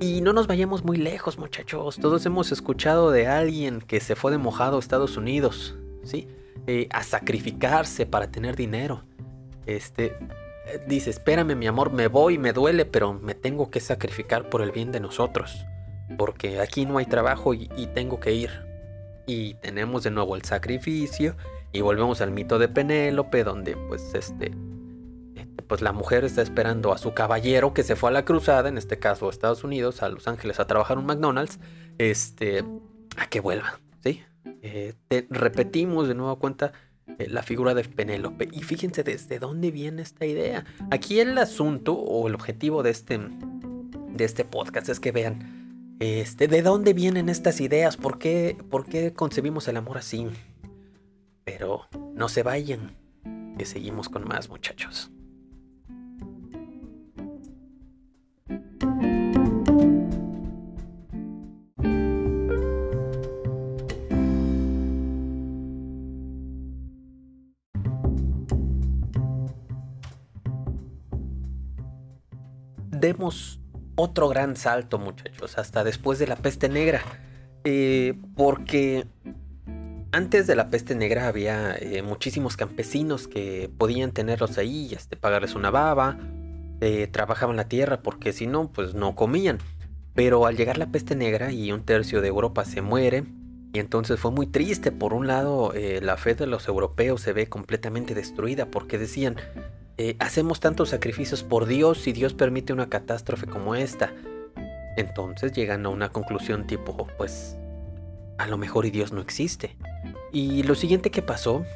Y 0.00 0.22
no 0.22 0.32
nos 0.32 0.46
vayamos 0.46 0.82
muy 0.82 0.96
lejos, 0.96 1.38
muchachos. 1.38 1.98
Todos 2.00 2.24
hemos 2.24 2.50
escuchado 2.50 3.10
de 3.10 3.26
alguien 3.26 3.82
que 3.82 4.00
se 4.00 4.16
fue 4.16 4.30
de 4.30 4.38
mojado 4.38 4.78
a 4.78 4.80
Estados 4.80 5.18
Unidos, 5.18 5.76
¿sí? 6.02 6.26
Eh, 6.66 6.88
a 6.90 7.02
sacrificarse 7.02 8.06
para 8.06 8.30
tener 8.30 8.56
dinero. 8.56 9.04
Este 9.66 10.16
dice, 10.86 11.10
espérame, 11.10 11.56
mi 11.56 11.66
amor, 11.66 11.92
me 11.92 12.08
voy, 12.08 12.38
me 12.38 12.52
duele, 12.52 12.84
pero 12.84 13.12
me 13.14 13.34
tengo 13.34 13.70
que 13.70 13.80
sacrificar 13.80 14.48
por 14.48 14.62
el 14.62 14.72
bien 14.72 14.92
de 14.92 15.00
nosotros. 15.00 15.66
Porque 16.18 16.60
aquí 16.60 16.86
no 16.86 16.98
hay 16.98 17.06
trabajo 17.06 17.54
y, 17.54 17.68
tengo 17.94 18.20
que 18.20 18.32
ir. 18.32 18.50
Y 19.26 19.54
tenemos 19.54 20.02
de 20.02 20.10
nuevo 20.10 20.34
el 20.34 20.42
sacrificio. 20.42 21.36
Y 21.72 21.82
volvemos 21.82 22.20
al 22.20 22.32
mito 22.32 22.58
de 22.58 22.68
Penélope, 22.68 23.44
donde 23.44 23.76
pues 23.76 24.14
este 24.14 24.52
pues 25.68 25.82
la 25.82 25.92
mujer 25.92 26.24
está 26.24 26.42
esperando 26.42 26.92
a 26.92 26.98
su 26.98 27.14
caballero 27.14 27.72
que 27.72 27.84
se 27.84 27.94
fue 27.94 28.10
a 28.10 28.12
la 28.12 28.24
cruzada, 28.24 28.68
en 28.68 28.76
este 28.76 28.98
caso 28.98 29.28
a 29.28 29.30
Estados 29.30 29.62
Unidos, 29.62 30.02
a 30.02 30.08
Los 30.08 30.26
Ángeles 30.26 30.58
a 30.58 30.66
trabajar 30.66 30.98
un 30.98 31.06
McDonald's, 31.06 31.60
este, 31.96 32.64
a 33.16 33.28
que 33.28 33.38
vuelva, 33.38 33.78
¿sí? 34.02 34.20
Eh, 34.62 34.94
te- 35.06 35.28
repetimos 35.30 36.08
de 36.08 36.16
nuevo 36.16 36.40
cuenta 36.40 36.72
eh, 36.72 36.72
la 37.28 37.42
figura 37.42 37.74
de 37.74 37.84
Penélope 37.84 38.48
y 38.52 38.62
fíjense 38.62 39.02
desde 39.02 39.38
dónde 39.38 39.70
viene 39.70 40.02
esta 40.02 40.26
idea. 40.26 40.64
Aquí 40.90 41.20
el 41.20 41.36
asunto 41.38 41.94
o 41.94 42.28
el 42.28 42.34
objetivo 42.34 42.82
de 42.82 42.90
este, 42.90 43.18
de 43.18 44.24
este 44.24 44.44
podcast 44.44 44.88
es 44.88 45.00
que 45.00 45.12
vean 45.12 45.96
este, 46.00 46.48
de 46.48 46.62
dónde 46.62 46.94
vienen 46.94 47.28
estas 47.28 47.60
ideas, 47.60 47.96
por 47.96 48.18
qué, 48.18 48.56
por 48.70 48.86
qué 48.86 49.12
concebimos 49.12 49.68
el 49.68 49.76
amor 49.76 49.98
así. 49.98 50.26
Pero 51.44 51.86
no 52.14 52.28
se 52.28 52.42
vayan, 52.42 52.96
que 53.58 53.66
seguimos 53.66 54.08
con 54.08 54.26
más 54.26 54.48
muchachos. 54.48 55.10
Demos 73.12 73.60
otro 73.96 74.28
gran 74.28 74.56
salto, 74.56 74.98
muchachos, 74.98 75.58
hasta 75.58 75.82
después 75.84 76.18
de 76.18 76.26
la 76.26 76.36
peste 76.36 76.68
negra. 76.68 77.02
Eh, 77.64 78.14
porque 78.36 79.06
antes 80.12 80.46
de 80.46 80.54
la 80.54 80.70
peste 80.70 80.94
negra 80.94 81.26
había 81.28 81.74
eh, 81.74 82.02
muchísimos 82.02 82.56
campesinos 82.56 83.28
que 83.28 83.70
podían 83.76 84.12
tenerlos 84.12 84.58
ahí, 84.58 84.94
este, 84.94 85.16
pagarles 85.16 85.54
una 85.54 85.70
baba, 85.70 86.18
eh, 86.80 87.08
trabajaban 87.08 87.56
la 87.56 87.68
tierra 87.68 88.00
porque 88.00 88.32
si 88.32 88.46
no, 88.46 88.70
pues 88.72 88.94
no 88.94 89.14
comían. 89.14 89.58
Pero 90.14 90.46
al 90.46 90.56
llegar 90.56 90.78
la 90.78 90.86
peste 90.86 91.16
negra 91.16 91.52
y 91.52 91.72
un 91.72 91.82
tercio 91.84 92.20
de 92.20 92.28
Europa 92.28 92.64
se 92.64 92.82
muere, 92.82 93.24
y 93.72 93.78
entonces 93.78 94.18
fue 94.18 94.30
muy 94.30 94.46
triste. 94.46 94.90
Por 94.90 95.14
un 95.14 95.28
lado, 95.28 95.72
la 96.02 96.16
fe 96.16 96.34
de 96.34 96.48
los 96.48 96.66
europeos 96.66 97.20
se 97.20 97.32
ve 97.32 97.48
completamente 97.48 98.14
destruida 98.14 98.66
porque 98.66 98.98
decían, 98.98 99.36
eh, 100.02 100.16
hacemos 100.18 100.60
tantos 100.60 100.88
sacrificios 100.88 101.42
por 101.42 101.66
Dios 101.66 102.06
y 102.06 102.12
Dios 102.12 102.32
permite 102.32 102.72
una 102.72 102.88
catástrofe 102.88 103.46
como 103.46 103.74
esta. 103.74 104.14
Entonces 104.96 105.52
llegan 105.52 105.84
a 105.84 105.90
una 105.90 106.08
conclusión 106.08 106.66
tipo, 106.66 107.06
pues, 107.18 107.58
a 108.38 108.46
lo 108.46 108.56
mejor 108.56 108.86
y 108.86 108.90
Dios 108.90 109.12
no 109.12 109.20
existe. 109.20 109.76
Y 110.32 110.62
lo 110.62 110.74
siguiente 110.74 111.10
que 111.10 111.20
pasó 111.20 111.66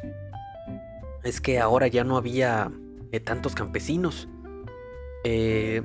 es 1.23 1.43
que 1.43 1.59
ahora 1.61 1.87
ya 1.87 2.03
no 2.03 2.17
había 2.17 2.73
eh, 3.13 3.21
tantos 3.21 3.55
campesinos. 3.55 4.27
Eh, 5.25 5.83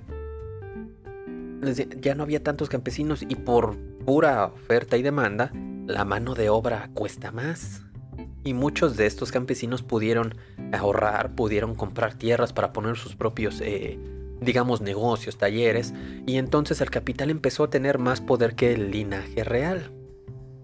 ya 1.98 2.16
no 2.16 2.24
había 2.24 2.42
tantos 2.42 2.70
campesinos 2.70 3.22
y 3.22 3.36
por 3.36 3.76
pura 4.06 4.46
oferta 4.46 4.96
y 4.96 5.02
demanda, 5.02 5.52
la 5.88 6.06
mano 6.06 6.36
de 6.36 6.48
obra 6.48 6.90
cuesta 6.94 7.34
más. 7.34 7.89
Y 8.44 8.54
muchos 8.54 8.96
de 8.98 9.06
estos 9.06 9.32
campesinos 9.32 9.84
pudieron 9.84 10.36
ahorrar, 10.72 11.36
pudieron 11.36 11.76
comprar 11.76 12.14
tierras 12.14 12.54
para 12.54 12.72
poner 12.72 12.96
sus 12.96 13.16
propios 13.16 13.62
eh, 13.62 14.00
digamos, 14.42 14.82
negocios, 14.82 15.38
talleres, 15.38 15.94
y 16.26 16.38
entonces 16.38 16.82
el 16.82 16.90
capital 16.90 17.30
empezó 17.30 17.66
a 17.66 17.70
tener 17.70 17.98
más 18.00 18.22
poder 18.22 18.56
que 18.56 18.74
el 18.74 18.92
linaje 18.92 19.44
real. 19.44 19.92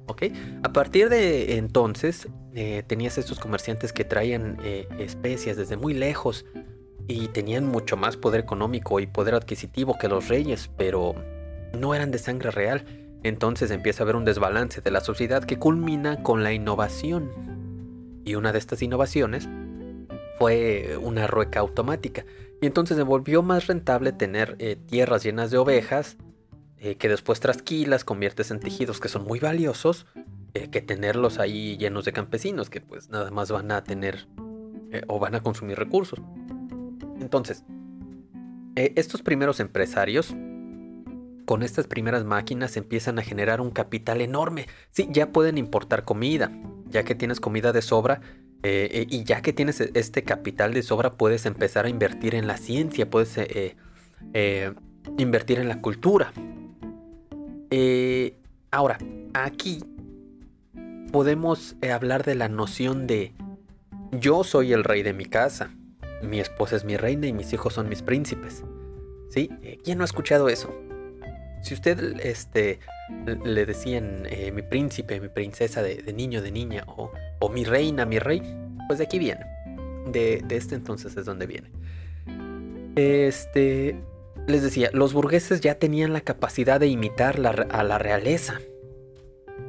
¿Ok? 0.07 0.23
A 0.63 0.71
partir 0.71 1.09
de 1.09 1.57
entonces, 1.57 2.27
eh, 2.53 2.83
tenías 2.85 3.17
estos 3.17 3.39
comerciantes 3.39 3.91
que 3.91 4.05
traían 4.05 4.57
eh, 4.63 4.87
especias 4.99 5.57
desde 5.57 5.77
muy 5.77 5.93
lejos 5.93 6.45
y 7.07 7.27
tenían 7.29 7.67
mucho 7.67 7.97
más 7.97 8.15
poder 8.15 8.41
económico 8.41 8.99
y 8.99 9.07
poder 9.07 9.35
adquisitivo 9.35 9.97
que 9.97 10.07
los 10.07 10.27
reyes, 10.27 10.69
pero 10.77 11.15
no 11.77 11.95
eran 11.95 12.11
de 12.11 12.19
sangre 12.19 12.51
real. 12.51 12.85
Entonces 13.23 13.71
empieza 13.71 14.03
a 14.03 14.05
haber 14.05 14.15
un 14.15 14.25
desbalance 14.25 14.81
de 14.81 14.91
la 14.91 15.01
sociedad 15.01 15.43
que 15.43 15.57
culmina 15.57 16.21
con 16.21 16.43
la 16.43 16.53
innovación. 16.53 17.64
Y 18.25 18.35
una 18.35 18.51
de 18.51 18.57
estas 18.57 18.81
innovaciones 18.81 19.47
fue 20.37 20.97
una 21.01 21.27
rueca 21.27 21.59
automática. 21.61 22.25
Y 22.61 22.65
entonces 22.65 22.97
se 22.97 23.03
volvió 23.03 23.43
más 23.43 23.67
rentable 23.67 24.11
tener 24.11 24.55
eh, 24.59 24.75
tierras 24.75 25.23
llenas 25.23 25.51
de 25.51 25.57
ovejas, 25.57 26.17
eh, 26.77 26.95
que 26.95 27.09
después 27.09 27.39
trasquilas, 27.39 28.03
conviertes 28.03 28.51
en 28.51 28.59
tejidos 28.59 28.99
que 28.99 29.07
son 29.07 29.23
muy 29.23 29.39
valiosos, 29.39 30.05
eh, 30.53 30.69
que 30.69 30.81
tenerlos 30.81 31.39
ahí 31.39 31.77
llenos 31.77 32.05
de 32.05 32.13
campesinos, 32.13 32.69
que 32.69 32.81
pues 32.81 33.09
nada 33.09 33.31
más 33.31 33.51
van 33.51 33.71
a 33.71 33.83
tener 33.83 34.27
o 35.07 35.19
van 35.19 35.35
a 35.35 35.41
consumir 35.41 35.77
recursos. 35.77 36.21
Entonces, 37.19 37.65
estos 38.75 39.21
primeros 39.21 39.59
empresarios, 39.59 40.33
con 41.45 41.63
estas 41.63 41.87
primeras 41.87 42.23
máquinas, 42.23 42.77
empiezan 42.77 43.19
a 43.19 43.21
generar 43.21 43.59
un 43.59 43.71
capital 43.71 44.21
enorme. 44.21 44.67
Sí, 44.91 45.09
ya 45.11 45.33
pueden 45.33 45.57
importar 45.57 46.05
comida, 46.05 46.49
ya 46.89 47.03
que 47.03 47.15
tienes 47.15 47.39
comida 47.39 47.71
de 47.71 47.81
sobra, 47.81 48.21
eh, 48.63 48.89
eh, 48.91 49.07
y 49.09 49.23
ya 49.23 49.41
que 49.41 49.53
tienes 49.53 49.79
este 49.79 50.23
capital 50.23 50.73
de 50.73 50.81
sobra, 50.81 51.11
puedes 51.11 51.45
empezar 51.45 51.85
a 51.85 51.89
invertir 51.89 52.33
en 52.33 52.47
la 52.47 52.57
ciencia, 52.57 53.07
puedes 53.07 53.37
eh, 53.37 53.75
invertir 55.17 55.59
en 55.59 55.67
la 55.67 55.81
cultura. 55.81 56.33
ahora, 58.71 58.97
aquí 59.33 59.83
podemos 61.11 61.75
hablar 61.93 62.23
de 62.23 62.35
la 62.35 62.49
noción 62.49 63.05
de 63.05 63.33
yo 64.11 64.43
soy 64.43 64.73
el 64.73 64.83
rey 64.83 65.03
de 65.03 65.13
mi 65.13 65.25
casa, 65.25 65.69
mi 66.23 66.39
esposa 66.39 66.75
es 66.75 66.85
mi 66.85 66.97
reina 66.97 67.27
y 67.27 67.33
mis 67.33 67.53
hijos 67.53 67.73
son 67.73 67.87
mis 67.87 68.01
príncipes. 68.01 68.63
¿Sí? 69.29 69.49
¿Quién 69.83 69.97
no 69.97 70.03
ha 70.03 70.05
escuchado 70.05 70.49
eso? 70.49 70.73
Si 71.61 71.73
usted 71.73 72.19
este, 72.21 72.79
le 73.43 73.65
decían 73.65 74.23
eh, 74.29 74.51
mi 74.51 74.61
príncipe, 74.61 75.19
mi 75.19 75.29
princesa 75.29 75.81
de, 75.81 76.01
niño, 76.13 76.41
de 76.41 76.51
niña, 76.51 76.85
o, 76.87 77.49
mi 77.49 77.63
reina, 77.63 78.05
mi 78.05 78.19
rey, 78.19 78.41
pues 78.87 78.99
de 78.99 79.05
aquí 79.05 79.19
viene. 79.19 79.45
De, 80.11 80.43
este 80.49 80.75
entonces 80.75 81.15
es 81.17 81.25
donde 81.25 81.47
viene. 81.47 81.71
Este, 82.95 83.99
les 84.47 84.63
decía, 84.63 84.89
los 84.93 85.13
burgueses 85.13 85.61
ya 85.61 85.75
tenían 85.75 86.13
la 86.13 86.21
capacidad 86.21 86.79
de 86.79 86.87
imitar 86.87 87.39
a 87.45 87.83
la 87.83 87.97
realeza. 87.97 88.59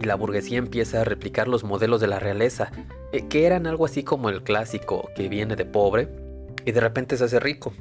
Y 0.00 0.04
la 0.04 0.14
burguesía 0.14 0.58
empieza 0.58 1.00
a 1.00 1.04
replicar 1.04 1.48
los 1.48 1.64
modelos 1.64 2.00
de 2.00 2.06
la 2.06 2.18
realeza, 2.18 2.70
eh, 3.12 3.26
que 3.28 3.46
eran 3.46 3.66
algo 3.66 3.84
así 3.84 4.02
como 4.02 4.28
el 4.28 4.42
clásico 4.42 5.08
que 5.16 5.28
viene 5.28 5.56
de 5.56 5.64
pobre 5.64 6.08
y 6.64 6.72
de 6.72 6.80
repente 6.80 7.16
se 7.16 7.24
hace 7.24 7.40
rico. 7.40 7.72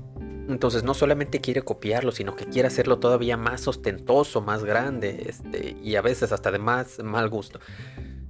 Entonces 0.48 0.84
no 0.84 0.94
solamente 0.94 1.42
quiere 1.42 1.64
copiarlo, 1.64 2.12
sino 2.12 2.36
que 2.36 2.46
quiere 2.46 2.68
hacerlo 2.68 3.00
todavía 3.00 3.38
más 3.38 3.68
ostentoso, 3.68 4.42
más 4.42 4.64
grande, 4.64 5.26
este, 5.28 5.76
y 5.82 5.96
a 5.96 6.02
veces 6.02 6.32
hasta 6.32 6.52
de 6.52 6.60
más 6.60 7.00
mal 7.00 7.30
gusto. 7.30 7.60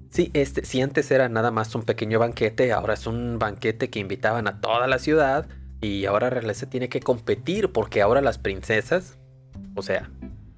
Sí, 0.10 0.32
este, 0.34 0.64
si 0.64 0.82
antes 0.82 1.12
era 1.12 1.28
nada 1.28 1.52
más 1.52 1.76
un 1.76 1.84
pequeño 1.84 2.20
banquete, 2.20 2.72
ahora 2.72 2.94
es 2.94 3.06
un 3.06 3.38
banquete 3.38 3.90
que 3.90 4.00
invitaban 4.00 4.48
a 4.48 4.62
toda 4.62 4.88
la 4.88 4.98
ciudad 4.98 5.48
y 5.82 6.06
ahora 6.06 6.30
realeza 6.30 6.70
tiene 6.70 6.88
que 6.88 7.02
competir 7.02 7.74
porque 7.74 8.02
ahora 8.02 8.22
las 8.22 8.38
princesas, 8.38 9.18
o 9.76 9.82
sea, 9.82 10.10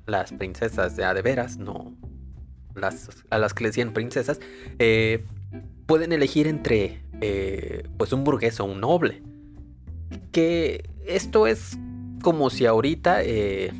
las 0.05 0.31
princesas 0.31 0.95
de, 0.95 1.21
veras, 1.23 1.57
no 1.57 1.97
las, 2.75 3.09
a 3.31 3.39
las 3.39 3.55
que 3.55 3.63
le 3.63 3.69
decían 3.69 3.93
princesas, 3.93 4.39
eh, 4.77 5.25
pueden 5.87 6.11
elegir 6.11 6.45
entre 6.45 7.01
eh, 7.21 7.87
pues 7.97 8.13
un 8.13 8.23
burgués 8.23 8.59
o 8.59 8.65
un 8.65 8.79
noble. 8.79 9.23
Que 10.31 10.87
esto 11.07 11.47
es 11.47 11.77
como 12.21 12.49
si 12.49 12.65
ahorita 12.65 13.23
eh, 13.23 13.71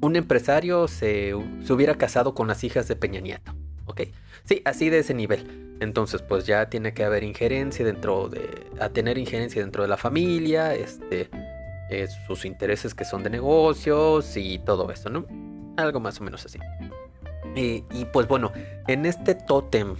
un 0.00 0.16
empresario 0.16 0.88
se, 0.88 1.34
hubiera 1.34 1.96
casado 1.96 2.34
con 2.34 2.48
las 2.48 2.64
hijas 2.64 2.88
de 2.88 2.96
Peña 2.96 3.20
Nieto. 3.20 3.54
¿Ok? 3.86 4.02
Sí, 4.44 4.62
así 4.64 4.90
de 4.90 5.00
ese 5.00 5.14
nivel. 5.14 5.76
Entonces, 5.80 6.22
pues 6.22 6.46
ya 6.46 6.68
tiene 6.68 6.92
que 6.92 7.04
haber 7.04 7.22
injerencia 7.24 7.84
dentro 7.84 8.28
de. 8.28 8.66
a 8.80 8.88
tener 8.90 9.18
injerencia 9.18 9.62
dentro 9.62 9.82
de 9.82 9.88
la 9.88 9.96
familia, 9.96 10.74
este. 10.74 11.30
Eh, 11.90 12.06
sus 12.26 12.44
intereses 12.44 12.94
que 12.94 13.06
son 13.06 13.22
de 13.22 13.30
negocios 13.30 14.36
y 14.36 14.58
todo 14.58 14.90
eso, 14.90 15.08
¿no? 15.08 15.24
Algo 15.78 16.00
más 16.00 16.20
o 16.20 16.24
menos 16.24 16.44
así. 16.44 16.58
y 17.54 18.04
pues 18.12 18.28
bueno, 18.28 18.52
en 18.86 19.06
este 19.06 19.34
tótem 19.34 19.94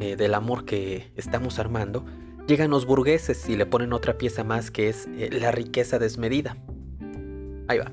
eh, 0.00 0.16
del 0.16 0.32
amor 0.32 0.64
que 0.64 1.12
estamos 1.14 1.58
armando, 1.58 2.06
Llegan 2.50 2.70
los 2.70 2.84
burgueses 2.84 3.48
y 3.48 3.54
le 3.54 3.64
ponen 3.64 3.92
otra 3.92 4.18
pieza 4.18 4.42
más 4.42 4.72
que 4.72 4.88
es 4.88 5.06
eh, 5.16 5.30
la 5.30 5.52
riqueza 5.52 6.00
desmedida. 6.00 6.56
Ahí 7.68 7.78
va. 7.78 7.92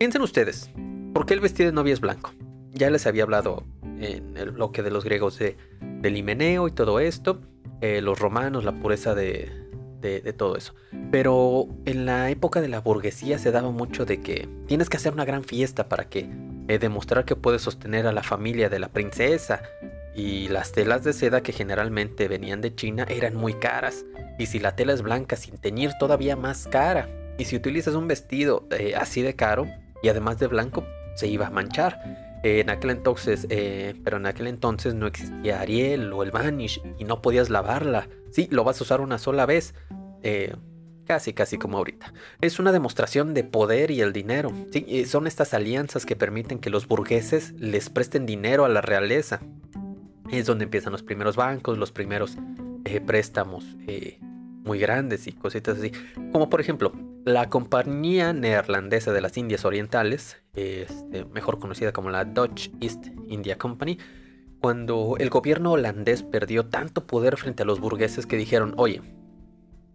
Piensen 0.00 0.20
ustedes, 0.20 0.68
¿por 1.12 1.26
qué 1.26 1.34
el 1.34 1.38
vestido 1.38 1.70
de 1.70 1.76
novia 1.76 1.92
es 1.92 2.00
blanco? 2.00 2.32
Ya 2.72 2.90
les 2.90 3.06
había 3.06 3.22
hablado 3.22 3.62
en 4.00 4.36
el 4.36 4.50
bloque 4.50 4.82
de 4.82 4.90
los 4.90 5.04
griegos 5.04 5.38
de, 5.38 5.56
del 6.00 6.16
himeneo 6.16 6.66
y 6.66 6.72
todo 6.72 6.98
esto, 6.98 7.40
eh, 7.82 8.00
los 8.00 8.18
romanos, 8.18 8.64
la 8.64 8.72
pureza 8.72 9.14
de, 9.14 9.52
todo 10.36 10.56
eso. 10.56 10.74
Pero 11.12 11.68
en 11.84 12.04
la 12.04 12.30
época 12.30 12.60
de 12.60 12.66
la 12.66 12.80
burguesía 12.80 13.38
se 13.38 13.52
daba 13.52 13.70
mucho 13.70 14.04
de 14.04 14.20
que 14.20 14.48
tienes 14.66 14.90
que 14.90 14.96
hacer 14.96 15.12
una 15.12 15.24
gran 15.24 15.44
fiesta 15.44 15.88
para 15.88 16.08
que 16.08 16.28
eh, 16.66 16.80
demostrar 16.80 17.24
que 17.24 17.36
puedes 17.36 17.62
sostener 17.62 18.08
a 18.08 18.12
la 18.12 18.24
familia 18.24 18.68
de 18.68 18.80
la 18.80 18.88
princesa 18.88 19.62
y 20.14 20.48
las 20.48 20.72
telas 20.72 21.02
de 21.02 21.12
seda 21.12 21.42
que 21.42 21.52
generalmente 21.52 22.28
venían 22.28 22.60
de 22.60 22.74
China 22.74 23.06
eran 23.08 23.34
muy 23.34 23.54
caras. 23.54 24.04
Y 24.38 24.46
si 24.46 24.58
la 24.58 24.76
tela 24.76 24.92
es 24.92 25.02
blanca 25.02 25.36
sin 25.36 25.58
teñir, 25.58 25.92
todavía 25.98 26.36
más 26.36 26.68
cara. 26.68 27.08
Y 27.36 27.44
si 27.44 27.56
utilizas 27.56 27.94
un 27.94 28.06
vestido 28.06 28.66
eh, 28.70 28.94
así 28.96 29.22
de 29.22 29.34
caro 29.34 29.66
y 30.02 30.08
además 30.08 30.38
de 30.38 30.46
blanco, 30.46 30.84
se 31.16 31.26
iba 31.26 31.48
a 31.48 31.50
manchar. 31.50 32.00
en 32.44 32.68
aquel 32.68 32.90
entonces, 32.90 33.46
eh, 33.48 33.94
pero 34.04 34.18
en 34.18 34.26
aquel 34.26 34.46
entonces 34.46 34.94
no 34.94 35.06
existía 35.06 35.60
Ariel 35.60 36.12
o 36.12 36.22
el 36.22 36.30
Vanish 36.30 36.80
y 36.98 37.04
no 37.04 37.22
podías 37.22 37.50
lavarla. 37.50 38.08
Sí, 38.30 38.48
lo 38.50 38.64
vas 38.64 38.80
a 38.80 38.84
usar 38.84 39.00
una 39.00 39.18
sola 39.18 39.46
vez. 39.46 39.74
Eh, 40.22 40.54
casi, 41.06 41.32
casi 41.32 41.58
como 41.58 41.78
ahorita. 41.78 42.12
Es 42.40 42.58
una 42.58 42.70
demostración 42.70 43.34
de 43.34 43.44
poder 43.44 43.90
y 43.90 44.00
el 44.00 44.12
dinero. 44.12 44.52
Sí, 44.72 45.06
son 45.06 45.26
estas 45.26 45.54
alianzas 45.54 46.06
que 46.06 46.16
permiten 46.16 46.58
que 46.58 46.70
los 46.70 46.86
burgueses 46.86 47.52
les 47.58 47.90
presten 47.90 48.26
dinero 48.26 48.64
a 48.64 48.68
la 48.68 48.80
realeza 48.80 49.40
es 50.30 50.46
donde 50.46 50.64
empiezan 50.64 50.92
los 50.92 51.02
primeros 51.02 51.36
bancos, 51.36 51.78
los 51.78 51.92
primeros 51.92 52.36
eh, 52.84 53.00
préstamos 53.00 53.64
eh, 53.86 54.18
muy 54.64 54.78
grandes 54.78 55.26
y 55.26 55.32
cositas 55.32 55.78
así. 55.78 55.92
Como 56.32 56.48
por 56.48 56.60
ejemplo, 56.60 56.92
la 57.24 57.48
compañía 57.48 58.32
neerlandesa 58.32 59.12
de 59.12 59.20
las 59.20 59.36
Indias 59.36 59.64
Orientales, 59.64 60.38
este, 60.54 61.24
mejor 61.26 61.58
conocida 61.58 61.92
como 61.92 62.10
la 62.10 62.24
Dutch 62.24 62.70
East 62.80 63.06
India 63.28 63.58
Company, 63.58 63.98
cuando 64.60 65.16
el 65.18 65.28
gobierno 65.28 65.72
holandés 65.72 66.22
perdió 66.22 66.66
tanto 66.66 67.06
poder 67.06 67.36
frente 67.36 67.62
a 67.62 67.66
los 67.66 67.80
burgueses 67.80 68.26
que 68.26 68.36
dijeron, 68.36 68.72
oye, 68.76 69.02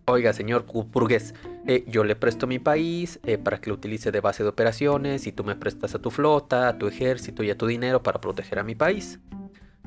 oiga 0.05 0.31
señor 0.33 0.65
burgués, 0.65 1.33
eh, 1.65 1.85
yo 1.87 2.03
le 2.03 2.15
presto 2.15 2.45
mi 2.45 2.59
país 2.59 3.19
para 3.43 3.61
que 3.61 3.69
lo 3.69 3.75
utilice 3.75 4.11
de 4.11 4.21
base 4.21 4.43
de 4.43 4.49
operaciones 4.49 5.25
y 5.25 5.31
tú 5.31 5.43
me 5.43 5.55
prestas 5.55 5.95
a 5.95 5.99
tu 5.99 6.11
flota, 6.11 6.67
a 6.67 6.77
tu 6.77 6.87
ejército 6.87 7.43
y 7.43 7.49
a 7.49 7.57
tu 7.57 7.65
dinero 7.65 8.03
para 8.03 8.21
proteger 8.21 8.59
a 8.59 8.63
mi 8.63 8.75
país. 8.75 9.19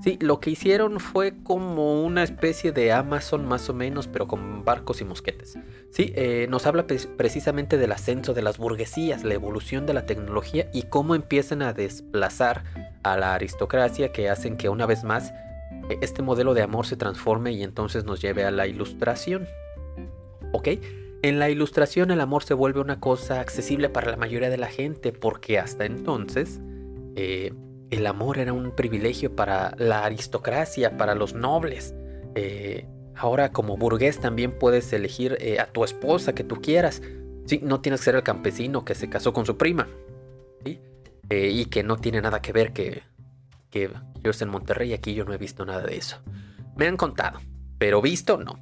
Sí, 0.02 0.18
lo 0.20 0.40
que 0.40 0.50
hicieron 0.50 0.98
fue 0.98 1.32
como 1.44 2.02
una 2.02 2.24
especie 2.24 2.72
de 2.72 2.90
Amazon 2.90 3.46
más 3.46 3.70
o 3.70 3.74
menos, 3.74 4.08
pero 4.08 4.26
con 4.26 4.64
barcos 4.64 5.00
y 5.00 5.04
mosquetes. 5.04 5.56
Sí, 5.90 6.12
eh, 6.16 6.48
nos 6.50 6.66
habla 6.66 6.86
precisamente 6.88 7.78
del 7.78 7.92
ascenso 7.92 8.34
de 8.34 8.42
las 8.42 8.58
burguesías, 8.58 9.22
la 9.22 9.34
evolución 9.34 9.86
de 9.86 9.94
la 9.94 10.04
tecnología 10.04 10.68
y 10.72 10.82
cómo 10.84 11.14
empiezan 11.14 11.62
a 11.62 11.72
desplazar 11.72 12.64
a 13.04 13.16
la 13.16 13.34
aristocracia 13.34 14.10
que 14.10 14.28
hacen 14.28 14.56
que 14.56 14.68
una 14.68 14.86
vez 14.86 15.04
más 15.04 15.30
eh, 15.88 15.98
este 16.00 16.22
modelo 16.22 16.52
de 16.54 16.62
amor 16.62 16.84
se 16.84 16.96
transforme 16.96 17.52
y 17.52 17.62
entonces 17.62 18.04
nos 18.04 18.20
lleve 18.20 18.44
a 18.44 18.50
la 18.50 18.66
ilustración. 18.66 19.46
¿Ok? 20.50 20.68
En 21.22 21.38
la 21.38 21.48
ilustración 21.48 22.10
el 22.10 22.20
amor 22.20 22.42
se 22.42 22.54
vuelve 22.54 22.80
una 22.80 22.98
cosa 22.98 23.40
accesible 23.40 23.88
para 23.88 24.10
la 24.10 24.16
mayoría 24.16 24.50
de 24.50 24.58
la 24.58 24.68
gente 24.68 25.12
porque 25.12 25.60
hasta 25.60 25.84
entonces... 25.84 26.60
Eh, 27.14 27.52
el 27.92 28.06
amor 28.06 28.38
era 28.38 28.54
un 28.54 28.70
privilegio 28.70 29.36
para 29.36 29.74
la 29.76 30.04
aristocracia, 30.04 30.96
para 30.96 31.14
los 31.14 31.34
nobles. 31.34 31.94
Eh, 32.34 32.86
ahora 33.14 33.52
como 33.52 33.76
burgués 33.76 34.18
también 34.18 34.58
puedes 34.58 34.90
elegir 34.94 35.36
eh, 35.40 35.60
a 35.60 35.66
tu 35.66 35.84
esposa 35.84 36.34
que 36.34 36.42
tú 36.42 36.62
quieras. 36.62 37.02
Sí, 37.44 37.60
no 37.62 37.82
tienes 37.82 38.00
que 38.00 38.04
ser 38.06 38.14
el 38.14 38.22
campesino 38.22 38.82
que 38.86 38.94
se 38.94 39.10
casó 39.10 39.34
con 39.34 39.44
su 39.44 39.58
prima. 39.58 39.86
Eh, 41.28 41.50
y 41.50 41.66
que 41.66 41.82
no 41.82 41.96
tiene 41.96 42.20
nada 42.20 42.42
que 42.42 42.52
ver 42.52 42.72
que, 42.72 43.02
que 43.70 43.90
yo 44.22 44.30
estoy 44.30 44.46
en 44.46 44.52
Monterrey 44.52 44.92
aquí 44.92 45.14
yo 45.14 45.24
no 45.24 45.32
he 45.32 45.38
visto 45.38 45.64
nada 45.66 45.82
de 45.82 45.96
eso. 45.96 46.18
Me 46.76 46.86
han 46.86 46.96
contado, 46.96 47.40
pero 47.78 48.02
visto 48.02 48.38
no. 48.38 48.58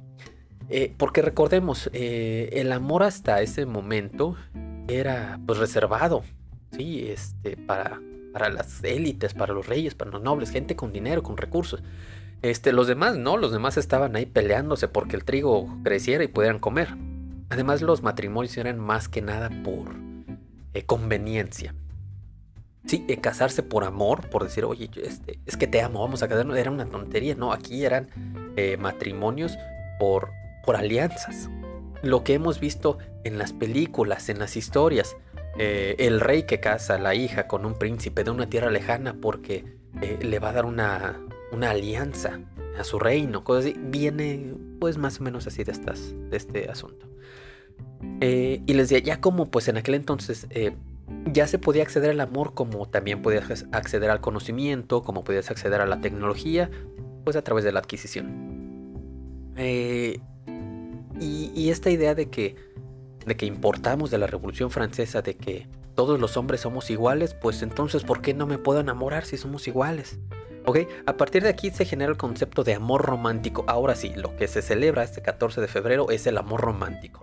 porque 0.97 1.21
recordemos, 1.21 1.89
el 1.93 2.71
amor 2.71 3.03
hasta 3.03 3.41
ese 3.41 3.65
momento 3.65 4.37
era 4.87 5.39
pues 5.45 5.59
reservado, 5.59 6.23
sí, 6.71 7.07
este, 7.09 7.57
para, 7.57 7.99
para 8.31 8.49
las 8.49 8.83
élites, 8.83 9.33
para 9.33 9.53
los 9.53 9.67
reyes, 9.67 9.95
para 9.95 10.11
los 10.11 10.21
nobles, 10.21 10.51
gente 10.51 10.75
con 10.75 10.91
dinero, 10.91 11.23
con 11.23 11.37
recursos. 11.37 11.81
Este, 12.41 12.73
los 12.73 12.87
demás 12.87 13.17
no, 13.17 13.37
los 13.37 13.51
demás 13.51 13.77
estaban 13.77 14.15
ahí 14.15 14.25
peleándose 14.25 14.87
porque 14.87 15.15
el 15.15 15.23
trigo 15.23 15.67
creciera 15.83 16.23
y 16.23 16.27
pudieran 16.27 16.59
comer. 16.59 16.95
Además, 17.49 17.81
los 17.81 18.01
matrimonios 18.01 18.57
eran 18.57 18.79
más 18.79 19.09
que 19.09 19.21
nada 19.21 19.49
por 19.63 19.95
eh, 20.73 20.83
conveniencia. 20.85 21.75
Sí, 22.85 23.05
eh, 23.07 23.17
casarse 23.17 23.61
por 23.61 23.83
amor, 23.83 24.29
por 24.29 24.43
decir, 24.43 24.65
oye, 24.65 24.89
este, 25.03 25.39
es 25.45 25.55
que 25.55 25.67
te 25.67 25.81
amo, 25.81 25.99
vamos 25.99 26.23
a 26.23 26.27
casarnos, 26.27 26.57
era 26.57 26.71
una 26.71 26.85
tontería. 26.85 27.35
No, 27.35 27.51
aquí 27.51 27.85
eran 27.85 28.07
eh, 28.55 28.77
matrimonios 28.77 29.57
por, 29.99 30.29
por 30.65 30.77
alianzas. 30.77 31.49
Lo 32.01 32.23
que 32.23 32.33
hemos 32.33 32.59
visto 32.59 32.97
en 33.23 33.37
las 33.37 33.53
películas, 33.53 34.29
en 34.29 34.39
las 34.39 34.57
historias. 34.57 35.15
Eh, 35.57 35.95
el 35.99 36.19
rey 36.19 36.43
que 36.43 36.59
casa 36.59 36.95
a 36.95 36.99
la 36.99 37.13
hija 37.15 37.47
con 37.47 37.65
un 37.65 37.73
príncipe 37.73 38.23
de 38.23 38.31
una 38.31 38.49
tierra 38.49 38.71
lejana 38.71 39.15
porque 39.21 39.65
eh, 40.01 40.19
le 40.21 40.39
va 40.39 40.49
a 40.49 40.53
dar 40.53 40.65
una, 40.65 41.19
una 41.51 41.71
alianza 41.71 42.39
a 42.79 42.83
su 42.83 42.99
reino, 42.99 43.43
cosas 43.43 43.65
así, 43.65 43.75
viene 43.77 44.53
pues 44.79 44.97
más 44.97 45.19
o 45.19 45.23
menos 45.23 45.47
así 45.47 45.63
de, 45.63 45.71
estas, 45.71 46.13
de 46.29 46.37
este 46.37 46.69
asunto. 46.69 47.07
Eh, 48.21 48.61
y 48.65 48.73
les 48.73 48.89
decía, 48.89 49.03
ya 49.03 49.21
como 49.21 49.51
pues 49.51 49.67
en 49.67 49.77
aquel 49.77 49.95
entonces 49.95 50.47
ya 51.25 51.45
se 51.45 51.59
podía 51.59 51.83
acceder 51.83 52.11
al 52.11 52.21
amor 52.21 52.53
como 52.53 52.87
también 52.87 53.21
podías 53.21 53.65
acceder 53.73 54.09
al 54.09 54.21
conocimiento, 54.21 55.03
como 55.03 55.23
podías 55.23 55.51
acceder 55.51 55.81
a 55.81 55.85
la 55.85 55.99
tecnología, 55.99 56.71
pues 57.25 57.35
a 57.35 57.43
través 57.43 57.65
de 57.65 57.73
la 57.73 57.79
adquisición. 57.79 58.51
Y 61.21 61.69
esta 61.69 61.91
idea 61.91 62.15
de 62.15 62.29
que, 62.29 62.55
de 63.25 63.35
que 63.37 63.45
importamos 63.45 64.11
de 64.11 64.17
la 64.17 64.27
Revolución 64.27 64.71
Francesa, 64.71 65.21
de 65.21 65.35
que 65.35 65.67
todos 65.95 66.19
los 66.19 66.37
hombres 66.37 66.61
somos 66.61 66.89
iguales, 66.89 67.33
pues 67.33 67.61
entonces 67.61 68.03
¿por 68.03 68.21
qué 68.21 68.33
no 68.33 68.47
me 68.47 68.57
puedo 68.57 68.79
enamorar 68.79 69.25
si 69.25 69.37
somos 69.37 69.67
iguales? 69.67 70.19
¿Ok? 70.65 70.79
A 71.05 71.17
partir 71.17 71.43
de 71.43 71.49
aquí 71.49 71.69
se 71.71 71.85
genera 71.85 72.11
el 72.11 72.17
concepto 72.17 72.63
de 72.63 72.75
amor 72.75 73.01
romántico. 73.03 73.63
Ahora 73.67 73.95
sí, 73.95 74.13
lo 74.15 74.35
que 74.35 74.47
se 74.47 74.61
celebra 74.61 75.03
este 75.03 75.21
14 75.21 75.59
de 75.59 75.67
febrero 75.67 76.09
es 76.11 76.27
el 76.27 76.37
amor 76.37 76.61
romántico, 76.61 77.21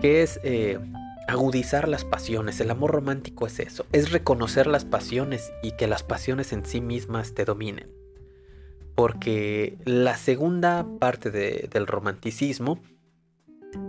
que 0.00 0.22
es 0.22 0.38
eh, 0.44 0.78
agudizar 1.26 1.88
las 1.88 2.04
pasiones. 2.04 2.60
El 2.60 2.70
amor 2.70 2.90
romántico 2.92 3.46
es 3.46 3.60
eso, 3.60 3.86
es 3.92 4.12
reconocer 4.12 4.66
las 4.66 4.84
pasiones 4.84 5.52
y 5.62 5.72
que 5.72 5.86
las 5.86 6.02
pasiones 6.02 6.52
en 6.52 6.66
sí 6.66 6.80
mismas 6.82 7.32
te 7.34 7.44
dominen. 7.46 7.90
Porque 8.94 9.78
la 9.84 10.16
segunda 10.16 10.86
parte 10.98 11.30
de- 11.30 11.68
del 11.72 11.86
romanticismo 11.86 12.80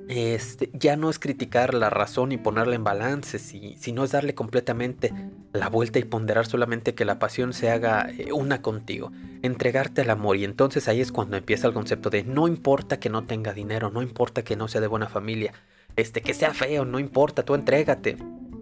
este, 0.08 0.70
ya 0.74 0.96
no 0.98 1.10
es 1.10 1.20
criticar 1.20 1.74
la 1.74 1.90
razón 1.90 2.32
y 2.32 2.38
ponerla 2.38 2.76
en 2.76 2.84
balance, 2.84 3.40
si- 3.40 3.76
sino 3.80 4.04
es 4.04 4.12
darle 4.12 4.36
completamente 4.36 5.14
la 5.54 5.70
vuelta 5.70 6.00
y 6.00 6.04
ponderar 6.04 6.46
solamente 6.46 6.94
que 6.96 7.06
la 7.06 7.20
pasión 7.20 7.54
se 7.54 7.70
haga 7.72 8.10
eh, 8.10 8.32
una 8.34 8.62
contigo, 8.62 9.12
entregarte 9.42 10.02
al 10.02 10.10
amor 10.10 10.38
y 10.38 10.44
entonces 10.44 10.88
ahí 10.88 11.02
es 11.02 11.12
cuando 11.12 11.38
empieza 11.38 11.68
el 11.68 11.74
concepto 11.74 12.10
de 12.10 12.24
no 12.24 12.48
importa 12.48 13.00
que 13.00 13.10
no 13.10 13.24
tenga 13.26 13.54
dinero, 13.54 13.90
no 13.92 14.02
importa 14.02 14.44
que 14.44 14.56
no 14.56 14.68
sea 14.68 14.82
de 14.82 14.88
buena 14.88 15.08
familia, 15.08 15.54
este, 15.96 16.22
que 16.22 16.34
sea 16.34 16.54
feo, 16.54 16.86
no 16.86 17.00
importa, 17.00 17.44
tú 17.44 17.56
entrégate. 17.56 18.18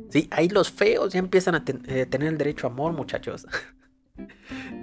Sí, 0.09 0.28
ahí 0.32 0.49
los 0.49 0.72
feos 0.72 1.13
ya 1.13 1.20
empiezan 1.20 1.53
a 1.55 1.63
eh, 1.88 2.05
tener 2.07 2.30
el 2.30 2.38
derecho 2.38 2.65
a 2.67 2.70
amor, 2.72 2.93
muchachos. 2.93 3.45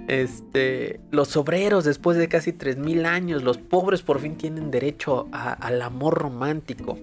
Este, 0.07 1.01
los 1.11 1.35
obreros 1.35 1.83
después 1.83 2.17
de 2.17 2.27
casi 2.29 2.53
3000 2.53 3.05
años, 3.05 3.43
los 3.43 3.57
pobres 3.57 4.01
por 4.01 4.19
fin 4.19 4.35
tienen 4.37 4.71
derecho 4.71 5.27
al 5.31 5.81
amor 5.81 6.15
romántico. 6.15 6.97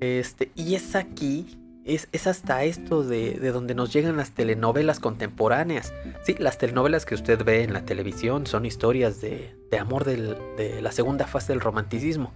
Este, 0.00 0.50
y 0.56 0.74
es 0.74 0.96
aquí, 0.96 1.58
es, 1.84 2.08
es 2.12 2.26
hasta 2.26 2.64
esto 2.64 3.02
de, 3.04 3.34
de 3.34 3.52
donde 3.52 3.74
nos 3.74 3.92
llegan 3.92 4.16
las 4.16 4.32
telenovelas 4.32 4.98
contemporáneas. 4.98 5.92
Sí, 6.22 6.34
las 6.38 6.58
telenovelas 6.58 7.04
que 7.06 7.14
usted 7.14 7.44
ve 7.44 7.62
en 7.62 7.72
la 7.72 7.84
televisión 7.84 8.46
son 8.46 8.66
historias 8.66 9.20
de, 9.20 9.54
de 9.70 9.78
amor 9.78 10.04
del- 10.04 10.36
de 10.56 10.80
la 10.82 10.90
segunda 10.92 11.26
fase 11.26 11.52
del 11.52 11.60
romanticismo, 11.60 12.32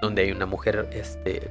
donde 0.00 0.22
hay 0.22 0.32
una 0.32 0.46
mujer 0.46 0.88
este, 0.92 1.50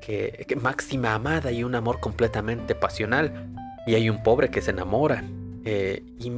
que, 0.00 0.44
que 0.48 0.56
máxima 0.56 1.14
amada 1.14 1.52
y 1.52 1.62
un 1.62 1.74
amor 1.74 2.00
completamente 2.00 2.74
pasional, 2.74 3.52
y 3.86 3.94
hay 3.94 4.10
un 4.10 4.22
pobre 4.24 4.50
que 4.50 4.62
se 4.62 4.72
enamora 4.72 5.22
eh, 5.66 6.02
y, 6.18 6.32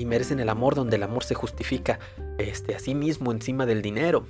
y 0.00 0.06
merecen 0.06 0.40
el 0.40 0.48
amor 0.48 0.74
donde 0.74 0.96
el 0.96 1.02
amor 1.02 1.24
se 1.24 1.34
justifica 1.34 1.98
este, 2.38 2.74
a 2.74 2.78
sí 2.78 2.94
mismo 2.94 3.32
encima 3.32 3.66
del 3.66 3.82
dinero. 3.82 4.26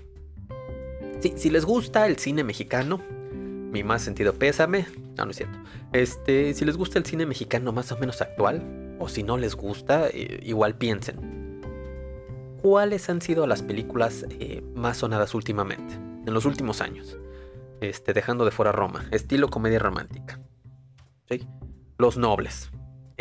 Sí, 1.20 1.34
si 1.36 1.50
les 1.50 1.64
gusta 1.64 2.06
el 2.06 2.16
cine 2.16 2.42
mexicano, 2.42 3.00
mi 3.70 3.84
más 3.84 4.02
sentido 4.02 4.32
pésame. 4.32 4.86
No, 5.16 5.26
no 5.26 5.30
es 5.30 5.36
cierto. 5.36 5.58
Este, 5.92 6.54
si 6.54 6.64
les 6.64 6.76
gusta 6.76 6.98
el 6.98 7.04
cine 7.04 7.26
mexicano 7.26 7.72
más 7.72 7.92
o 7.92 7.98
menos 7.98 8.20
actual, 8.22 8.96
o 8.98 9.08
si 9.08 9.22
no 9.22 9.36
les 9.36 9.54
gusta, 9.54 10.08
eh, 10.08 10.40
igual 10.42 10.76
piensen. 10.76 11.60
¿Cuáles 12.62 13.08
han 13.08 13.20
sido 13.20 13.46
las 13.46 13.62
películas 13.62 14.26
eh, 14.30 14.62
más 14.74 14.98
sonadas 14.98 15.34
últimamente? 15.34 15.94
En 15.94 16.34
los 16.34 16.46
últimos 16.46 16.80
años. 16.80 17.18
Este, 17.80 18.12
dejando 18.12 18.44
de 18.44 18.50
fuera 18.50 18.72
Roma. 18.72 19.06
Estilo 19.10 19.48
comedia 19.48 19.78
romántica. 19.78 20.40
¿Sí? 21.28 21.46
Los 21.98 22.16
nobles. 22.18 22.70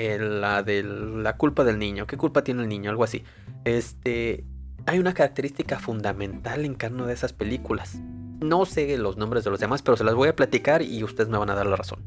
Eh, 0.02 0.18
la 0.18 0.64
de 0.64 0.82
la 0.82 1.36
culpa 1.36 1.66
del 1.66 1.78
niño. 1.78 2.08
¿Qué 2.08 2.16
culpa 2.16 2.42
tiene 2.42 2.64
el 2.64 2.70
niño? 2.70 2.90
Algo 2.90 3.04
así. 3.04 3.26
Este. 3.66 4.46
Hay 4.86 4.98
una 4.98 5.14
característica 5.14 5.78
fundamental 5.78 6.64
en 6.64 6.76
cada 6.76 6.96
una 6.96 7.06
de 7.06 7.14
esas 7.14 7.34
películas. 7.34 8.00
No 8.40 8.66
sé 8.66 8.98
los 8.98 9.18
nombres 9.18 9.44
de 9.44 9.50
los 9.50 9.60
demás, 9.60 9.82
pero 9.82 9.98
se 9.98 10.06
las 10.06 10.16
voy 10.16 10.30
a 10.30 10.38
platicar 10.38 10.82
y 10.82 11.04
ustedes 11.04 11.30
me 11.30 11.38
van 11.38 11.50
a 11.50 11.56
dar 11.56 11.66
la 11.66 11.76
razón. 11.76 12.00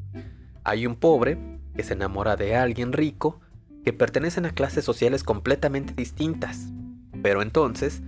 Hay 0.64 0.86
un 0.86 0.96
pobre 0.96 1.36
que 1.76 1.82
se 1.82 1.92
enamora 1.92 2.34
de 2.36 2.56
alguien 2.56 2.94
rico 2.94 3.40
que 3.84 3.92
pertenecen 3.92 4.46
a 4.46 4.54
clases 4.54 4.86
sociales 4.86 5.22
completamente 5.22 5.92
distintas. 5.94 6.68
Pero 7.22 7.42
entonces, 7.42 8.00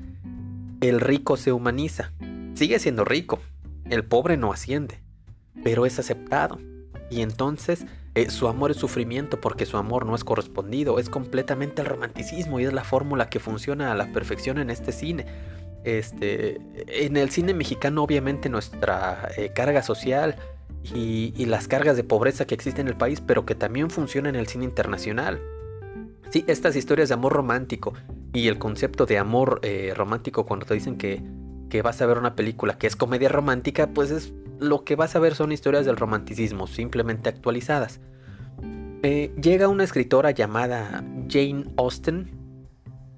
el 0.80 0.98
rico 0.98 1.36
se 1.36 1.52
humaniza. 1.52 2.10
Sigue 2.54 2.78
siendo 2.78 3.04
rico. 3.04 3.38
El 3.84 4.02
pobre 4.02 4.38
no 4.38 4.50
asciende. 4.50 5.02
Pero 5.62 5.84
es 5.84 5.98
aceptado. 5.98 6.58
Y 7.10 7.20
entonces 7.20 7.84
eh, 8.14 8.30
su 8.30 8.46
amor 8.46 8.70
es 8.70 8.76
sufrimiento 8.76 9.40
porque 9.40 9.66
su 9.66 9.76
amor 9.76 10.06
no 10.06 10.14
es 10.14 10.22
correspondido. 10.22 10.98
Es 10.98 11.08
completamente 11.08 11.82
el 11.82 11.88
romanticismo 11.88 12.60
y 12.60 12.64
es 12.64 12.72
la 12.72 12.84
fórmula 12.84 13.28
que 13.28 13.40
funciona 13.40 13.90
a 13.90 13.94
la 13.94 14.12
perfección 14.12 14.58
en 14.58 14.70
este 14.70 14.92
cine. 14.92 15.26
Este, 15.84 16.60
en 16.86 17.16
el 17.16 17.30
cine 17.30 17.52
mexicano 17.52 18.02
obviamente 18.02 18.48
nuestra 18.48 19.28
eh, 19.36 19.50
carga 19.54 19.82
social 19.82 20.36
y, 20.94 21.44
las 21.46 21.68
cargas 21.68 21.96
de 21.96 22.04
pobreza 22.04 22.46
que 22.46 22.54
existen 22.54 22.86
en 22.86 22.92
el 22.92 22.96
país, 22.96 23.20
pero 23.20 23.44
que 23.44 23.54
también 23.54 23.90
funciona 23.90 24.28
en 24.28 24.36
el 24.36 24.46
cine 24.46 24.64
internacional. 24.64 25.40
Sí, 26.30 26.44
estas 26.46 26.76
historias 26.76 27.08
de 27.08 27.14
amor 27.14 27.32
romántico 27.32 27.94
y 28.32 28.48
el 28.48 28.58
concepto 28.58 29.06
de 29.06 29.18
amor 29.18 29.60
eh, 29.62 29.92
romántico 29.94 30.46
cuando 30.46 30.66
te 30.66 30.74
dicen 30.74 30.96
que, 30.96 31.22
que 31.68 31.82
vas 31.82 32.00
a 32.00 32.06
ver 32.06 32.18
una 32.18 32.34
película 32.34 32.76
que 32.78 32.86
es 32.86 32.96
comedia 32.96 33.28
romántica, 33.28 33.88
pues 33.88 34.10
es 34.10 34.32
lo 34.60 34.84
que 34.84 34.96
vas 34.96 35.14
a 35.16 35.18
ver 35.18 35.34
son 35.34 35.52
historias 35.52 35.84
del 35.86 35.96
romanticismo, 35.96 36.66
simplemente 36.66 37.28
actualizadas. 37.28 38.00
Eh, 39.02 39.32
llega 39.40 39.68
una 39.68 39.84
escritora 39.84 40.30
llamada 40.30 41.04
Jane 41.28 41.64
Austen, 41.76 42.30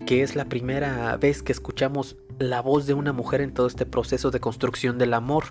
que 0.06 0.22
es 0.22 0.34
la 0.36 0.46
primera 0.46 1.16
vez 1.16 1.42
que 1.42 1.52
escuchamos 1.52 2.16
la 2.38 2.60
voz 2.60 2.86
de 2.86 2.94
una 2.94 3.12
mujer 3.12 3.40
en 3.40 3.52
todo 3.54 3.66
este 3.66 3.86
proceso 3.86 4.30
de 4.30 4.40
construcción 4.40 4.98
del 4.98 5.14
amor. 5.14 5.44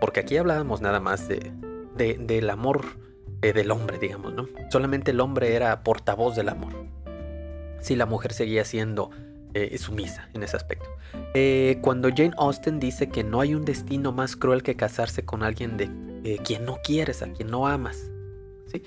Porque 0.00 0.20
aquí 0.20 0.36
hablábamos 0.36 0.80
nada 0.80 1.00
más 1.00 1.28
de, 1.28 1.52
de- 1.96 2.18
del 2.18 2.50
amor 2.50 2.84
eh, 3.42 3.52
del 3.52 3.70
hombre, 3.70 3.98
digamos, 3.98 4.32
¿no? 4.34 4.48
Solamente 4.70 5.10
el 5.12 5.20
hombre 5.20 5.54
era 5.54 5.82
portavoz 5.82 6.36
del 6.36 6.48
amor. 6.50 6.72
Si 7.80 7.96
la 7.96 8.06
mujer 8.06 8.32
seguía 8.32 8.64
siendo 8.64 9.10
eh, 9.54 9.76
sumisa 9.78 10.28
en 10.34 10.42
ese 10.42 10.56
aspecto. 10.56 10.77
Eh, 11.34 11.78
cuando 11.82 12.08
Jane 12.08 12.32
Austen 12.38 12.80
dice 12.80 13.08
que 13.08 13.24
no 13.24 13.40
hay 13.40 13.54
un 13.54 13.64
destino 13.64 14.12
más 14.12 14.36
cruel 14.36 14.62
que 14.62 14.76
casarse 14.76 15.24
con 15.24 15.42
alguien 15.42 15.76
de 15.76 16.40
quien 16.44 16.64
no 16.64 16.78
quieres, 16.82 17.22
a 17.22 17.32
quien 17.32 17.50
no 17.50 17.66
amas. 17.66 18.10
¿sí? 18.66 18.82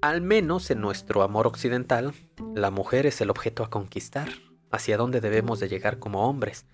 Al 0.00 0.20
menos 0.20 0.70
en 0.70 0.80
nuestro 0.80 1.22
amor 1.22 1.46
occidental, 1.46 2.12
la 2.54 2.70
mujer 2.70 3.06
es 3.06 3.20
el 3.20 3.30
objeto 3.30 3.62
a 3.62 3.70
conquistar, 3.70 4.28
hacia 4.70 4.96
donde 4.96 5.20
debemos 5.20 5.60
de 5.60 5.68
llegar 5.68 5.98
como 5.98 6.28
hombres. 6.28 6.66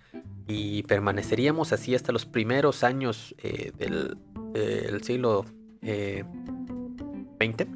Y 0.46 0.82
permaneceríamos 0.84 1.72
así 1.72 1.94
hasta 1.94 2.11
los 2.11 2.24
primeros 2.24 2.84
años 2.84 3.34
eh, 3.42 3.72
del, 3.76 4.16
del 4.55 5.03
siglo 5.03 5.44
XX. 5.82 7.66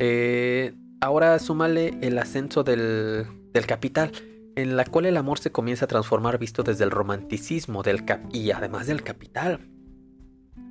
Eh, 0.00 0.74
ahora 1.00 1.38
súmale 1.38 1.94
el 2.00 2.18
ascenso 2.18 2.64
del, 2.64 3.26
del 3.52 3.66
capital, 3.66 4.10
en 4.56 4.76
la 4.76 4.84
cual 4.84 5.06
el 5.06 5.16
amor 5.16 5.38
se 5.38 5.52
comienza 5.52 5.84
a 5.84 5.88
transformar 5.88 6.38
visto 6.38 6.62
desde 6.62 6.84
el 6.84 6.90
romanticismo 6.90 7.82
del 7.82 8.04
cap 8.04 8.20
y 8.32 8.50
además 8.50 8.86
del 8.86 9.02
capital, 9.02 9.68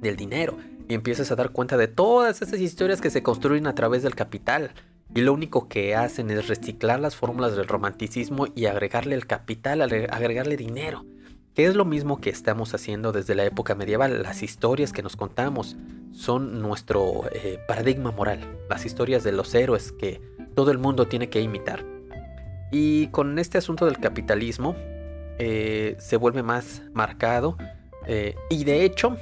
del 0.02 0.16
dinero. 0.16 0.58
Y 0.88 0.96
empiezas 0.96 1.32
a 1.32 1.36
dar 1.36 1.52
cuenta 1.52 1.78
de 1.78 1.88
todas 1.88 2.42
esas 2.42 2.60
historias 2.60 3.00
que 3.02 3.10
se 3.12 3.22
construyen 3.24 3.68
a 3.68 3.76
través 3.76 4.04
del 4.04 4.16
capital. 4.16 4.72
Y 5.14 5.22
lo 5.22 5.34
único 5.34 5.68
que 5.68 5.96
hacen 5.96 6.30
es 6.32 6.48
reciclar 6.48 7.00
las 7.00 7.16
fórmulas 7.16 7.56
del 7.56 7.68
romanticismo 7.68 8.48
y 8.56 8.66
agregarle 8.66 9.16
el 9.16 9.28
capital, 9.28 9.82
agre- 9.82 10.08
agregarle 10.12 10.58
dinero. 10.58 11.06
Que 11.54 11.66
es 11.66 11.76
lo 11.76 11.86
mismo 11.86 12.22
que 12.22 12.30
estamos 12.30 12.74
haciendo 12.74 13.12
desde 13.12 13.36
la 13.36 13.46
época 13.46 13.76
medieval, 13.76 14.24
las 14.24 14.44
historias 14.44 14.94
que 14.94 15.04
nos 15.04 15.16
contamos 15.16 15.78
son 16.12 16.62
nuestro 16.62 17.24
eh, 17.34 17.60
paradigma 17.68 18.12
moral, 18.12 18.40
las 18.70 18.86
historias 18.86 19.24
de 19.24 19.32
los 19.32 19.54
héroes 19.54 19.92
que 19.92 20.22
todo 20.56 20.72
el 20.72 20.78
mundo 20.78 21.08
tiene 21.08 21.30
que 21.30 21.42
imitar. 21.42 21.86
Y 22.72 23.08
con 23.08 23.40
este 23.40 23.58
asunto 23.58 23.86
del 23.86 23.98
capitalismo 24.00 24.76
eh, 25.40 25.96
se 26.00 26.18
vuelve 26.18 26.44
más 26.44 26.84
marcado 26.94 27.58
eh, 28.06 28.36
y 28.50 28.66
de 28.66 28.84
hecho 28.84 29.16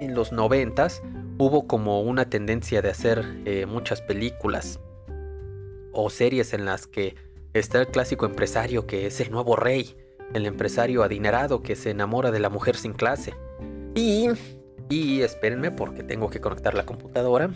en 0.00 0.14
los 0.14 0.32
noventas 0.32 1.00
hubo 1.38 1.66
como 1.66 2.02
una 2.02 2.28
tendencia 2.28 2.82
de 2.82 2.90
hacer 2.90 3.24
eh, 3.44 3.66
muchas 3.66 4.00
películas 4.02 4.80
o 5.92 6.10
series 6.10 6.54
en 6.54 6.64
las 6.64 6.86
que 6.86 7.14
está 7.52 7.80
el 7.80 7.86
clásico 7.86 8.26
empresario 8.26 8.86
que 8.86 9.06
es 9.06 9.20
el 9.20 9.30
nuevo 9.30 9.56
rey, 9.56 9.96
el 10.34 10.46
empresario 10.46 11.02
adinerado 11.04 11.62
que 11.62 11.76
se 11.76 11.90
enamora 11.90 12.30
de 12.30 12.40
la 12.40 12.48
mujer 12.48 12.76
sin 12.76 12.92
clase. 12.92 13.34
Y, 13.94 14.28
y 14.88 15.20
espérenme 15.20 15.70
porque 15.70 16.02
tengo 16.02 16.30
que 16.30 16.40
conectar 16.40 16.74
la 16.74 16.86
computadora. 16.86 17.50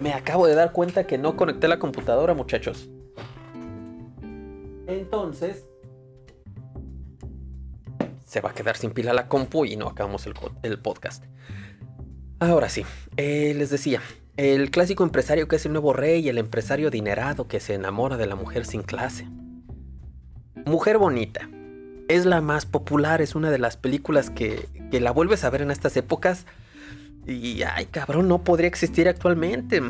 Me 0.00 0.12
acabo 0.14 0.46
de 0.46 0.54
dar 0.54 0.72
cuenta 0.72 1.06
que 1.06 1.18
no 1.18 1.36
conecté 1.36 1.68
la 1.68 1.78
computadora, 1.78 2.32
muchachos. 2.32 2.88
Entonces, 4.88 5.66
se 8.26 8.40
va 8.40 8.50
a 8.50 8.54
quedar 8.54 8.76
sin 8.76 8.90
pila 8.90 9.12
la 9.12 9.28
compu 9.28 9.66
y 9.66 9.76
no 9.76 9.86
acabamos 9.86 10.26
el, 10.26 10.34
el 10.62 10.78
podcast. 10.78 11.24
Ahora 12.40 12.68
sí, 12.68 12.84
eh, 13.18 13.52
les 13.54 13.68
decía, 13.68 14.00
el 14.38 14.70
clásico 14.70 15.04
empresario 15.04 15.46
que 15.46 15.56
es 15.56 15.66
el 15.66 15.72
nuevo 15.72 15.92
rey, 15.92 16.28
el 16.28 16.38
empresario 16.38 16.88
adinerado 16.88 17.48
que 17.48 17.60
se 17.60 17.74
enamora 17.74 18.16
de 18.16 18.26
la 18.26 18.34
mujer 18.34 18.64
sin 18.64 18.82
clase. 18.82 19.28
Mujer 20.64 20.96
bonita. 20.98 21.50
Es 22.08 22.24
la 22.24 22.40
más 22.40 22.64
popular, 22.64 23.20
es 23.20 23.34
una 23.34 23.50
de 23.50 23.58
las 23.58 23.76
películas 23.76 24.30
que, 24.30 24.68
que 24.90 25.00
la 25.00 25.10
vuelves 25.10 25.44
a 25.44 25.50
ver 25.50 25.60
en 25.60 25.70
estas 25.70 25.96
épocas. 25.98 26.46
Y 27.28 27.62
ay, 27.62 27.86
cabrón, 27.86 28.26
no 28.26 28.42
podría 28.42 28.68
existir 28.68 29.06
actualmente. 29.06 29.82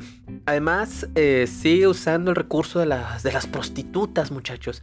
Además, 0.45 1.09
eh, 1.15 1.47
sigue 1.47 1.87
usando 1.87 2.31
el 2.31 2.37
recurso 2.37 2.81
de 2.81 2.87
las, 2.87 3.23
de 3.23 3.31
las 3.31 3.47
prostitutas, 3.47 4.33
muchachos. 4.33 4.83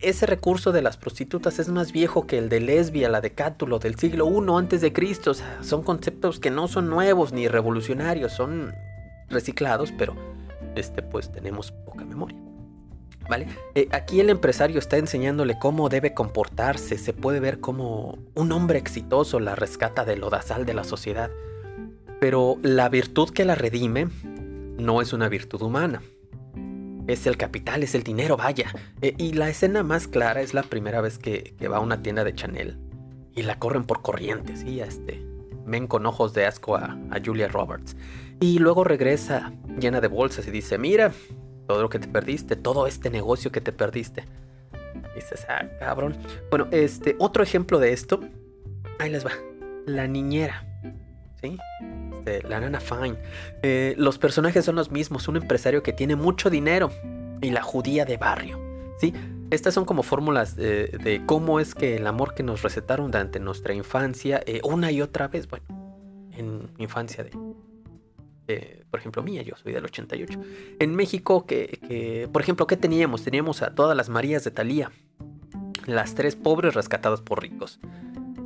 Ese 0.00 0.26
recurso 0.26 0.70
de 0.70 0.80
las 0.80 0.96
prostitutas 0.96 1.58
es 1.58 1.68
más 1.68 1.90
viejo 1.90 2.24
que 2.24 2.38
el 2.38 2.48
de 2.48 2.60
lesbia, 2.60 3.08
la 3.08 3.20
de 3.20 3.32
Cátulo, 3.32 3.80
del 3.80 3.96
siglo 3.96 4.30
I 4.30 4.56
antes 4.56 4.80
de 4.80 4.92
Cristo. 4.92 5.32
Son 5.60 5.82
conceptos 5.82 6.38
que 6.38 6.52
no 6.52 6.68
son 6.68 6.88
nuevos 6.88 7.32
ni 7.32 7.48
revolucionarios, 7.48 8.32
son 8.32 8.72
reciclados, 9.28 9.90
pero 9.90 10.14
este, 10.76 11.02
pues 11.02 11.32
tenemos 11.32 11.72
poca 11.72 12.04
memoria. 12.04 12.38
¿Vale? 13.28 13.48
Eh, 13.74 13.88
aquí 13.90 14.20
el 14.20 14.30
empresario 14.30 14.78
está 14.78 14.98
enseñándole 14.98 15.58
cómo 15.58 15.88
debe 15.88 16.14
comportarse. 16.14 16.96
Se 16.96 17.12
puede 17.12 17.40
ver 17.40 17.58
como 17.58 18.18
un 18.36 18.52
hombre 18.52 18.78
exitoso 18.78 19.40
la 19.40 19.56
rescata 19.56 20.04
del 20.04 20.20
lodazal 20.20 20.64
de 20.64 20.74
la 20.74 20.84
sociedad. 20.84 21.28
Pero 22.20 22.58
la 22.62 22.88
virtud 22.88 23.30
que 23.30 23.44
la 23.44 23.54
redime 23.54 24.08
no 24.78 25.00
es 25.00 25.12
una 25.12 25.28
virtud 25.28 25.62
humana. 25.62 26.02
Es 27.06 27.26
el 27.26 27.36
capital, 27.36 27.82
es 27.82 27.94
el 27.94 28.02
dinero, 28.02 28.36
vaya. 28.36 28.72
Eh, 29.00 29.14
y 29.18 29.32
la 29.32 29.48
escena 29.48 29.82
más 29.82 30.08
clara 30.08 30.40
es 30.40 30.52
la 30.52 30.62
primera 30.62 31.00
vez 31.00 31.18
que, 31.18 31.54
va 31.70 31.78
a 31.78 31.80
una 31.80 32.02
tienda 32.02 32.24
de 32.24 32.34
Chanel. 32.34 32.76
Y 33.34 33.42
la 33.42 33.58
corren 33.58 33.84
por 33.84 34.02
corrientes, 34.02 34.64
y 34.64 34.80
a 34.80 34.86
este. 34.86 35.24
Ven 35.64 35.86
con 35.86 36.06
ojos 36.06 36.34
de 36.34 36.46
asco 36.46 36.76
a, 36.76 36.98
Julia 37.24 37.48
Roberts. 37.48 37.96
Y 38.40 38.58
luego 38.58 38.84
regresa 38.84 39.52
llena 39.78 40.00
de 40.00 40.08
bolsas 40.08 40.46
y 40.48 40.50
dice, 40.50 40.76
mira, 40.76 41.12
todo 41.66 41.82
lo 41.82 41.88
que 41.88 41.98
te 41.98 42.08
perdiste, 42.08 42.56
todo 42.56 42.86
este 42.86 43.10
negocio 43.10 43.52
que 43.52 43.60
te 43.60 43.72
perdiste. 43.72 44.24
Dices, 45.14 45.46
ah, 45.48 45.64
cabrón. 45.78 46.16
Bueno, 46.50 46.66
este, 46.72 47.16
otro 47.18 47.42
ejemplo 47.42 47.78
de 47.78 47.92
esto, 47.92 48.20
ahí 48.98 49.10
les 49.10 49.24
va. 49.24 49.32
La 49.86 50.06
niñera. 50.06 50.64
¿Sí? 51.40 51.56
Este, 52.18 52.46
la 52.48 52.60
nana 52.60 52.80
Fine. 52.80 53.16
Eh, 53.62 53.94
los 53.96 54.18
personajes 54.18 54.64
son 54.64 54.76
los 54.76 54.90
mismos, 54.90 55.28
un 55.28 55.36
empresario 55.36 55.82
que 55.82 55.92
tiene 55.92 56.16
mucho 56.16 56.50
dinero 56.50 56.90
y 57.40 57.50
la 57.50 57.62
judía 57.62 58.04
de 58.04 58.16
barrio. 58.16 58.60
¿Sí? 58.98 59.14
Estas 59.50 59.74
son 59.74 59.84
como 59.84 60.02
fórmulas 60.02 60.56
eh, 60.58 60.90
de 61.02 61.24
cómo 61.24 61.60
es 61.60 61.74
que 61.74 61.96
el 61.96 62.06
amor 62.06 62.34
que 62.34 62.42
nos 62.42 62.62
recetaron 62.62 63.10
durante 63.10 63.40
nuestra 63.40 63.72
infancia, 63.72 64.42
eh, 64.44 64.60
una 64.64 64.90
y 64.90 65.00
otra 65.00 65.28
vez, 65.28 65.48
bueno, 65.48 65.64
en 66.32 66.68
infancia 66.76 67.24
de, 67.24 68.84
por 68.90 69.00
ejemplo, 69.00 69.22
mía, 69.22 69.42
yo 69.42 69.54
soy 69.56 69.72
del 69.72 69.84
88. 69.84 70.40
En 70.80 70.94
México, 70.94 71.46
que, 71.46 71.80
que, 71.88 72.28
por 72.30 72.42
ejemplo, 72.42 72.66
¿qué 72.66 72.76
teníamos? 72.76 73.22
Teníamos 73.22 73.62
a 73.62 73.74
todas 73.74 73.96
las 73.96 74.08
Marías 74.08 74.44
de 74.44 74.50
Talía, 74.50 74.90
las 75.86 76.14
tres 76.14 76.36
pobres 76.36 76.74
rescatadas 76.74 77.22
por 77.22 77.40
ricos. 77.40 77.78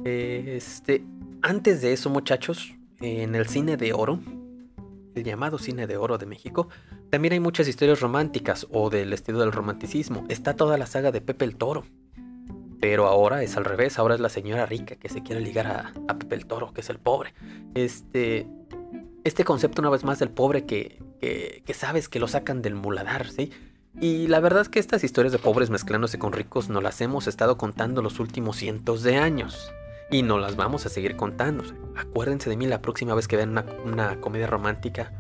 Este, 0.05 1.05
antes 1.41 1.83
de 1.83 1.93
eso, 1.93 2.11
muchachos, 2.11 2.75
en 3.03 3.35
el 3.35 3.47
cine 3.49 3.77
de 3.77 3.93
oro, 3.93 4.21
el 5.15 5.25
llamado 5.25 5.59
cine 5.59 5.87
de 5.87 5.97
oro 5.97 6.19
de 6.19 6.27
México, 6.27 6.69
también 7.11 7.33
hay 7.33 7.41
muchas 7.41 7.69
historias 7.69 8.01
románticas 8.01 8.67
o 8.71 8.89
del 8.89 9.13
estilo 9.13 9.41
del 9.41 9.53
romanticismo. 9.53 10.25
Está 10.29 10.55
toda 10.55 10.79
la 10.79 10.87
saga 10.87 11.11
de 11.11 11.21
Pepe 11.21 11.45
el 11.45 11.57
Toro. 11.57 11.85
Pero 12.81 13.07
ahora 13.07 13.43
es 13.43 13.57
al 13.57 13.65
revés, 13.65 13.99
ahora 13.99 14.15
es 14.15 14.21
la 14.21 14.29
señora 14.29 14.67
rica 14.67 14.97
que 14.97 15.09
se 15.09 15.23
quiere 15.23 15.41
ligar 15.41 15.67
a, 15.67 16.19
Pepe 16.19 16.35
el 16.35 16.47
Toro, 16.47 16.73
que 16.73 16.81
es 16.81 16.91
el 16.91 16.99
pobre. 16.99 17.35
Este, 17.75 18.47
este 19.25 19.45
concepto 19.45 19.83
una 19.83 19.91
vez 19.91 20.05
más 20.05 20.19
del 20.19 20.31
pobre 20.31 20.65
que, 20.65 21.01
que, 21.21 21.63
que 21.65 21.75
sabes 21.75 22.09
que 22.09 22.19
lo 22.19 22.29
sacan 22.29 22.63
del 22.63 22.75
muladar, 22.75 23.31
¿sí? 23.31 23.53
Y 24.01 24.27
la 24.27 24.41
verdad 24.41 24.63
es 24.63 24.69
que 24.69 24.79
estas 24.79 25.05
historias 25.05 25.33
de 25.33 25.39
pobres 25.39 25.71
mezclándose 25.71 26.19
con 26.19 26.33
ricos 26.33 26.71
no 26.71 26.81
las 26.81 27.01
hemos 27.01 27.27
estado 27.27 27.59
contando 27.59 28.01
los 28.01 28.19
últimos 28.21 28.57
cientos 28.57 29.03
de 29.03 29.17
años. 29.17 29.71
Y 30.13 30.23
no 30.23 30.39
las 30.39 30.57
vamos 30.57 30.85
a 30.85 30.91
seguir 30.91 31.17
contando. 31.17 31.65
Acuérdense 31.97 32.51
de 32.51 32.57
mí 32.57 32.67
la 32.67 32.83
próxima 32.83 33.15
vez 33.15 33.27
que 33.27 33.37
vean 33.37 33.49
una, 33.49 33.65
una 33.85 34.21
comedia 34.21 34.47
romántica. 34.47 35.11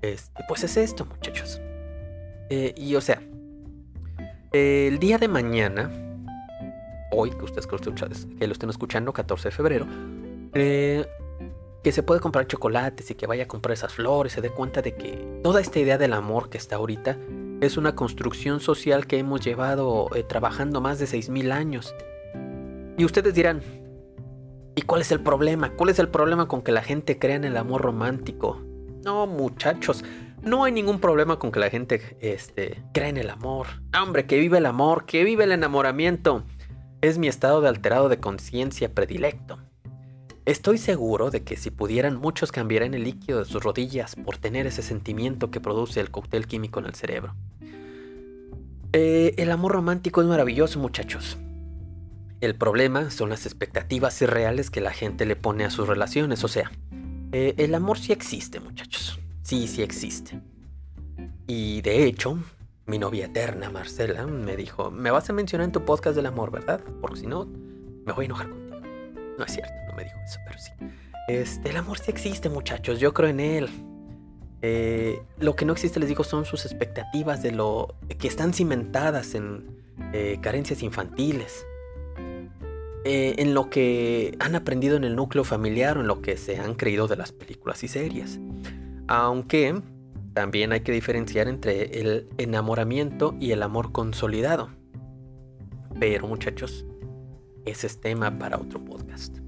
Este, 0.00 0.42
pues 0.48 0.64
es 0.64 0.78
esto, 0.78 1.04
muchachos. 1.04 1.60
Eh, 2.48 2.74
y 2.74 2.96
o 2.96 3.02
sea, 3.02 3.22
el 4.52 4.98
día 4.98 5.18
de 5.18 5.28
mañana, 5.28 5.90
hoy 7.12 7.30
que 7.30 7.44
ustedes 7.44 7.66
que 7.66 8.46
lo 8.46 8.52
estén 8.52 8.70
escuchando, 8.70 9.12
14 9.12 9.48
de 9.48 9.52
febrero, 9.52 9.86
eh, 10.54 11.06
que 11.84 11.92
se 11.92 12.02
puede 12.02 12.20
comprar 12.20 12.46
chocolates 12.46 13.10
y 13.10 13.14
que 13.14 13.26
vaya 13.26 13.44
a 13.44 13.46
comprar 13.46 13.74
esas 13.74 13.92
flores, 13.92 14.32
se 14.32 14.40
dé 14.40 14.50
cuenta 14.50 14.80
de 14.80 14.94
que 14.94 15.40
toda 15.42 15.60
esta 15.60 15.78
idea 15.78 15.98
del 15.98 16.14
amor 16.14 16.48
que 16.48 16.58
está 16.58 16.76
ahorita 16.76 17.18
es 17.60 17.76
una 17.76 17.94
construcción 17.94 18.58
social 18.60 19.06
que 19.06 19.18
hemos 19.18 19.42
llevado 19.42 20.08
eh, 20.14 20.22
trabajando 20.22 20.80
más 20.80 20.98
de 20.98 21.04
6.000 21.04 21.52
años. 21.52 21.94
Y 22.96 23.04
ustedes 23.04 23.34
dirán, 23.34 23.62
¿y 24.80 24.82
cuál 24.82 25.02
es 25.02 25.12
el 25.12 25.20
problema? 25.20 25.68
¿Cuál 25.72 25.90
es 25.90 25.98
el 25.98 26.08
problema 26.08 26.48
con 26.48 26.62
que 26.62 26.72
la 26.72 26.82
gente 26.82 27.18
crea 27.18 27.36
en 27.36 27.44
el 27.44 27.58
amor 27.58 27.82
romántico? 27.82 28.62
No, 29.04 29.26
muchachos, 29.26 30.02
no 30.42 30.64
hay 30.64 30.72
ningún 30.72 31.00
problema 31.00 31.38
con 31.38 31.52
que 31.52 31.60
la 31.60 31.68
gente 31.68 32.16
este, 32.20 32.82
crea 32.94 33.08
en 33.08 33.18
el 33.18 33.28
amor. 33.28 33.66
Ah, 33.92 34.02
Hombre, 34.02 34.24
que 34.24 34.38
vive 34.38 34.56
el 34.56 34.64
amor, 34.64 35.04
que 35.04 35.22
vive 35.22 35.44
el 35.44 35.52
enamoramiento. 35.52 36.44
Es 37.02 37.18
mi 37.18 37.28
estado 37.28 37.60
de 37.60 37.68
alterado 37.68 38.08
de 38.08 38.20
conciencia 38.20 38.94
predilecto. 38.94 39.58
Estoy 40.46 40.78
seguro 40.78 41.30
de 41.30 41.42
que 41.42 41.58
si 41.58 41.70
pudieran 41.70 42.16
muchos 42.16 42.50
cambiarían 42.50 42.94
el 42.94 43.04
líquido 43.04 43.40
de 43.40 43.44
sus 43.44 43.62
rodillas 43.62 44.16
por 44.16 44.38
tener 44.38 44.66
ese 44.66 44.80
sentimiento 44.80 45.50
que 45.50 45.60
produce 45.60 46.00
el 46.00 46.10
cóctel 46.10 46.46
químico 46.46 46.80
en 46.80 46.86
el 46.86 46.94
cerebro. 46.94 47.34
Eh, 48.94 49.34
el 49.36 49.50
amor 49.50 49.72
romántico 49.72 50.22
es 50.22 50.26
maravilloso, 50.26 50.78
muchachos. 50.78 51.36
El 52.40 52.54
problema 52.54 53.10
son 53.10 53.28
las 53.28 53.44
expectativas 53.44 54.20
irreales 54.22 54.70
que 54.70 54.80
la 54.80 54.92
gente 54.92 55.26
le 55.26 55.36
pone 55.36 55.64
a 55.64 55.70
sus 55.70 55.86
relaciones. 55.86 56.42
O 56.42 56.48
sea, 56.48 56.70
eh, 57.32 57.54
el 57.58 57.74
amor 57.74 57.98
sí 57.98 58.12
existe, 58.12 58.60
muchachos. 58.60 59.18
Sí, 59.42 59.68
sí 59.68 59.82
existe. 59.82 60.40
Y 61.46 61.82
de 61.82 62.04
hecho, 62.04 62.38
mi 62.86 62.98
novia 62.98 63.26
eterna, 63.26 63.70
Marcela, 63.70 64.26
me 64.26 64.56
dijo, 64.56 64.90
me 64.90 65.10
vas 65.10 65.28
a 65.28 65.32
mencionar 65.32 65.66
en 65.66 65.72
tu 65.72 65.84
podcast 65.84 66.16
del 66.16 66.26
amor, 66.26 66.50
¿verdad? 66.50 66.80
Porque 67.00 67.20
si 67.20 67.26
no, 67.26 67.44
me 67.44 68.12
voy 68.12 68.24
a 68.24 68.26
enojar 68.26 68.48
contigo. 68.48 68.80
No 69.38 69.44
es 69.44 69.52
cierto, 69.52 69.72
no 69.88 69.94
me 69.94 70.04
dijo 70.04 70.16
eso, 70.24 70.38
pero 70.46 70.58
sí. 70.58 70.72
Este, 71.28 71.70
el 71.70 71.76
amor 71.76 71.98
sí 71.98 72.10
existe, 72.10 72.48
muchachos. 72.48 72.98
Yo 73.00 73.12
creo 73.12 73.28
en 73.28 73.40
él. 73.40 73.68
Eh, 74.62 75.22
lo 75.38 75.56
que 75.56 75.64
no 75.64 75.74
existe, 75.74 76.00
les 76.00 76.08
digo, 76.08 76.24
son 76.24 76.44
sus 76.44 76.64
expectativas 76.64 77.42
de 77.42 77.52
lo 77.52 77.94
que 78.18 78.28
están 78.28 78.52
cimentadas 78.52 79.34
en 79.34 79.82
eh, 80.12 80.38
carencias 80.40 80.82
infantiles. 80.82 81.66
Eh, 83.04 83.36
en 83.38 83.54
lo 83.54 83.70
que 83.70 84.36
han 84.40 84.54
aprendido 84.54 84.96
en 84.96 85.04
el 85.04 85.16
núcleo 85.16 85.42
familiar 85.42 85.96
o 85.96 86.02
en 86.02 86.06
lo 86.06 86.20
que 86.20 86.36
se 86.36 86.58
han 86.58 86.74
creído 86.74 87.08
de 87.08 87.16
las 87.16 87.32
películas 87.32 87.82
y 87.82 87.88
series. 87.88 88.38
Aunque 89.08 89.80
también 90.34 90.72
hay 90.72 90.80
que 90.80 90.92
diferenciar 90.92 91.48
entre 91.48 92.00
el 92.00 92.28
enamoramiento 92.36 93.34
y 93.40 93.52
el 93.52 93.62
amor 93.62 93.92
consolidado. 93.92 94.68
Pero 95.98 96.28
muchachos, 96.28 96.84
ese 97.64 97.86
es 97.86 98.00
tema 98.00 98.38
para 98.38 98.58
otro 98.58 98.84
podcast. 98.84 99.38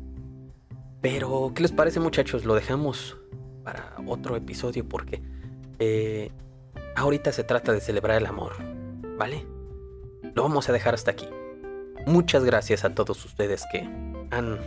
Pero, 1.03 1.53
¿qué 1.55 1.63
les 1.63 1.73
parece 1.73 2.01
muchachos? 2.01 2.45
Lo 2.45 2.55
dejamos 2.55 3.19
para 3.65 3.95
otro 4.07 4.35
episodio 4.37 4.89
porque 4.89 5.21
eh, 5.79 6.31
ahorita 6.97 7.33
se 7.33 7.45
trata 7.45 7.73
de 7.73 7.81
celebrar 7.81 8.19
el 8.19 8.27
amor, 8.27 8.53
¿vale? 9.19 9.47
Lo 10.35 10.43
vamos 10.43 10.69
a 10.69 10.73
dejar 10.73 10.95
hasta 10.95 11.11
aquí. 11.11 11.27
Muchas 12.07 12.45
gracias 12.45 12.85
a 12.85 12.95
todos 12.95 13.25
ustedes 13.25 13.65
que 13.71 13.81
han 14.31 14.59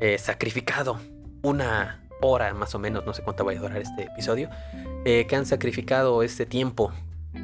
eh, 0.00 0.18
sacrificado 0.18 1.00
una 1.42 2.02
hora 2.20 2.52
más 2.52 2.74
o 2.74 2.78
menos, 2.78 3.06
no 3.06 3.14
sé 3.14 3.22
cuánto 3.22 3.44
vaya 3.44 3.58
a 3.58 3.62
durar 3.62 3.80
este 3.80 4.04
episodio, 4.04 4.50
eh, 5.04 5.26
que 5.26 5.36
han 5.36 5.46
sacrificado 5.46 6.22
este 6.22 6.44
tiempo 6.44 6.92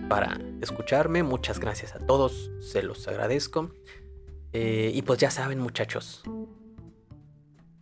para 0.09 0.39
escucharme. 0.61 1.23
Muchas 1.23 1.59
gracias 1.59 1.95
a 1.95 2.01
todos, 2.01 2.51
se 2.61 2.83
los 2.83 3.09
agradezco. 3.09 3.71
Eh, 4.53 4.93
y 4.95 5.01
pues 5.01 5.19
ya 5.19 5.31
saben 5.31 5.59
muchachos, 5.59 6.23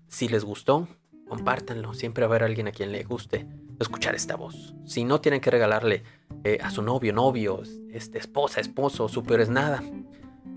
si 0.07 0.29
les 0.29 0.45
gustó, 0.45 0.87
compártanlo. 1.29 1.93
Siempre 1.95 2.25
va 2.25 2.35
a 2.35 2.37
haber 2.37 2.45
alguien 2.45 2.69
a 2.69 2.73
quien 2.73 2.93
le 2.93 3.03
guste 3.03 3.49
escuchar 3.81 4.15
esta 4.15 4.37
voz. 4.37 4.77
Si 4.87 5.03
no 5.05 5.21
tienen 5.21 5.41
que 5.41 5.51
regalarle 5.51 6.05
a 6.63 6.71
su 6.71 6.83
novio, 6.83 7.13
novio, 7.13 7.63
este, 7.91 8.19
esposa, 8.19 8.61
esposo, 8.61 9.09
su 9.09 9.25
peor 9.25 9.41
es 9.41 9.49
nada, 9.49 9.83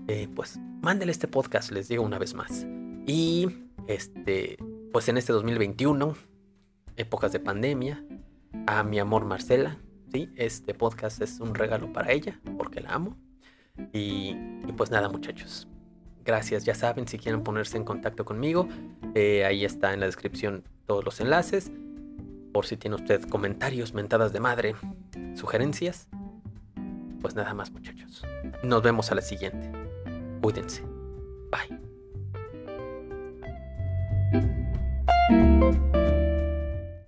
eh, 0.08 0.28
pues 0.34 0.58
mándele 0.82 1.12
este 1.12 1.28
podcast, 1.28 1.70
les 1.70 1.88
digo 1.88 2.02
una 2.02 2.18
vez 2.18 2.34
más. 2.34 2.66
Y 3.06 3.48
este, 3.86 4.56
pues 4.92 5.08
en 5.08 5.16
este 5.16 5.32
2021, 5.32 6.14
épocas 6.96 7.32
de 7.32 7.40
pandemia, 7.40 8.04
a 8.66 8.82
mi 8.82 8.98
amor 8.98 9.24
Marcela, 9.24 9.78
¿sí? 10.12 10.30
Este 10.36 10.74
podcast 10.74 11.20
es 11.20 11.40
un 11.40 11.54
regalo 11.54 11.92
para 11.92 12.12
ella, 12.12 12.40
porque 12.58 12.80
la 12.80 12.94
amo. 12.94 13.16
Y, 13.92 14.36
y 14.66 14.72
pues 14.76 14.90
nada, 14.90 15.08
muchachos. 15.08 15.68
Gracias, 16.24 16.64
ya 16.64 16.74
saben, 16.74 17.06
si 17.06 17.18
quieren 17.18 17.42
ponerse 17.42 17.76
en 17.76 17.84
contacto 17.84 18.24
conmigo, 18.24 18.68
eh, 19.14 19.44
ahí 19.44 19.64
está 19.64 19.92
en 19.92 20.00
la 20.00 20.06
descripción 20.06 20.64
todos 20.86 21.04
los 21.04 21.20
enlaces. 21.20 21.70
Por 22.52 22.66
si 22.66 22.76
tiene 22.76 22.96
usted 22.96 23.22
comentarios, 23.28 23.92
mentadas 23.92 24.32
de 24.32 24.40
madre, 24.40 24.74
sugerencias. 25.34 26.08
Pues 27.20 27.34
nada 27.34 27.52
más, 27.52 27.70
muchachos. 27.72 28.24
Nos 28.62 28.82
vemos 28.82 29.10
a 29.10 29.16
la 29.16 29.22
siguiente. 29.22 29.83
Cuídense. 30.44 30.82
Bye. 31.50 31.80